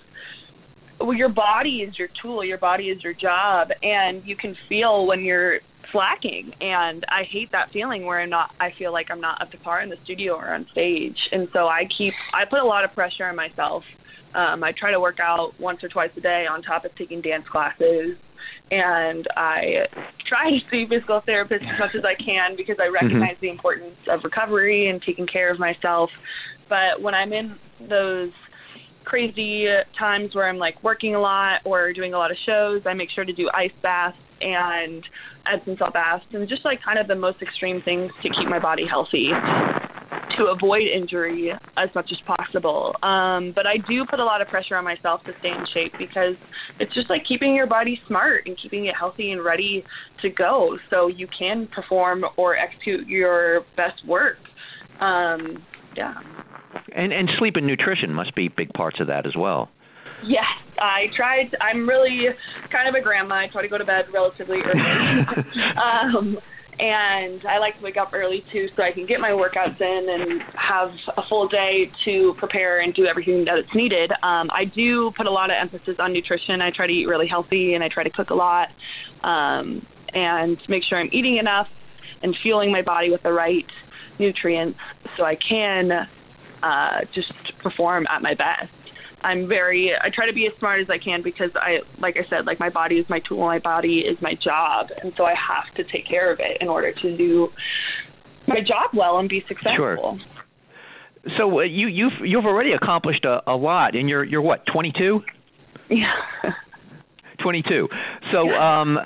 well, 1.01 1.14
your 1.14 1.28
body 1.28 1.84
is 1.86 1.99
your 1.99 2.09
tool, 2.22 2.44
your 2.44 2.59
body 2.59 2.84
is 2.84 3.03
your 3.03 3.14
job, 3.14 3.68
and 3.82 4.22
you 4.24 4.36
can 4.36 4.57
feel 4.68 5.07
when 5.07 5.22
you're 5.22 5.61
slacking. 5.92 6.53
And 6.61 7.05
I 7.09 7.22
hate 7.30 7.53
that 7.53 7.70
feeling 7.72 8.07
where 8.07 8.20
I'm 8.20 8.30
not. 8.30 8.51
I 8.61 8.70
feel 8.78 8.92
like 8.92 9.07
I'm 9.11 9.20
not 9.20 9.40
up 9.40 9.51
to 9.53 9.59
par 9.59 9.82
in 9.82 9.90
the 9.90 9.97
studio 10.05 10.34
or 10.34 10.55
on 10.55 10.66
stage, 10.72 11.16
and 11.32 11.49
so 11.53 11.66
I 11.66 11.82
keep. 11.97 12.14
I 12.34 12.49
put 12.49 12.61
a 12.61 12.66
lot 12.66 12.84
of 12.84 12.92
pressure 12.92 13.24
on 13.24 13.36
myself. 13.36 13.82
Um, 14.34 14.62
I 14.64 14.72
try 14.78 14.90
to 14.90 15.01
work 15.01 15.18
out 15.20 15.53
once 15.59 15.82
or 15.82 15.88
twice 15.88 16.11
a 16.16 16.20
day 16.20 16.44
on 16.51 16.62
top 16.62 16.84
of 16.84 16.94
taking 16.97 17.22
dance 17.22 17.44
classes, 17.51 18.16
and 18.70 19.26
I 19.36 19.86
try 20.28 20.51
to 20.51 20.59
see 20.70 20.86
physical 20.88 21.22
therapists 21.26 21.62
as 21.62 21.78
much 21.78 21.94
as 21.97 22.05
I 22.05 22.20
can 22.22 22.57
because 22.57 22.76
I 22.80 22.86
mm-hmm. 22.86 22.94
recognize 22.94 23.36
mm-hmm. 23.36 23.47
the 23.47 23.51
importance 23.51 23.97
of 24.11 24.20
recovery 24.24 24.88
and 24.88 25.01
taking 25.03 25.26
care 25.26 25.53
of 25.53 25.59
myself. 25.59 26.11
But 26.68 27.01
when 27.01 27.14
I'm 27.14 27.32
in 27.32 27.57
those 27.88 28.32
crazy 29.07 29.66
times 29.98 30.34
where 30.34 30.48
I'm 30.48 30.59
like 30.59 30.82
working 30.82 31.14
a 31.14 31.20
lot 31.20 31.61
or 31.64 31.92
doing 31.92 32.12
a 32.12 32.18
lot 32.18 32.30
of 32.30 32.36
shows, 32.44 32.82
I 32.84 32.92
make 32.92 33.09
sure 33.14 33.24
to 33.24 33.32
do 33.32 33.48
ice 33.54 33.70
baths 33.82 34.16
and 34.40 35.02
Epsom 35.50 35.76
salt 35.78 35.94
baths 35.94 36.24
and 36.32 36.46
just 36.48 36.64
like 36.64 36.80
kind 36.84 36.98
of 36.98 37.09
the 37.09 37.14
most 37.14 37.40
extreme 37.40 37.80
things 37.84 38.11
to 38.22 38.28
keep 38.28 38.48
my 38.48 38.59
body 38.59 38.84
healthy 38.88 39.30
to 40.36 40.46
avoid 40.46 40.82
injury 40.82 41.52
as 41.76 41.88
much 41.94 42.11
as 42.11 42.18
possible. 42.26 42.94
Um, 43.02 43.52
but 43.54 43.66
I 43.66 43.76
do 43.88 44.04
put 44.09 44.20
a 44.20 44.24
lot 44.24 44.42
of 44.42 44.48
pressure 44.48 44.76
on 44.76 44.84
myself 44.84 45.22
to 45.24 45.32
stay 45.40 45.48
in 45.48 45.64
shape 45.72 45.92
because 45.98 46.34
it's 46.78 46.92
just 46.94 47.09
like 47.09 47.22
keeping 47.26 47.54
your 47.54 47.66
body 47.66 47.98
smart 48.07 48.42
and 48.46 48.59
keeping 48.61 48.86
it 48.86 48.94
healthy 48.98 49.30
and 49.30 49.42
ready 49.42 49.84
to 50.22 50.30
go 50.30 50.76
so 50.90 51.09
you 51.09 51.26
can 51.38 51.68
perform 51.74 52.24
or 52.36 52.57
execute 52.57 53.07
your 53.09 53.62
best 53.76 54.07
work. 54.07 54.38
Um, 55.00 55.64
yeah. 55.96 56.14
And 56.95 57.12
and 57.12 57.28
sleep 57.39 57.57
and 57.57 57.66
nutrition 57.66 58.12
must 58.12 58.34
be 58.34 58.49
big 58.49 58.72
parts 58.72 59.01
of 59.01 59.09
that 59.09 59.26
as 59.26 59.34
well. 59.37 59.70
Yes, 60.24 60.45
I 60.78 61.07
tried. 61.16 61.55
I'm 61.61 61.89
really 61.89 62.28
kind 62.72 62.89
of 62.89 62.95
a 62.95 63.03
grandma. 63.03 63.34
I 63.34 63.47
try 63.53 63.62
to 63.62 63.68
go 63.68 63.78
to 63.78 63.84
bed 63.84 64.07
relatively 64.12 64.59
early. 64.64 64.80
um, 65.76 66.39
and 66.78 67.41
I 67.47 67.59
like 67.59 67.78
to 67.78 67.82
wake 67.82 67.97
up 67.97 68.11
early 68.12 68.45
too, 68.53 68.66
so 68.76 68.82
I 68.82 68.93
can 68.93 69.07
get 69.07 69.18
my 69.18 69.30
workouts 69.30 69.80
in 69.80 70.07
and 70.11 70.43
have 70.55 70.91
a 71.16 71.22
full 71.28 71.49
day 71.49 71.91
to 72.05 72.34
prepare 72.39 72.80
and 72.80 72.95
do 72.95 73.07
everything 73.07 73.45
that 73.47 73.57
it's 73.57 73.74
needed. 73.74 74.11
Um, 74.22 74.49
I 74.53 74.64
do 74.74 75.11
put 75.16 75.26
a 75.26 75.30
lot 75.30 75.51
of 75.51 75.57
emphasis 75.61 75.97
on 75.99 76.12
nutrition. 76.12 76.61
I 76.61 76.70
try 76.74 76.87
to 76.87 76.93
eat 76.93 77.07
really 77.07 77.28
healthy, 77.28 77.74
and 77.74 77.82
I 77.82 77.89
try 77.89 78.05
to 78.05 78.11
cook 78.11 78.28
a 78.30 78.34
lot, 78.34 78.68
um, 79.22 79.87
and 80.12 80.59
make 80.68 80.82
sure 80.89 80.99
I'm 80.99 81.11
eating 81.12 81.39
enough 81.39 81.66
and 82.22 82.37
fueling 82.43 82.72
my 82.72 82.82
body 82.82 83.11
with 83.11 83.22
the 83.22 83.32
right 83.32 83.66
nutrients, 84.18 84.78
so 85.16 85.24
I 85.24 85.37
can 85.37 85.91
uh, 86.62 87.00
just 87.14 87.32
perform 87.62 88.07
at 88.09 88.22
my 88.22 88.34
best. 88.34 88.72
I'm 89.22 89.48
very 89.48 89.92
I 89.98 90.09
try 90.14 90.26
to 90.26 90.32
be 90.32 90.46
as 90.46 90.57
smart 90.59 90.80
as 90.80 90.88
I 90.90 90.98
can 91.02 91.22
because 91.22 91.50
I 91.57 91.78
like 92.00 92.16
I 92.16 92.28
said 92.28 92.46
like 92.46 92.61
my 92.61 92.70
body 92.70 92.96
is 92.96 93.07
my 93.09 93.20
tool 93.26 93.40
my 93.40 93.59
body 93.59 94.00
is 94.00 94.16
my 94.20 94.34
job 94.34 94.88
and 95.02 95.12
so 95.16 95.24
I 95.24 95.34
have 95.34 95.74
to 95.76 95.84
take 95.90 96.07
care 96.09 96.32
of 96.32 96.38
it 96.38 96.59
in 96.61 96.68
order 96.68 96.92
to 96.92 97.16
do 97.16 97.48
my 98.46 98.61
job 98.61 98.90
well 98.94 99.18
and 99.18 99.28
be 99.28 99.42
successful. 99.48 99.74
Sure. 99.76 100.18
So 101.38 101.61
uh, 101.61 101.62
you 101.64 101.88
you've 101.88 102.12
you've 102.22 102.44
already 102.44 102.72
accomplished 102.72 103.24
a, 103.24 103.40
a 103.50 103.57
lot 103.57 103.96
and 103.96 104.09
you're 104.09 104.24
you're 104.24 104.42
what 104.42 104.64
22? 104.72 105.20
Yeah. 105.90 106.12
22. 107.47 107.88
So 108.32 108.51
um 108.51 108.99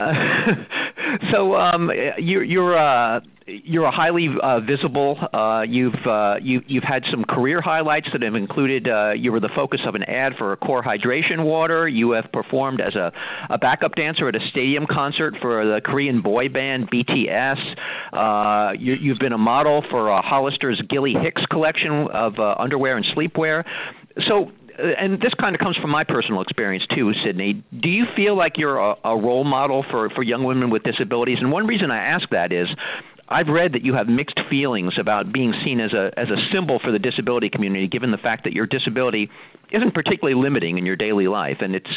so 1.31 1.55
um 1.57 1.91
you're 2.17 2.43
you're 2.43 2.79
uh 2.79 3.21
you're 3.47 3.85
a 3.85 3.91
highly 3.91 4.29
uh, 4.43 4.61
visible. 4.61 5.17
Uh, 5.33 5.63
you've 5.63 5.95
uh, 6.07 6.37
you, 6.41 6.61
you've 6.67 6.85
had 6.85 7.03
some 7.11 7.25
career 7.25 7.61
highlights 7.61 8.07
that 8.13 8.23
have 8.23 8.35
included 8.35 8.89
uh, 8.89 9.13
you 9.13 9.33
were 9.33 9.41
the 9.41 9.51
focus 9.55 9.81
of 9.87 9.95
an 9.95 10.03
ad 10.05 10.35
for 10.39 10.53
a 10.53 10.57
core 10.57 10.83
hydration 10.83 11.45
water. 11.45 11.89
You 11.89 12.13
have 12.13 12.27
performed 12.33 12.81
as 12.81 12.95
a, 12.95 13.13
a 13.49 13.59
backup 13.59 13.95
dancer 13.95 14.29
at 14.29 14.37
a 14.37 14.41
stadium 14.51 14.87
concert 14.89 15.35
for 15.41 15.65
the 15.65 15.81
Korean 15.85 16.23
boy 16.23 16.49
band 16.49 16.89
BTS. 16.91 17.57
Uh, 18.13 18.73
you, 18.79 18.95
you've 18.95 19.19
been 19.19 19.33
a 19.33 19.39
model 19.39 19.83
for 19.91 20.13
uh, 20.13 20.23
Hollister's 20.23 20.81
Gilly 20.89 21.15
Hicks 21.21 21.43
collection 21.51 22.07
of 22.13 22.35
uh, 22.39 22.55
underwear 22.59 22.97
and 22.97 23.07
sleepwear. 23.17 23.65
So 24.29 24.51
and 24.99 25.21
this 25.21 25.33
kind 25.39 25.55
of 25.55 25.61
comes 25.61 25.77
from 25.77 25.91
my 25.91 26.05
personal 26.05 26.41
experience 26.43 26.85
too, 26.95 27.13
Sydney. 27.25 27.63
Do 27.73 27.89
you 27.89 28.05
feel 28.17 28.37
like 28.37 28.53
you're 28.57 28.79
a, 28.79 28.95
a 29.05 29.17
role 29.17 29.45
model 29.45 29.85
for, 29.91 30.11
for 30.11 30.23
young 30.23 30.45
women 30.45 30.71
with 30.71 30.83
disabilities? 30.83 31.39
And 31.41 31.53
one 31.53 31.67
reason 31.67 31.91
I 31.91 31.99
ask 31.99 32.29
that 32.31 32.53
is 32.53 32.69
I've 33.29 33.47
read 33.47 33.75
that 33.75 33.85
you 33.85 33.95
have 33.95 34.09
mixed 34.09 34.41
feelings 34.51 34.95
about 34.99 35.33
being 35.33 35.55
seen 35.65 35.81
as 35.81 35.93
a 35.93 36.11
as 36.17 36.29
a 36.29 36.37
symbol 36.53 36.81
for 36.83 36.91
the 36.91 36.99
disability 36.99 37.49
community, 37.49 37.87
given 37.87 38.11
the 38.11 38.19
fact 38.19 38.45
that 38.45 38.53
your 38.53 38.67
disability 38.67 39.31
isn't 39.73 39.95
particularly 39.95 40.41
limiting 40.41 40.79
in 40.79 40.87
your 40.87 40.97
daily 40.97 41.29
life. 41.29 41.59
And 41.61 41.75
it's 41.75 41.91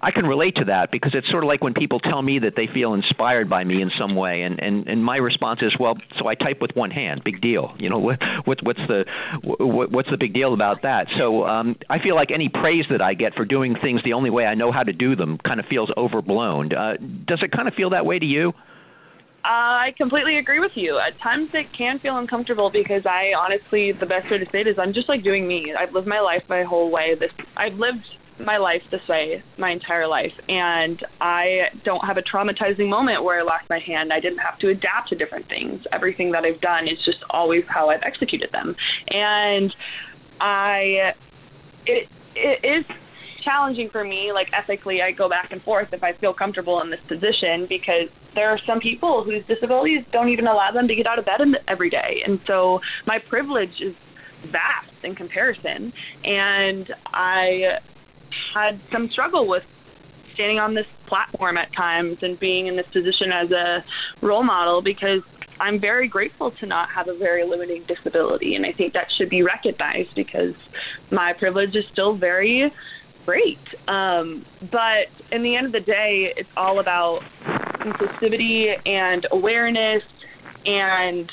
I 0.00 0.10
can 0.10 0.26
relate 0.26 0.56
to 0.56 0.64
that 0.66 0.90
because 0.90 1.12
it's 1.14 1.28
sort 1.30 1.44
of 1.44 1.48
like 1.48 1.62
when 1.62 1.74
people 1.74 2.00
tell 2.00 2.22
me 2.22 2.38
that 2.40 2.54
they 2.56 2.68
feel 2.72 2.94
inspired 2.94 3.48
by 3.48 3.64
me 3.64 3.82
in 3.82 3.90
some 3.98 4.14
way, 4.14 4.42
and 4.42 4.60
and 4.60 4.86
and 4.88 5.04
my 5.04 5.16
response 5.16 5.60
is, 5.62 5.74
well, 5.78 5.94
so 6.18 6.26
I 6.28 6.34
type 6.34 6.60
with 6.60 6.72
one 6.74 6.90
hand. 6.90 7.22
Big 7.24 7.40
deal. 7.40 7.74
You 7.78 7.90
know 7.90 7.98
what, 7.98 8.18
what 8.44 8.58
what's 8.62 8.80
the 8.88 9.04
what, 9.42 9.90
what's 9.90 10.10
the 10.10 10.18
big 10.18 10.34
deal 10.34 10.54
about 10.54 10.82
that? 10.82 11.06
So 11.18 11.44
um, 11.44 11.76
I 11.88 11.98
feel 11.98 12.14
like 12.14 12.30
any 12.30 12.48
praise 12.48 12.84
that 12.90 13.02
I 13.02 13.14
get 13.14 13.34
for 13.34 13.44
doing 13.44 13.76
things 13.80 14.00
the 14.04 14.12
only 14.12 14.30
way 14.30 14.44
I 14.44 14.54
know 14.54 14.72
how 14.72 14.82
to 14.82 14.92
do 14.92 15.16
them 15.16 15.38
kind 15.38 15.60
of 15.60 15.66
feels 15.66 15.90
overblown. 15.96 16.72
Uh, 16.72 16.94
does 17.26 17.40
it 17.42 17.52
kind 17.52 17.68
of 17.68 17.74
feel 17.74 17.90
that 17.90 18.06
way 18.06 18.18
to 18.18 18.26
you? 18.26 18.52
Uh, 19.46 19.78
I 19.86 19.94
completely 19.96 20.38
agree 20.38 20.58
with 20.58 20.72
you. 20.74 20.98
At 20.98 21.20
times 21.22 21.50
it 21.54 21.66
can 21.76 22.00
feel 22.00 22.18
uncomfortable 22.18 22.68
because 22.68 23.06
I 23.06 23.30
honestly, 23.38 23.92
the 23.92 24.06
best 24.06 24.28
way 24.28 24.38
to 24.38 24.44
say 24.50 24.62
it 24.62 24.66
is 24.66 24.74
I'm 24.76 24.92
just 24.92 25.08
like 25.08 25.22
doing 25.22 25.46
me. 25.46 25.72
I've 25.78 25.94
lived 25.94 26.08
my 26.08 26.18
life 26.18 26.42
my 26.48 26.64
whole 26.64 26.90
way. 26.90 27.14
This 27.14 27.30
I've 27.56 27.74
lived 27.74 28.02
my 28.40 28.56
life 28.56 28.82
this 28.90 29.00
way 29.08 29.42
my 29.56 29.70
entire 29.70 30.08
life 30.08 30.32
and 30.48 30.98
I 31.20 31.70
don't 31.84 32.04
have 32.04 32.18
a 32.18 32.22
traumatizing 32.22 32.88
moment 32.88 33.22
where 33.22 33.40
I 33.40 33.44
lost 33.44 33.64
my 33.70 33.78
hand. 33.78 34.12
I 34.12 34.18
didn't 34.18 34.38
have 34.38 34.58
to 34.58 34.68
adapt 34.68 35.10
to 35.10 35.14
different 35.14 35.48
things. 35.48 35.80
Everything 35.92 36.32
that 36.32 36.42
I've 36.44 36.60
done 36.60 36.88
is 36.88 36.98
just 37.04 37.18
always 37.30 37.62
how 37.68 37.88
I've 37.88 38.02
executed 38.02 38.50
them. 38.52 38.74
And 39.10 39.72
I 40.40 41.12
it 41.86 42.08
it 42.34 42.66
is 42.66 42.84
challenging 43.46 43.88
for 43.90 44.04
me 44.04 44.32
like 44.34 44.48
ethically 44.52 45.00
I 45.00 45.12
go 45.12 45.28
back 45.28 45.48
and 45.52 45.62
forth 45.62 45.88
if 45.92 46.02
I 46.02 46.12
feel 46.20 46.34
comfortable 46.34 46.82
in 46.82 46.90
this 46.90 47.00
position 47.08 47.66
because 47.68 48.10
there 48.34 48.50
are 48.50 48.58
some 48.66 48.80
people 48.80 49.24
whose 49.24 49.46
disabilities 49.46 50.04
don't 50.12 50.28
even 50.28 50.46
allow 50.46 50.70
them 50.72 50.88
to 50.88 50.94
get 50.94 51.06
out 51.06 51.18
of 51.18 51.24
bed 51.24 51.40
every 51.68 51.88
day. 51.90 52.20
And 52.26 52.40
so 52.46 52.80
my 53.06 53.18
privilege 53.30 53.80
is 53.80 53.94
vast 54.50 54.92
in 55.04 55.14
comparison. 55.14 55.92
And 56.24 56.86
I 57.06 57.78
had 58.54 58.80
some 58.92 59.08
struggle 59.12 59.48
with 59.48 59.62
standing 60.34 60.58
on 60.58 60.74
this 60.74 60.86
platform 61.08 61.56
at 61.56 61.68
times 61.76 62.18
and 62.20 62.38
being 62.38 62.66
in 62.66 62.76
this 62.76 62.86
position 62.92 63.32
as 63.32 63.50
a 63.50 63.84
role 64.26 64.44
model 64.44 64.82
because 64.82 65.22
I'm 65.60 65.80
very 65.80 66.08
grateful 66.08 66.52
to 66.60 66.66
not 66.66 66.88
have 66.94 67.08
a 67.08 67.16
very 67.16 67.48
limiting 67.48 67.84
disability, 67.88 68.54
and 68.56 68.66
I 68.66 68.72
think 68.76 68.92
that 68.92 69.06
should 69.16 69.30
be 69.30 69.42
recognized 69.42 70.14
because 70.14 70.54
my 71.10 71.32
privilege 71.38 71.74
is 71.74 71.84
still 71.92 72.16
very 72.16 72.70
great. 73.26 73.58
Um, 73.88 74.46
but 74.72 75.10
in 75.32 75.42
the 75.42 75.56
end 75.56 75.66
of 75.66 75.72
the 75.72 75.80
day, 75.80 76.32
it's 76.36 76.48
all 76.56 76.80
about 76.80 77.20
inclusivity 77.80 78.72
and 78.86 79.26
awareness 79.32 80.02
and 80.64 81.30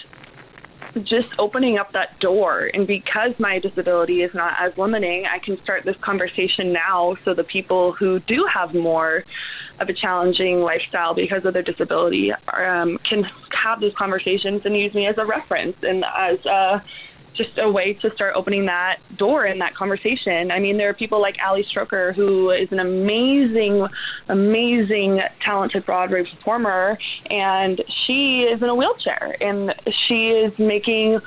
just 1.01 1.29
opening 1.39 1.77
up 1.77 1.91
that 1.93 2.19
door. 2.19 2.69
And 2.73 2.85
because 2.85 3.31
my 3.39 3.59
disability 3.59 4.21
is 4.21 4.31
not 4.33 4.53
as 4.61 4.73
limiting, 4.77 5.23
I 5.25 5.43
can 5.43 5.57
start 5.63 5.83
this 5.85 5.95
conversation 6.03 6.71
now 6.73 7.15
so 7.25 7.33
the 7.33 7.43
people 7.45 7.95
who 7.97 8.19
do 8.27 8.45
have 8.53 8.75
more 8.75 9.23
of 9.79 9.89
a 9.89 9.93
challenging 9.93 10.59
lifestyle 10.59 11.15
because 11.15 11.45
of 11.45 11.53
their 11.53 11.63
disability 11.63 12.29
um, 12.31 12.99
can 13.09 13.23
have 13.63 13.81
those 13.81 13.93
conversations 13.97 14.61
and 14.65 14.77
use 14.77 14.93
me 14.93 15.07
as 15.07 15.15
a 15.17 15.25
reference 15.25 15.75
and 15.81 16.03
as 16.03 16.45
a 16.45 16.83
just 17.36 17.57
a 17.57 17.69
way 17.69 17.97
to 18.01 18.09
start 18.15 18.34
opening 18.36 18.65
that 18.65 18.97
door 19.17 19.45
in 19.45 19.59
that 19.59 19.75
conversation. 19.75 20.51
I 20.51 20.59
mean, 20.59 20.77
there 20.77 20.89
are 20.89 20.93
people 20.93 21.21
like 21.21 21.36
Ali 21.45 21.65
Stroker, 21.75 22.15
who 22.15 22.51
is 22.51 22.67
an 22.71 22.79
amazing, 22.79 23.86
amazing, 24.29 25.19
talented 25.43 25.86
Broadway 25.86 26.23
performer, 26.38 26.97
and 27.29 27.81
she 28.05 28.47
is 28.51 28.61
in 28.61 28.69
a 28.69 28.75
wheelchair, 28.75 29.36
and 29.39 29.73
she 30.07 30.29
is 30.29 30.53
making 30.59 31.19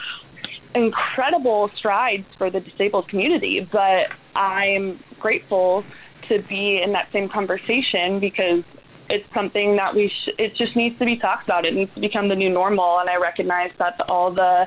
incredible 0.75 1.71
strides 1.79 2.27
for 2.39 2.51
the 2.51 2.61
disabled 2.61 3.09
community. 3.09 3.67
But 3.71 4.09
I'm 4.39 5.01
grateful 5.21 5.85
to 6.29 6.43
be 6.49 6.83
in 6.85 6.93
that 6.93 7.09
same 7.13 7.29
conversation 7.29 8.21
because 8.21 8.63
it's 9.09 9.27
something 9.33 9.77
that 9.77 9.95
we 9.95 10.09
sh- 10.09 10.35
it 10.39 10.57
just 10.57 10.77
needs 10.77 10.99
to 10.99 11.05
be 11.05 11.19
talked 11.19 11.45
about. 11.45 11.65
It 11.65 11.75
needs 11.75 11.93
to 11.95 12.01
become 12.01 12.29
the 12.29 12.35
new 12.35 12.51
normal, 12.51 12.99
and 12.99 13.09
I 13.09 13.17
recognize 13.17 13.71
that 13.79 13.95
all 14.09 14.35
the 14.35 14.65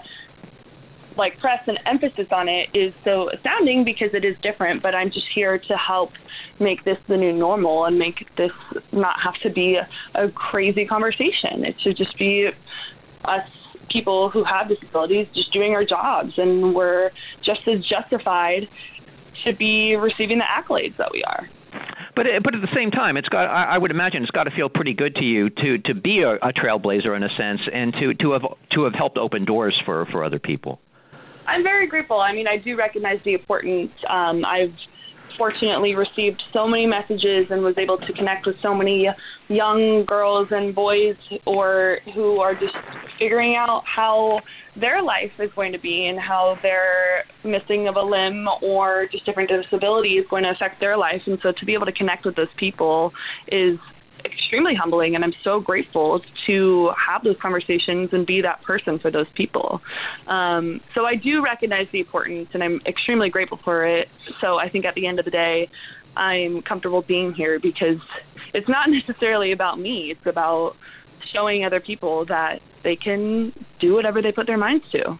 like 1.17 1.39
press 1.39 1.59
and 1.67 1.79
emphasis 1.85 2.27
on 2.31 2.47
it 2.47 2.69
is 2.73 2.93
so 3.03 3.29
astounding 3.29 3.83
because 3.83 4.09
it 4.13 4.25
is 4.25 4.35
different. 4.41 4.81
But 4.81 4.95
I'm 4.95 5.09
just 5.09 5.27
here 5.33 5.57
to 5.57 5.75
help 5.75 6.11
make 6.59 6.85
this 6.85 6.97
the 7.07 7.17
new 7.17 7.33
normal 7.33 7.85
and 7.85 7.97
make 7.97 8.25
this 8.37 8.51
not 8.91 9.15
have 9.23 9.35
to 9.43 9.49
be 9.49 9.75
a, 9.75 10.25
a 10.25 10.31
crazy 10.31 10.85
conversation. 10.85 11.65
It 11.65 11.75
should 11.83 11.97
just 11.97 12.17
be 12.17 12.49
us 13.25 13.47
people 13.91 14.29
who 14.29 14.43
have 14.43 14.69
disabilities 14.69 15.27
just 15.33 15.51
doing 15.51 15.73
our 15.73 15.83
jobs, 15.83 16.33
and 16.37 16.75
we're 16.75 17.09
just 17.43 17.61
as 17.67 17.83
justified 17.85 18.67
to 19.45 19.55
be 19.55 19.95
receiving 19.95 20.37
the 20.39 20.45
accolades 20.45 20.95
that 20.97 21.09
we 21.11 21.23
are. 21.23 21.49
But 22.15 22.25
uh, 22.27 22.39
but 22.43 22.55
at 22.55 22.61
the 22.61 22.75
same 22.75 22.91
time, 22.91 23.17
it's 23.17 23.29
got 23.29 23.45
I, 23.45 23.75
I 23.75 23.77
would 23.77 23.91
imagine 23.91 24.23
it's 24.23 24.31
got 24.31 24.43
to 24.43 24.51
feel 24.51 24.69
pretty 24.69 24.93
good 24.93 25.15
to 25.15 25.23
you 25.23 25.49
to 25.49 25.77
to 25.85 25.93
be 25.93 26.21
a, 26.21 26.35
a 26.35 26.53
trailblazer 26.53 27.15
in 27.15 27.23
a 27.23 27.29
sense, 27.37 27.61
and 27.73 27.93
to 27.93 28.13
to 28.15 28.31
have 28.33 28.41
to 28.73 28.83
have 28.83 28.93
helped 28.93 29.17
open 29.17 29.45
doors 29.45 29.79
for 29.85 30.05
for 30.11 30.23
other 30.23 30.39
people. 30.39 30.79
I'm 31.49 31.63
very 31.63 31.87
grateful. 31.87 32.19
I 32.19 32.31
mean, 32.33 32.47
I 32.47 32.57
do 32.57 32.77
recognize 32.77 33.17
the 33.25 33.33
importance. 33.33 33.91
Um, 34.07 34.45
I've 34.45 34.73
fortunately 35.37 35.95
received 35.95 36.41
so 36.53 36.67
many 36.67 36.85
messages 36.85 37.47
and 37.49 37.63
was 37.63 37.75
able 37.77 37.97
to 37.97 38.13
connect 38.13 38.45
with 38.45 38.55
so 38.61 38.75
many 38.75 39.07
young 39.47 40.05
girls 40.05 40.49
and 40.51 40.75
boys 40.75 41.15
or 41.47 41.99
who 42.13 42.39
are 42.39 42.53
just 42.53 42.75
figuring 43.17 43.55
out 43.55 43.81
how 43.85 44.41
their 44.79 45.01
life 45.01 45.31
is 45.39 45.49
going 45.55 45.71
to 45.71 45.79
be 45.79 46.07
and 46.07 46.19
how 46.19 46.57
their 46.61 47.23
missing 47.43 47.87
of 47.87 47.95
a 47.95 48.01
limb 48.01 48.47
or 48.61 49.07
just 49.11 49.25
different 49.25 49.49
disability 49.49 50.15
is 50.15 50.25
going 50.29 50.43
to 50.43 50.49
affect 50.49 50.79
their 50.79 50.97
life 50.97 51.21
and 51.25 51.39
so 51.41 51.51
to 51.57 51.65
be 51.65 51.73
able 51.73 51.85
to 51.85 51.93
connect 51.93 52.25
with 52.25 52.35
those 52.35 52.47
people 52.57 53.11
is 53.47 53.79
extremely 54.25 54.73
humbling 54.75 55.15
and 55.15 55.23
I'm 55.23 55.33
so 55.43 55.59
grateful 55.59 56.21
to 56.47 56.91
have 57.07 57.23
those 57.23 57.35
conversations 57.41 58.09
and 58.11 58.25
be 58.25 58.41
that 58.41 58.61
person 58.63 58.99
for 58.99 59.11
those 59.11 59.27
people. 59.35 59.81
Um, 60.27 60.81
so 60.95 61.05
I 61.05 61.15
do 61.15 61.43
recognize 61.43 61.87
the 61.91 61.99
importance 61.99 62.49
and 62.53 62.63
I'm 62.63 62.81
extremely 62.87 63.29
grateful 63.29 63.59
for 63.63 63.85
it. 63.85 64.07
So 64.41 64.57
I 64.57 64.69
think 64.69 64.85
at 64.85 64.95
the 64.95 65.07
end 65.07 65.19
of 65.19 65.25
the 65.25 65.31
day, 65.31 65.69
I'm 66.15 66.61
comfortable 66.61 67.03
being 67.07 67.33
here 67.33 67.59
because 67.59 68.01
it's 68.53 68.67
not 68.67 68.89
necessarily 69.07 69.51
about 69.51 69.79
me. 69.79 70.13
It's 70.15 70.27
about 70.27 70.73
showing 71.33 71.63
other 71.65 71.79
people 71.79 72.25
that 72.27 72.59
they 72.83 72.95
can 72.95 73.53
do 73.79 73.93
whatever 73.93 74.21
they 74.21 74.31
put 74.31 74.47
their 74.47 74.57
minds 74.57 74.85
to. 74.91 75.19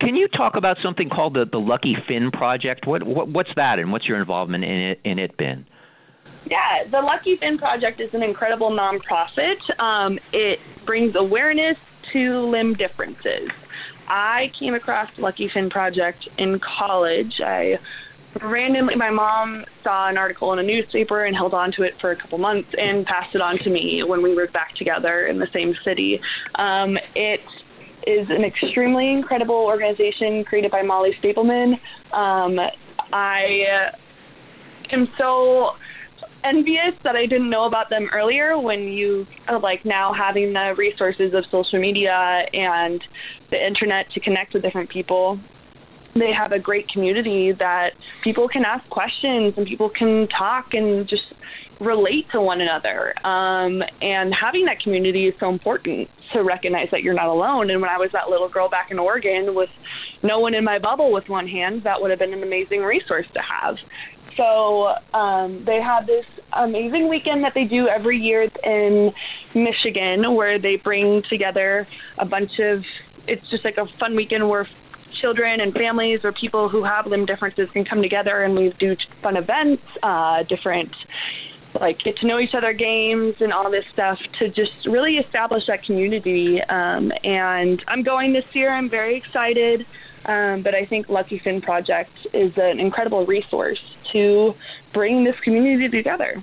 Can 0.00 0.16
you 0.16 0.28
talk 0.28 0.54
about 0.56 0.76
something 0.82 1.08
called 1.08 1.34
the 1.34 1.44
the 1.50 1.58
Lucky 1.58 1.96
Fin 2.08 2.30
Project? 2.32 2.86
What, 2.86 3.04
what 3.04 3.28
what's 3.28 3.50
that, 3.54 3.78
and 3.78 3.92
what's 3.92 4.06
your 4.06 4.18
involvement 4.20 4.64
in 4.64 4.70
it 4.70 5.00
in 5.04 5.18
it 5.18 5.36
been? 5.36 5.66
Yeah, 6.48 6.88
the 6.90 7.00
Lucky 7.00 7.36
Fin 7.40 7.58
Project 7.58 8.00
is 8.00 8.10
an 8.12 8.22
incredible 8.22 8.70
nonprofit. 8.70 9.58
Um, 9.80 10.18
it 10.32 10.58
brings 10.86 11.14
awareness 11.16 11.76
to 12.12 12.48
limb 12.48 12.74
differences. 12.74 13.50
I 14.08 14.46
came 14.58 14.74
across 14.74 15.08
Lucky 15.18 15.50
Fin 15.52 15.70
Project 15.70 16.28
in 16.38 16.60
college. 16.78 17.32
I 17.44 17.74
randomly, 18.40 18.94
my 18.94 19.10
mom 19.10 19.64
saw 19.82 20.08
an 20.08 20.16
article 20.16 20.52
in 20.52 20.60
a 20.60 20.62
newspaper 20.62 21.24
and 21.24 21.34
held 21.34 21.52
on 21.52 21.72
to 21.72 21.82
it 21.82 21.94
for 22.00 22.12
a 22.12 22.16
couple 22.16 22.38
months 22.38 22.68
and 22.76 23.04
passed 23.06 23.34
it 23.34 23.40
on 23.40 23.58
to 23.64 23.70
me 23.70 24.02
when 24.06 24.22
we 24.22 24.34
were 24.34 24.46
back 24.52 24.74
together 24.76 25.26
in 25.26 25.40
the 25.40 25.48
same 25.52 25.74
city. 25.84 26.20
Um, 26.54 26.96
it 27.16 27.40
is 28.06 28.28
an 28.30 28.44
extremely 28.44 29.10
incredible 29.10 29.56
organization 29.56 30.44
created 30.44 30.70
by 30.70 30.82
Molly 30.82 31.10
Stapelman. 31.20 31.72
Um, 32.12 32.56
I 33.12 33.90
am 34.92 35.08
so 35.18 35.70
envious 36.48 36.94
that 37.04 37.16
I 37.16 37.26
didn't 37.26 37.50
know 37.50 37.64
about 37.64 37.90
them 37.90 38.08
earlier 38.12 38.58
when 38.58 38.82
you 38.84 39.26
are 39.48 39.60
like 39.60 39.84
now 39.84 40.12
having 40.12 40.52
the 40.52 40.74
resources 40.76 41.32
of 41.34 41.44
social 41.50 41.80
media 41.80 42.42
and 42.52 43.02
the 43.50 43.64
internet 43.64 44.10
to 44.14 44.20
connect 44.20 44.54
with 44.54 44.62
different 44.62 44.90
people. 44.90 45.40
They 46.14 46.32
have 46.36 46.52
a 46.52 46.58
great 46.58 46.88
community 46.88 47.52
that 47.58 47.90
people 48.24 48.48
can 48.48 48.64
ask 48.64 48.88
questions 48.88 49.54
and 49.56 49.66
people 49.66 49.90
can 49.90 50.28
talk 50.28 50.68
and 50.72 51.06
just 51.08 51.24
relate 51.80 52.26
to 52.32 52.40
one 52.40 52.60
another. 52.60 53.12
Um, 53.26 53.82
and 54.00 54.32
having 54.34 54.64
that 54.66 54.80
community 54.82 55.28
is 55.28 55.34
so 55.38 55.50
important 55.50 56.08
to 56.32 56.40
recognize 56.42 56.88
that 56.90 57.02
you're 57.02 57.14
not 57.14 57.28
alone. 57.28 57.70
And 57.70 57.80
when 57.80 57.90
I 57.90 57.98
was 57.98 58.10
that 58.12 58.28
little 58.28 58.48
girl 58.48 58.68
back 58.68 58.90
in 58.90 58.98
Oregon 58.98 59.54
with 59.54 59.68
no 60.22 60.40
one 60.40 60.54
in 60.54 60.64
my 60.64 60.78
bubble 60.78 61.12
with 61.12 61.28
one 61.28 61.46
hand, 61.46 61.82
that 61.84 62.00
would 62.00 62.10
have 62.10 62.18
been 62.18 62.32
an 62.32 62.42
amazing 62.42 62.80
resource 62.80 63.26
to 63.34 63.40
have. 63.40 63.76
So 64.36 64.92
um, 65.16 65.64
they 65.66 65.80
have 65.82 66.06
this 66.06 66.24
amazing 66.52 67.08
weekend 67.08 67.44
that 67.44 67.52
they 67.54 67.64
do 67.64 67.88
every 67.88 68.18
year 68.18 68.48
in 68.64 69.10
Michigan 69.54 70.34
where 70.34 70.60
they 70.60 70.76
bring 70.82 71.22
together 71.30 71.86
a 72.18 72.24
bunch 72.24 72.50
of, 72.60 72.82
it's 73.26 73.48
just 73.50 73.64
like 73.64 73.76
a 73.76 73.86
fun 73.98 74.14
weekend 74.16 74.48
where 74.48 74.68
children 75.20 75.60
and 75.60 75.72
families 75.72 76.20
or 76.24 76.32
people 76.32 76.68
who 76.68 76.84
have 76.84 77.06
limb 77.06 77.26
differences 77.26 77.68
can 77.72 77.84
come 77.84 78.02
together 78.02 78.44
and 78.44 78.54
we 78.54 78.72
do 78.78 78.94
fun 79.22 79.36
events, 79.36 79.82
uh, 80.02 80.42
different 80.48 80.90
like 81.80 81.98
get 82.04 82.16
to 82.16 82.26
know 82.26 82.38
each 82.38 82.54
other 82.56 82.72
games 82.72 83.34
and 83.40 83.52
all 83.52 83.70
this 83.70 83.84
stuff 83.92 84.18
to 84.38 84.48
just 84.48 84.72
really 84.86 85.16
establish 85.16 85.62
that 85.68 85.84
community. 85.84 86.58
Um, 86.68 87.12
and 87.22 87.82
I'm 87.88 88.02
going 88.02 88.32
this 88.32 88.44
year. 88.54 88.72
I'm 88.72 88.88
very 88.88 89.16
excited. 89.16 89.82
Um, 90.26 90.62
but 90.62 90.74
I 90.74 90.84
think 90.86 91.08
Lucky 91.08 91.40
Fin 91.42 91.60
Project 91.60 92.10
is 92.34 92.52
an 92.56 92.80
incredible 92.80 93.24
resource 93.26 93.78
to 94.12 94.52
bring 94.92 95.24
this 95.24 95.36
community 95.44 95.88
together. 95.88 96.42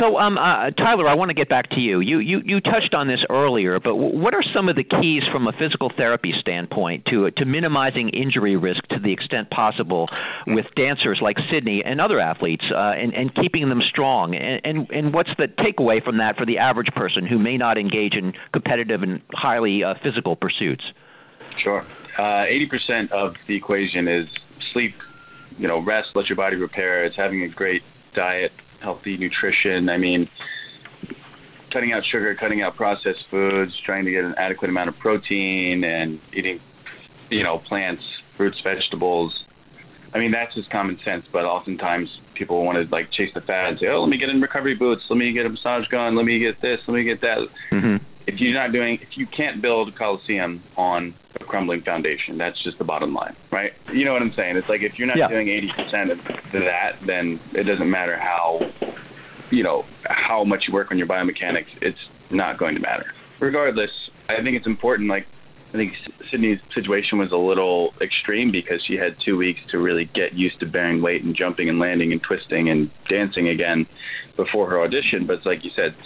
So, 0.00 0.16
um, 0.16 0.38
uh, 0.38 0.70
Tyler, 0.70 1.06
I 1.06 1.14
want 1.14 1.28
to 1.28 1.34
get 1.34 1.50
back 1.50 1.68
to 1.70 1.80
you. 1.80 2.00
You 2.00 2.18
you 2.18 2.40
you 2.42 2.60
touched 2.60 2.94
on 2.94 3.06
this 3.06 3.20
earlier, 3.28 3.78
but 3.78 3.96
what 3.96 4.32
are 4.32 4.42
some 4.54 4.70
of 4.70 4.76
the 4.76 4.82
keys 4.82 5.22
from 5.30 5.46
a 5.46 5.52
physical 5.52 5.92
therapy 5.94 6.32
standpoint 6.40 7.04
to 7.10 7.30
to 7.30 7.44
minimizing 7.44 8.08
injury 8.08 8.56
risk 8.56 8.82
to 8.88 8.98
the 8.98 9.12
extent 9.12 9.50
possible 9.50 10.08
with 10.46 10.64
dancers 10.74 11.18
like 11.20 11.36
Sydney 11.52 11.82
and 11.84 12.00
other 12.00 12.18
athletes, 12.18 12.64
uh, 12.74 12.92
and 12.96 13.12
and 13.12 13.34
keeping 13.34 13.68
them 13.68 13.82
strong? 13.90 14.34
And, 14.34 14.60
and 14.64 14.90
and 14.90 15.12
what's 15.12 15.30
the 15.36 15.48
takeaway 15.48 16.02
from 16.02 16.16
that 16.16 16.38
for 16.38 16.46
the 16.46 16.56
average 16.56 16.88
person 16.96 17.26
who 17.26 17.38
may 17.38 17.58
not 17.58 17.76
engage 17.76 18.14
in 18.14 18.32
competitive 18.54 19.02
and 19.02 19.20
highly 19.34 19.84
uh, 19.84 19.94
physical 20.02 20.34
pursuits? 20.34 20.82
Sure. 21.62 21.84
Uh, 22.18 22.44
eighty 22.48 22.66
percent 22.66 23.10
of 23.12 23.34
the 23.48 23.56
equation 23.56 24.08
is 24.08 24.26
sleep. 24.72 24.94
You 25.58 25.68
know, 25.68 25.84
rest, 25.84 26.08
let 26.14 26.26
your 26.28 26.36
body 26.36 26.56
repair. 26.56 27.04
It's 27.04 27.16
having 27.16 27.42
a 27.42 27.48
great 27.48 27.82
diet 28.14 28.52
healthy 28.82 29.16
nutrition. 29.16 29.88
I 29.88 29.96
mean, 29.96 30.28
cutting 31.72 31.92
out 31.92 32.02
sugar, 32.12 32.36
cutting 32.38 32.62
out 32.62 32.76
processed 32.76 33.24
foods, 33.30 33.72
trying 33.84 34.04
to 34.04 34.10
get 34.10 34.24
an 34.24 34.34
adequate 34.38 34.68
amount 34.68 34.90
of 34.90 34.98
protein, 34.98 35.82
and 35.84 36.20
eating, 36.36 36.60
you 37.30 37.42
know, 37.42 37.60
plants, 37.68 38.02
fruits, 38.36 38.58
vegetables. 38.62 39.32
I 40.14 40.18
mean, 40.18 40.30
that's 40.30 40.54
just 40.54 40.70
common 40.70 40.96
sense, 41.04 41.24
but 41.32 41.44
oftentimes 41.44 42.08
people 42.38 42.64
want 42.64 42.76
to 42.76 42.94
like 42.94 43.10
chase 43.16 43.30
the 43.34 43.40
fad 43.40 43.70
and 43.70 43.78
say, 43.80 43.86
"Oh, 43.88 44.02
let 44.02 44.08
me 44.08 44.18
get 44.18 44.28
in 44.28 44.40
recovery 44.40 44.76
boots, 44.76 45.02
let 45.10 45.16
me 45.16 45.32
get 45.32 45.46
a 45.46 45.48
massage 45.48 45.88
gun, 45.88 46.14
let 46.14 46.24
me 46.24 46.38
get 46.38 46.62
this, 46.62 46.78
let 46.86 46.94
me 46.94 47.02
get 47.02 47.20
that." 47.22 47.38
Mm-hmm. 47.72 47.96
If 48.26 48.40
you're 48.40 48.54
not 48.54 48.72
doing, 48.72 48.98
if 49.02 49.16
you 49.16 49.26
can't 49.26 49.60
build 49.60 49.88
a 49.88 49.92
coliseum 49.96 50.62
on 50.76 51.14
a 51.40 51.44
crumbling 51.44 51.82
foundation, 51.82 52.38
that's 52.38 52.56
just 52.64 52.78
the 52.78 52.84
bottom 52.84 53.12
line, 53.12 53.36
right? 53.52 53.72
You 53.92 54.04
know 54.04 54.12
what 54.12 54.22
I'm 54.22 54.32
saying? 54.36 54.56
It's 54.56 54.68
like 54.68 54.80
if 54.80 54.92
you're 54.96 55.06
not 55.06 55.18
yeah. 55.18 55.28
doing 55.28 55.48
80% 55.48 56.12
of 56.12 56.18
that, 56.52 56.92
then 57.06 57.40
it 57.52 57.64
doesn't 57.64 57.90
matter 57.90 58.18
how, 58.18 58.60
you 59.50 59.62
know, 59.62 59.84
how 60.04 60.44
much 60.44 60.64
you 60.66 60.74
work 60.74 60.90
on 60.90 60.98
your 60.98 61.06
biomechanics. 61.06 61.68
It's 61.82 61.98
not 62.30 62.58
going 62.58 62.74
to 62.74 62.80
matter. 62.80 63.06
Regardless, 63.40 63.90
I 64.28 64.42
think 64.42 64.56
it's 64.56 64.66
important. 64.66 65.10
Like 65.10 65.26
I 65.74 65.76
think 65.76 65.92
Sydney's 66.30 66.60
situation 66.72 67.18
was 67.18 67.32
a 67.32 67.36
little 67.36 67.92
extreme 68.00 68.52
because 68.52 68.80
she 68.86 68.94
had 68.94 69.16
two 69.24 69.36
weeks 69.36 69.58
to 69.72 69.78
really 69.78 70.08
get 70.14 70.32
used 70.32 70.60
to 70.60 70.66
bearing 70.66 71.02
weight 71.02 71.24
and 71.24 71.34
jumping 71.36 71.68
and 71.68 71.80
landing 71.80 72.12
and 72.12 72.22
twisting 72.22 72.70
and 72.70 72.90
dancing 73.10 73.48
again 73.48 73.84
before 74.36 74.70
her 74.70 74.80
audition. 74.80 75.26
But 75.26 75.38
it's 75.38 75.46
like 75.46 75.64
you 75.64 75.70
said, 75.74 75.96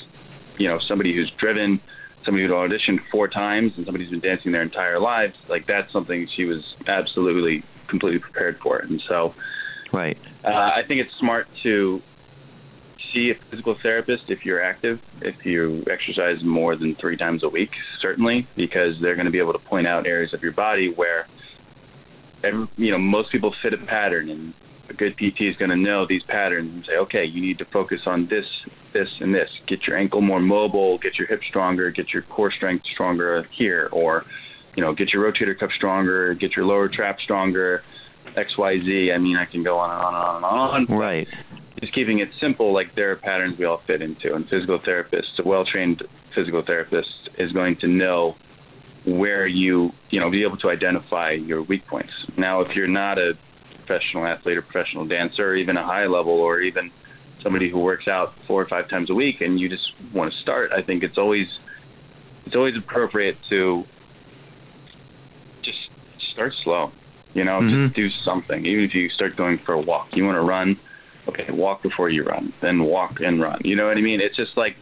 you 0.58 0.68
know, 0.68 0.78
somebody 0.88 1.14
who's 1.14 1.30
driven 1.38 1.80
somebody 2.28 2.46
who 2.46 2.52
auditioned 2.52 2.98
four 3.10 3.26
times 3.26 3.72
and 3.76 3.86
somebody 3.86 4.04
who's 4.04 4.10
been 4.10 4.20
dancing 4.20 4.52
their 4.52 4.62
entire 4.62 5.00
lives, 5.00 5.32
like 5.48 5.66
that's 5.66 5.90
something 5.92 6.28
she 6.36 6.44
was 6.44 6.62
absolutely 6.86 7.64
completely 7.88 8.18
prepared 8.20 8.58
for. 8.62 8.78
And 8.78 9.00
so, 9.08 9.32
right, 9.92 10.18
uh, 10.44 10.48
I 10.48 10.82
think 10.86 11.00
it's 11.00 11.10
smart 11.18 11.46
to 11.62 12.00
see 13.14 13.30
a 13.30 13.50
physical 13.50 13.76
therapist 13.82 14.24
if 14.28 14.40
you're 14.44 14.62
active, 14.62 14.98
if 15.22 15.36
you 15.44 15.82
exercise 15.90 16.36
more 16.44 16.76
than 16.76 16.94
three 17.00 17.16
times 17.16 17.42
a 17.42 17.48
week, 17.48 17.70
certainly, 18.02 18.46
because 18.56 18.94
they're 19.00 19.14
going 19.14 19.24
to 19.24 19.32
be 19.32 19.38
able 19.38 19.54
to 19.54 19.58
point 19.60 19.86
out 19.86 20.06
areas 20.06 20.34
of 20.34 20.42
your 20.42 20.52
body 20.52 20.92
where, 20.94 21.26
every, 22.44 22.68
you 22.76 22.90
know, 22.90 22.98
most 22.98 23.32
people 23.32 23.54
fit 23.62 23.72
a 23.72 23.78
pattern 23.86 24.28
and 24.28 24.52
a 24.90 24.92
good 24.92 25.16
PT 25.16 25.40
is 25.40 25.56
going 25.56 25.70
to 25.70 25.76
know 25.76 26.06
these 26.06 26.22
patterns 26.28 26.70
and 26.74 26.84
say, 26.86 26.96
okay, 26.98 27.24
you 27.24 27.40
need 27.40 27.58
to 27.58 27.64
focus 27.72 28.00
on 28.06 28.28
this, 28.28 28.44
this, 28.92 29.08
and 29.20 29.34
this. 29.34 29.48
Get 29.66 29.86
your 29.86 29.96
ankle 29.96 30.20
more 30.20 30.40
mobile, 30.40 30.98
get 30.98 31.18
your 31.18 31.28
hip 31.28 31.40
stronger, 31.48 31.90
get 31.90 32.12
your 32.12 32.22
core 32.22 32.52
strength 32.52 32.84
stronger 32.94 33.46
here, 33.56 33.88
or, 33.92 34.24
you 34.76 34.82
know, 34.82 34.94
get 34.94 35.12
your 35.12 35.30
rotator 35.30 35.58
cuff 35.58 35.70
stronger, 35.76 36.34
get 36.34 36.56
your 36.56 36.64
lower 36.64 36.88
trap 36.88 37.18
stronger, 37.22 37.82
X, 38.36 38.56
Y, 38.58 38.76
Z. 38.84 39.12
I 39.14 39.18
mean, 39.18 39.36
I 39.36 39.50
can 39.50 39.62
go 39.64 39.78
on 39.78 39.90
and 39.90 40.00
on 40.00 40.36
and 40.36 40.44
on 40.44 40.82
and 40.82 40.90
on. 40.90 40.98
Right. 40.98 41.26
Just 41.80 41.94
keeping 41.94 42.18
it 42.18 42.28
simple, 42.40 42.74
like 42.74 42.94
there 42.96 43.12
are 43.12 43.16
patterns 43.16 43.56
we 43.58 43.64
all 43.64 43.80
fit 43.86 44.02
into, 44.02 44.34
and 44.34 44.48
physical 44.48 44.80
therapists, 44.80 45.38
a 45.38 45.46
well-trained 45.46 46.02
physical 46.34 46.62
therapist, 46.66 47.08
is 47.38 47.52
going 47.52 47.76
to 47.80 47.86
know 47.86 48.34
where 49.06 49.46
you, 49.46 49.90
you 50.10 50.20
know, 50.20 50.30
be 50.30 50.42
able 50.44 50.56
to 50.58 50.68
identify 50.68 51.30
your 51.30 51.62
weak 51.62 51.86
points. 51.86 52.10
Now, 52.36 52.62
if 52.62 52.68
you're 52.74 52.88
not 52.88 53.16
a 53.16 53.32
professional 53.86 54.26
athlete 54.26 54.58
or 54.58 54.62
professional 54.62 55.06
dancer, 55.06 55.50
or 55.50 55.56
even 55.56 55.76
a 55.76 55.84
high 55.84 56.06
level, 56.06 56.32
or 56.32 56.60
even 56.60 56.90
somebody 57.42 57.70
who 57.70 57.78
works 57.78 58.08
out 58.08 58.32
four 58.46 58.62
or 58.62 58.68
five 58.68 58.88
times 58.88 59.10
a 59.10 59.14
week, 59.14 59.36
and 59.40 59.58
you 59.60 59.68
just 59.68 59.92
want 60.14 60.32
to 60.32 60.38
start, 60.40 60.70
I 60.72 60.82
think 60.82 61.02
it's 61.02 61.18
always 61.18 61.46
it's 62.46 62.56
always 62.56 62.74
appropriate 62.76 63.36
to 63.50 63.84
just 65.62 65.78
start 66.32 66.52
slow. 66.64 66.90
You 67.34 67.44
know, 67.44 67.60
mm-hmm. 67.60 67.86
just 67.86 67.96
do 67.96 68.08
something. 68.24 68.64
Even 68.64 68.84
if 68.84 68.94
you 68.94 69.08
start 69.10 69.36
going 69.36 69.58
for 69.64 69.74
a 69.74 69.80
walk, 69.80 70.08
you 70.12 70.24
want 70.24 70.36
to 70.36 70.42
run, 70.42 70.76
okay, 71.28 71.44
walk 71.50 71.82
before 71.82 72.08
you 72.08 72.24
run, 72.24 72.52
then 72.62 72.82
walk 72.82 73.16
and 73.20 73.40
run. 73.40 73.60
You 73.64 73.76
know 73.76 73.86
what 73.86 73.98
I 73.98 74.00
mean? 74.00 74.20
It's 74.20 74.34
just 74.34 74.56
like 74.56 74.76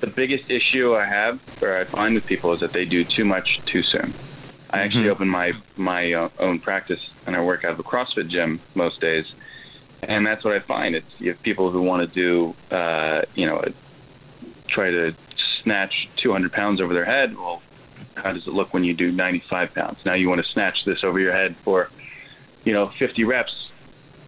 the 0.00 0.06
biggest 0.06 0.44
issue 0.48 0.94
I 0.94 1.06
have, 1.06 1.40
or 1.60 1.76
I 1.76 1.90
find 1.90 2.14
with 2.14 2.24
people, 2.26 2.54
is 2.54 2.60
that 2.60 2.70
they 2.72 2.84
do 2.84 3.02
too 3.16 3.24
much 3.24 3.46
too 3.72 3.82
soon. 3.90 4.14
I 4.70 4.80
actually 4.80 5.04
Mhm. 5.04 5.10
open 5.10 5.28
my 5.28 5.52
my 5.76 6.12
uh, 6.12 6.28
own 6.38 6.60
practice 6.60 7.00
and 7.26 7.36
I 7.36 7.42
work 7.42 7.64
out 7.64 7.72
of 7.72 7.78
a 7.78 7.82
CrossFit 7.82 8.30
gym 8.30 8.60
most 8.74 9.00
days, 9.00 9.26
and 10.02 10.26
that's 10.26 10.44
what 10.44 10.54
I 10.54 10.66
find. 10.66 10.94
It's 10.94 11.06
you 11.18 11.32
have 11.32 11.42
people 11.42 11.70
who 11.70 11.82
want 11.82 12.08
to 12.08 12.14
do, 12.14 12.54
uh, 12.74 13.22
you 13.34 13.46
know, 13.46 13.62
try 14.74 14.90
to 14.90 15.10
snatch 15.62 15.92
200 16.22 16.52
pounds 16.52 16.80
over 16.80 16.92
their 16.92 17.04
head. 17.04 17.36
Well, 17.36 17.62
how 18.16 18.32
does 18.32 18.42
it 18.46 18.50
look 18.50 18.74
when 18.74 18.84
you 18.84 18.94
do 18.94 19.12
95 19.12 19.68
pounds? 19.74 19.98
Now 20.04 20.14
you 20.14 20.28
want 20.28 20.40
to 20.40 20.46
snatch 20.52 20.74
this 20.86 20.98
over 21.04 21.18
your 21.20 21.32
head 21.32 21.56
for, 21.64 21.88
you 22.64 22.72
know, 22.72 22.90
50 22.98 23.24
reps. 23.24 23.52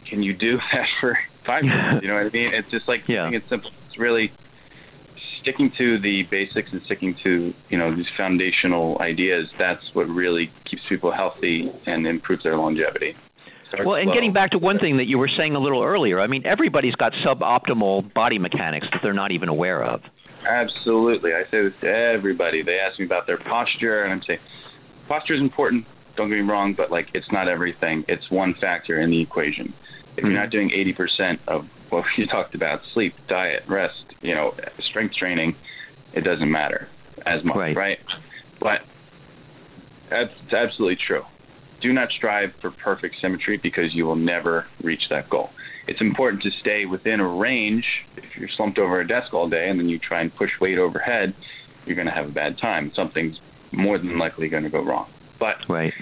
Can 0.08 0.22
you 0.22 0.32
do 0.32 0.56
that 0.72 0.86
for 1.00 1.18
five 1.46 1.64
minutes? 1.64 2.02
You 2.02 2.08
know 2.08 2.14
what 2.14 2.26
I 2.26 2.30
mean? 2.30 2.50
It's 2.54 2.70
just 2.70 2.86
like 2.88 3.00
Yeah. 3.08 3.26
keeping 3.26 3.40
it 3.40 3.44
simple. 3.50 3.70
It's 3.88 3.98
really 3.98 4.30
sticking 5.40 5.70
to 5.76 6.00
the 6.00 6.22
basics 6.30 6.70
and 6.72 6.80
sticking 6.86 7.14
to 7.22 7.52
you 7.68 7.78
know 7.78 7.94
these 7.94 8.06
foundational 8.16 8.96
ideas. 9.00 9.46
That's 9.58 9.82
what 9.92 10.04
really 10.08 10.50
keeps 10.70 10.82
people 10.88 11.12
healthy 11.12 11.70
and 11.86 12.06
improves 12.06 12.44
their 12.44 12.56
longevity. 12.56 13.14
Start 13.74 13.86
Well, 13.86 13.96
and 13.96 14.06
slow. 14.06 14.14
getting 14.14 14.32
back 14.32 14.50
to 14.52 14.58
one 14.58 14.78
thing 14.78 14.98
that 14.98 15.06
you 15.06 15.18
were 15.18 15.28
saying 15.28 15.54
a 15.54 15.58
little 15.60 15.82
earlier, 15.82 16.20
I 16.20 16.26
mean, 16.26 16.46
everybody's 16.46 16.94
got 16.94 17.12
suboptimal 17.26 18.12
body 18.14 18.38
mechanics 18.38 18.86
that 18.92 19.00
they're 19.02 19.12
not 19.12 19.32
even 19.32 19.48
aware 19.48 19.82
of. 19.84 20.00
Absolutely. 20.48 21.32
I 21.32 21.42
say 21.50 21.62
this 21.62 21.72
to 21.80 21.88
everybody. 21.88 22.62
They 22.62 22.78
ask 22.78 22.98
me 22.98 23.06
about 23.06 23.26
their 23.26 23.38
posture, 23.38 24.04
and 24.04 24.12
I'm 24.12 24.22
saying 24.26 24.40
posture 25.08 25.34
is 25.34 25.40
important. 25.40 25.86
Don't 26.16 26.28
get 26.28 26.36
me 26.36 26.42
wrong, 26.42 26.74
but 26.76 26.90
like 26.90 27.08
it's 27.14 27.26
not 27.32 27.48
everything. 27.48 28.04
It's 28.08 28.30
one 28.30 28.54
factor 28.60 29.00
in 29.00 29.10
the 29.10 29.20
equation. 29.20 29.74
If 30.16 30.22
you're 30.22 30.28
hmm. 30.28 30.36
not 30.36 30.50
doing 30.50 30.70
80% 30.70 31.38
of 31.48 31.62
what 31.90 32.04
you 32.16 32.26
talked 32.30 32.54
about, 32.54 32.80
sleep, 32.92 33.14
diet, 33.28 33.62
rest, 33.68 33.94
you 34.20 34.34
know, 34.34 34.52
strength 34.90 35.14
training, 35.18 35.56
it 36.12 36.22
doesn't 36.22 36.50
matter 36.50 36.88
as 37.26 37.44
much, 37.44 37.56
Right. 37.76 37.98
But 38.60 38.80
that's 40.10 40.30
absolutely 40.52 40.98
true. 41.06 41.22
Do 41.84 41.92
not 41.92 42.08
strive 42.16 42.48
for 42.62 42.70
perfect 42.70 43.16
symmetry 43.20 43.60
because 43.62 43.92
you 43.92 44.06
will 44.06 44.16
never 44.16 44.64
reach 44.82 45.02
that 45.10 45.28
goal. 45.28 45.50
It's 45.86 46.00
important 46.00 46.42
to 46.44 46.50
stay 46.62 46.86
within 46.86 47.20
a 47.20 47.28
range. 47.28 47.84
If 48.16 48.24
you're 48.38 48.48
slumped 48.56 48.78
over 48.78 49.00
a 49.00 49.06
desk 49.06 49.34
all 49.34 49.50
day 49.50 49.68
and 49.68 49.78
then 49.78 49.90
you 49.90 49.98
try 49.98 50.22
and 50.22 50.34
push 50.34 50.48
weight 50.62 50.78
overhead, 50.78 51.34
you're 51.84 51.94
going 51.94 52.06
to 52.06 52.14
have 52.14 52.24
a 52.26 52.32
bad 52.32 52.56
time. 52.58 52.90
Something's 52.96 53.36
more 53.70 53.98
than 53.98 54.18
likely 54.18 54.48
going 54.48 54.62
to 54.62 54.70
go 54.70 54.82
wrong. 54.82 55.10
But 55.38 55.56
Right. 55.68 55.92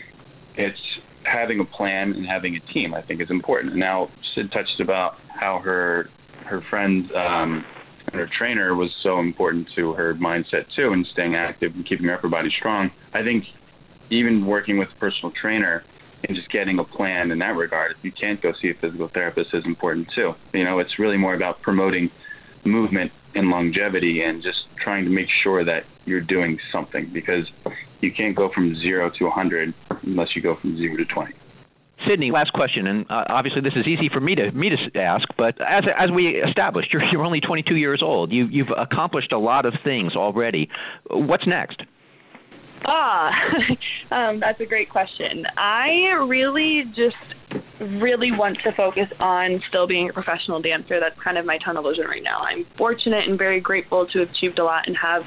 it's 0.55 0.78
having 1.24 1.59
a 1.59 1.64
plan 1.64 2.12
and 2.12 2.24
having 2.26 2.55
a 2.55 2.72
team. 2.72 2.95
I 2.95 3.03
think 3.03 3.20
is 3.20 3.30
important. 3.30 3.74
Now, 3.74 4.09
Sid 4.37 4.53
touched 4.53 4.78
about 4.78 5.16
how 5.28 5.59
her 5.64 6.09
her 6.45 6.62
friend 6.70 7.11
um, 7.16 7.64
and 8.12 8.20
her 8.20 8.28
trainer 8.39 8.76
was 8.76 8.91
so 9.03 9.18
important 9.18 9.66
to 9.74 9.95
her 9.95 10.14
mindset 10.14 10.66
too, 10.76 10.93
and 10.93 11.05
staying 11.12 11.35
active 11.35 11.74
and 11.74 11.85
keeping 11.89 12.07
her 12.07 12.14
upper 12.14 12.28
body 12.28 12.51
strong. 12.57 12.93
I 13.14 13.24
think 13.24 13.45
even 14.13 14.47
working 14.47 14.79
with 14.79 14.89
a 14.95 14.99
personal 14.99 15.33
trainer 15.41 15.85
and 16.25 16.37
just 16.37 16.51
getting 16.51 16.79
a 16.79 16.85
plan 16.85 17.31
in 17.31 17.39
that 17.41 17.57
regard. 17.57 17.93
If 17.93 18.05
you 18.05 18.13
can't 18.13 18.41
go 18.41 18.53
see 18.61 18.71
a 18.71 18.75
physical 18.75 19.09
therapist, 19.13 19.51
is 19.55 19.65
important 19.65 20.09
too. 20.15 20.35
You 20.53 20.65
know, 20.65 20.79
it's 20.79 20.99
really 20.99 21.17
more 21.17 21.35
about 21.35 21.63
promoting 21.63 22.11
movement 22.65 23.11
and 23.35 23.49
longevity 23.49 24.23
and 24.23 24.43
just 24.43 24.59
trying 24.83 25.05
to 25.05 25.11
make 25.11 25.27
sure 25.43 25.65
that 25.65 25.85
you're 26.05 26.21
doing 26.21 26.59
something 26.71 27.11
because 27.13 27.47
you 28.01 28.13
can't 28.13 28.37
go 28.37 28.51
from 28.55 28.75
zero 28.81 29.11
to 29.19 29.25
100 29.25 29.75
unless 30.03 30.29
you 30.37 30.43
go 30.43 30.57
from 30.61 30.77
zero 30.77 30.97
to 30.97 31.05
20. 31.05 31.35
Sydney, 32.09 32.33
last 32.33 32.53
question, 32.53 32.89
and 32.89 33.07
uh, 33.09 33.25
obviously 33.29 33.61
this 33.61 33.75
is 33.77 33.87
easy 33.87 34.09
for 34.13 34.21
me 34.21 34.35
to 34.35 34.51
me 34.51 34.71
to 34.71 35.01
ask, 35.01 35.27
but 35.39 35.55
as 35.61 35.85
as 35.97 36.11
we 36.11 36.43
established, 36.43 36.93
you're 36.93 37.03
you're 37.13 37.25
only 37.25 37.41
22 37.41 37.77
years 37.77 38.03
old. 38.03 38.33
You 38.33 38.47
you've 38.47 38.73
accomplished 38.77 39.31
a 39.31 39.39
lot 39.39 39.67
of 39.67 39.75
things 39.85 40.17
already. 40.17 40.69
What's 41.11 41.47
next? 41.47 41.81
Ah, 42.87 43.30
um, 44.11 44.41
that's 44.41 44.61
a 44.61 44.66
great 44.66 44.91
question. 44.91 45.45
I 45.57 45.89
really 46.26 46.85
just 46.89 47.16
really 47.80 48.30
want 48.30 48.59
to 48.64 48.72
focus 48.76 49.09
on 49.18 49.61
still 49.68 49.87
being 49.87 50.09
a 50.09 50.12
professional 50.12 50.61
dancer. 50.61 51.01
That's 51.01 51.18
kind 51.22 51.39
of 51.39 51.45
my 51.45 51.59
tunnel 51.64 51.89
vision 51.89 52.07
right 52.07 52.22
now. 52.22 52.41
I'm 52.41 52.66
fortunate 52.78 53.28
and 53.28 53.39
very 53.39 53.61
grateful 53.61 54.07
to 54.12 54.20
have 54.20 54.28
achieved 54.30 54.59
a 54.59 54.64
lot 54.64 54.85
and 54.87 54.97
have 54.97 55.22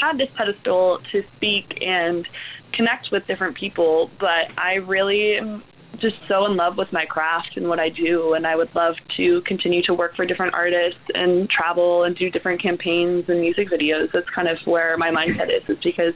had 0.00 0.18
this 0.18 0.28
pedestal 0.36 0.98
to 1.12 1.22
speak 1.36 1.66
and 1.80 2.26
connect 2.74 3.08
with 3.12 3.26
different 3.26 3.56
people, 3.56 4.10
but 4.18 4.50
I 4.56 4.74
really 4.74 5.36
am 5.38 5.62
just 6.00 6.16
so 6.28 6.46
in 6.46 6.56
love 6.56 6.76
with 6.76 6.88
my 6.92 7.04
craft 7.04 7.52
and 7.56 7.68
what 7.68 7.78
I 7.78 7.88
do, 7.88 8.34
and 8.34 8.46
I 8.46 8.56
would 8.56 8.74
love 8.74 8.94
to 9.16 9.42
continue 9.46 9.82
to 9.84 9.94
work 9.94 10.16
for 10.16 10.24
different 10.24 10.54
artists 10.54 11.00
and 11.14 11.48
travel 11.48 12.04
and 12.04 12.16
do 12.16 12.30
different 12.30 12.62
campaigns 12.62 13.24
and 13.28 13.40
music 13.40 13.68
videos. 13.70 14.08
That's 14.12 14.28
kind 14.34 14.48
of 14.48 14.56
where 14.64 14.96
my 14.96 15.10
mindset 15.10 15.48
is, 15.54 15.68
is 15.68 15.78
because 15.84 16.14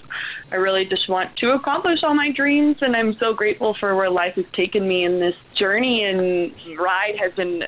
I 0.51 0.57
really 0.57 0.85
just 0.89 1.09
want 1.09 1.37
to 1.39 1.51
accomplish 1.51 1.99
all 2.03 2.15
my 2.15 2.31
dreams, 2.35 2.77
and 2.81 2.97
I'm 2.97 3.15
so 3.21 3.35
grateful 3.35 3.77
for 3.79 3.95
where 3.95 4.11
life 4.11 4.35
has 4.37 4.47
taken 4.57 4.89
me. 4.89 5.05
in 5.05 5.21
this 5.21 5.35
journey 5.59 6.05
and 6.05 6.53
ride 6.79 7.15
has 7.21 7.33
been 7.35 7.63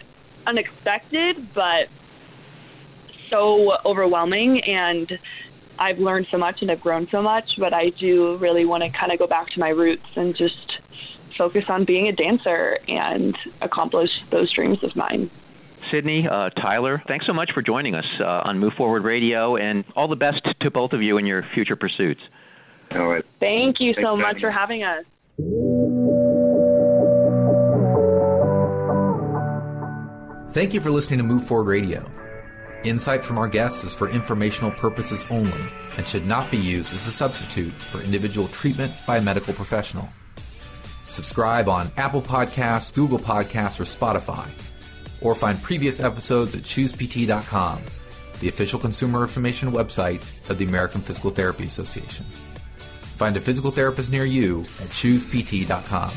unexpected, 0.46 1.36
but 1.54 1.88
so 3.30 3.72
overwhelming 3.84 4.60
and 4.64 5.10
I've 5.78 5.98
learned 5.98 6.26
so 6.30 6.38
much 6.38 6.56
and 6.62 6.70
I've 6.70 6.80
grown 6.80 7.06
so 7.10 7.20
much, 7.20 7.44
but 7.58 7.74
I 7.74 7.90
do 8.00 8.38
really 8.38 8.64
want 8.64 8.82
to 8.82 8.98
kind 8.98 9.12
of 9.12 9.18
go 9.18 9.26
back 9.26 9.48
to 9.54 9.60
my 9.60 9.68
roots 9.68 10.06
and 10.14 10.34
just 10.36 10.80
focus 11.36 11.64
on 11.68 11.84
being 11.84 12.08
a 12.08 12.12
dancer 12.12 12.78
and 12.88 13.36
accomplish 13.60 14.10
those 14.30 14.52
dreams 14.54 14.78
of 14.82 14.94
mine. 14.96 15.30
Sydney, 15.90 16.26
uh, 16.30 16.50
Tyler, 16.50 17.02
thanks 17.06 17.26
so 17.26 17.32
much 17.32 17.50
for 17.54 17.62
joining 17.62 17.94
us 17.94 18.04
uh, 18.20 18.24
on 18.24 18.58
Move 18.58 18.72
Forward 18.76 19.04
Radio, 19.04 19.56
and 19.56 19.84
all 19.94 20.08
the 20.08 20.16
best 20.16 20.40
to 20.60 20.70
both 20.70 20.92
of 20.92 21.00
you 21.00 21.16
in 21.18 21.26
your 21.26 21.44
future 21.54 21.76
pursuits. 21.76 22.20
All 22.92 23.06
right. 23.06 23.24
Thank 23.40 23.76
you 23.80 23.94
Thanks 23.94 24.06
so 24.06 24.16
much 24.16 24.40
for 24.40 24.50
having 24.50 24.82
us. 24.82 25.04
Thank 30.52 30.72
you 30.72 30.80
for 30.80 30.90
listening 30.90 31.18
to 31.18 31.24
Move 31.24 31.46
Forward 31.46 31.66
Radio. 31.66 32.10
Insight 32.84 33.24
from 33.24 33.36
our 33.36 33.48
guests 33.48 33.84
is 33.84 33.94
for 33.94 34.08
informational 34.08 34.70
purposes 34.70 35.26
only 35.28 35.68
and 35.96 36.06
should 36.06 36.26
not 36.26 36.50
be 36.50 36.56
used 36.56 36.94
as 36.94 37.06
a 37.06 37.12
substitute 37.12 37.72
for 37.72 38.00
individual 38.00 38.48
treatment 38.48 38.92
by 39.06 39.18
a 39.18 39.20
medical 39.20 39.52
professional. 39.52 40.08
Subscribe 41.08 41.68
on 41.68 41.90
Apple 41.96 42.22
Podcasts, 42.22 42.92
Google 42.92 43.18
Podcasts, 43.18 43.80
or 43.80 43.84
Spotify, 43.84 44.48
or 45.20 45.34
find 45.34 45.60
previous 45.62 46.00
episodes 46.00 46.54
at 46.54 46.62
choosept.com, 46.62 47.82
the 48.40 48.48
official 48.48 48.78
consumer 48.78 49.22
information 49.22 49.72
website 49.72 50.22
of 50.50 50.58
the 50.58 50.64
American 50.64 51.00
Physical 51.00 51.30
Therapy 51.30 51.66
Association. 51.66 52.26
Find 53.00 53.36
a 53.36 53.40
physical 53.40 53.70
therapist 53.70 54.10
near 54.10 54.24
you 54.24 54.60
at 54.60 54.88
choosept.com. 54.88 56.12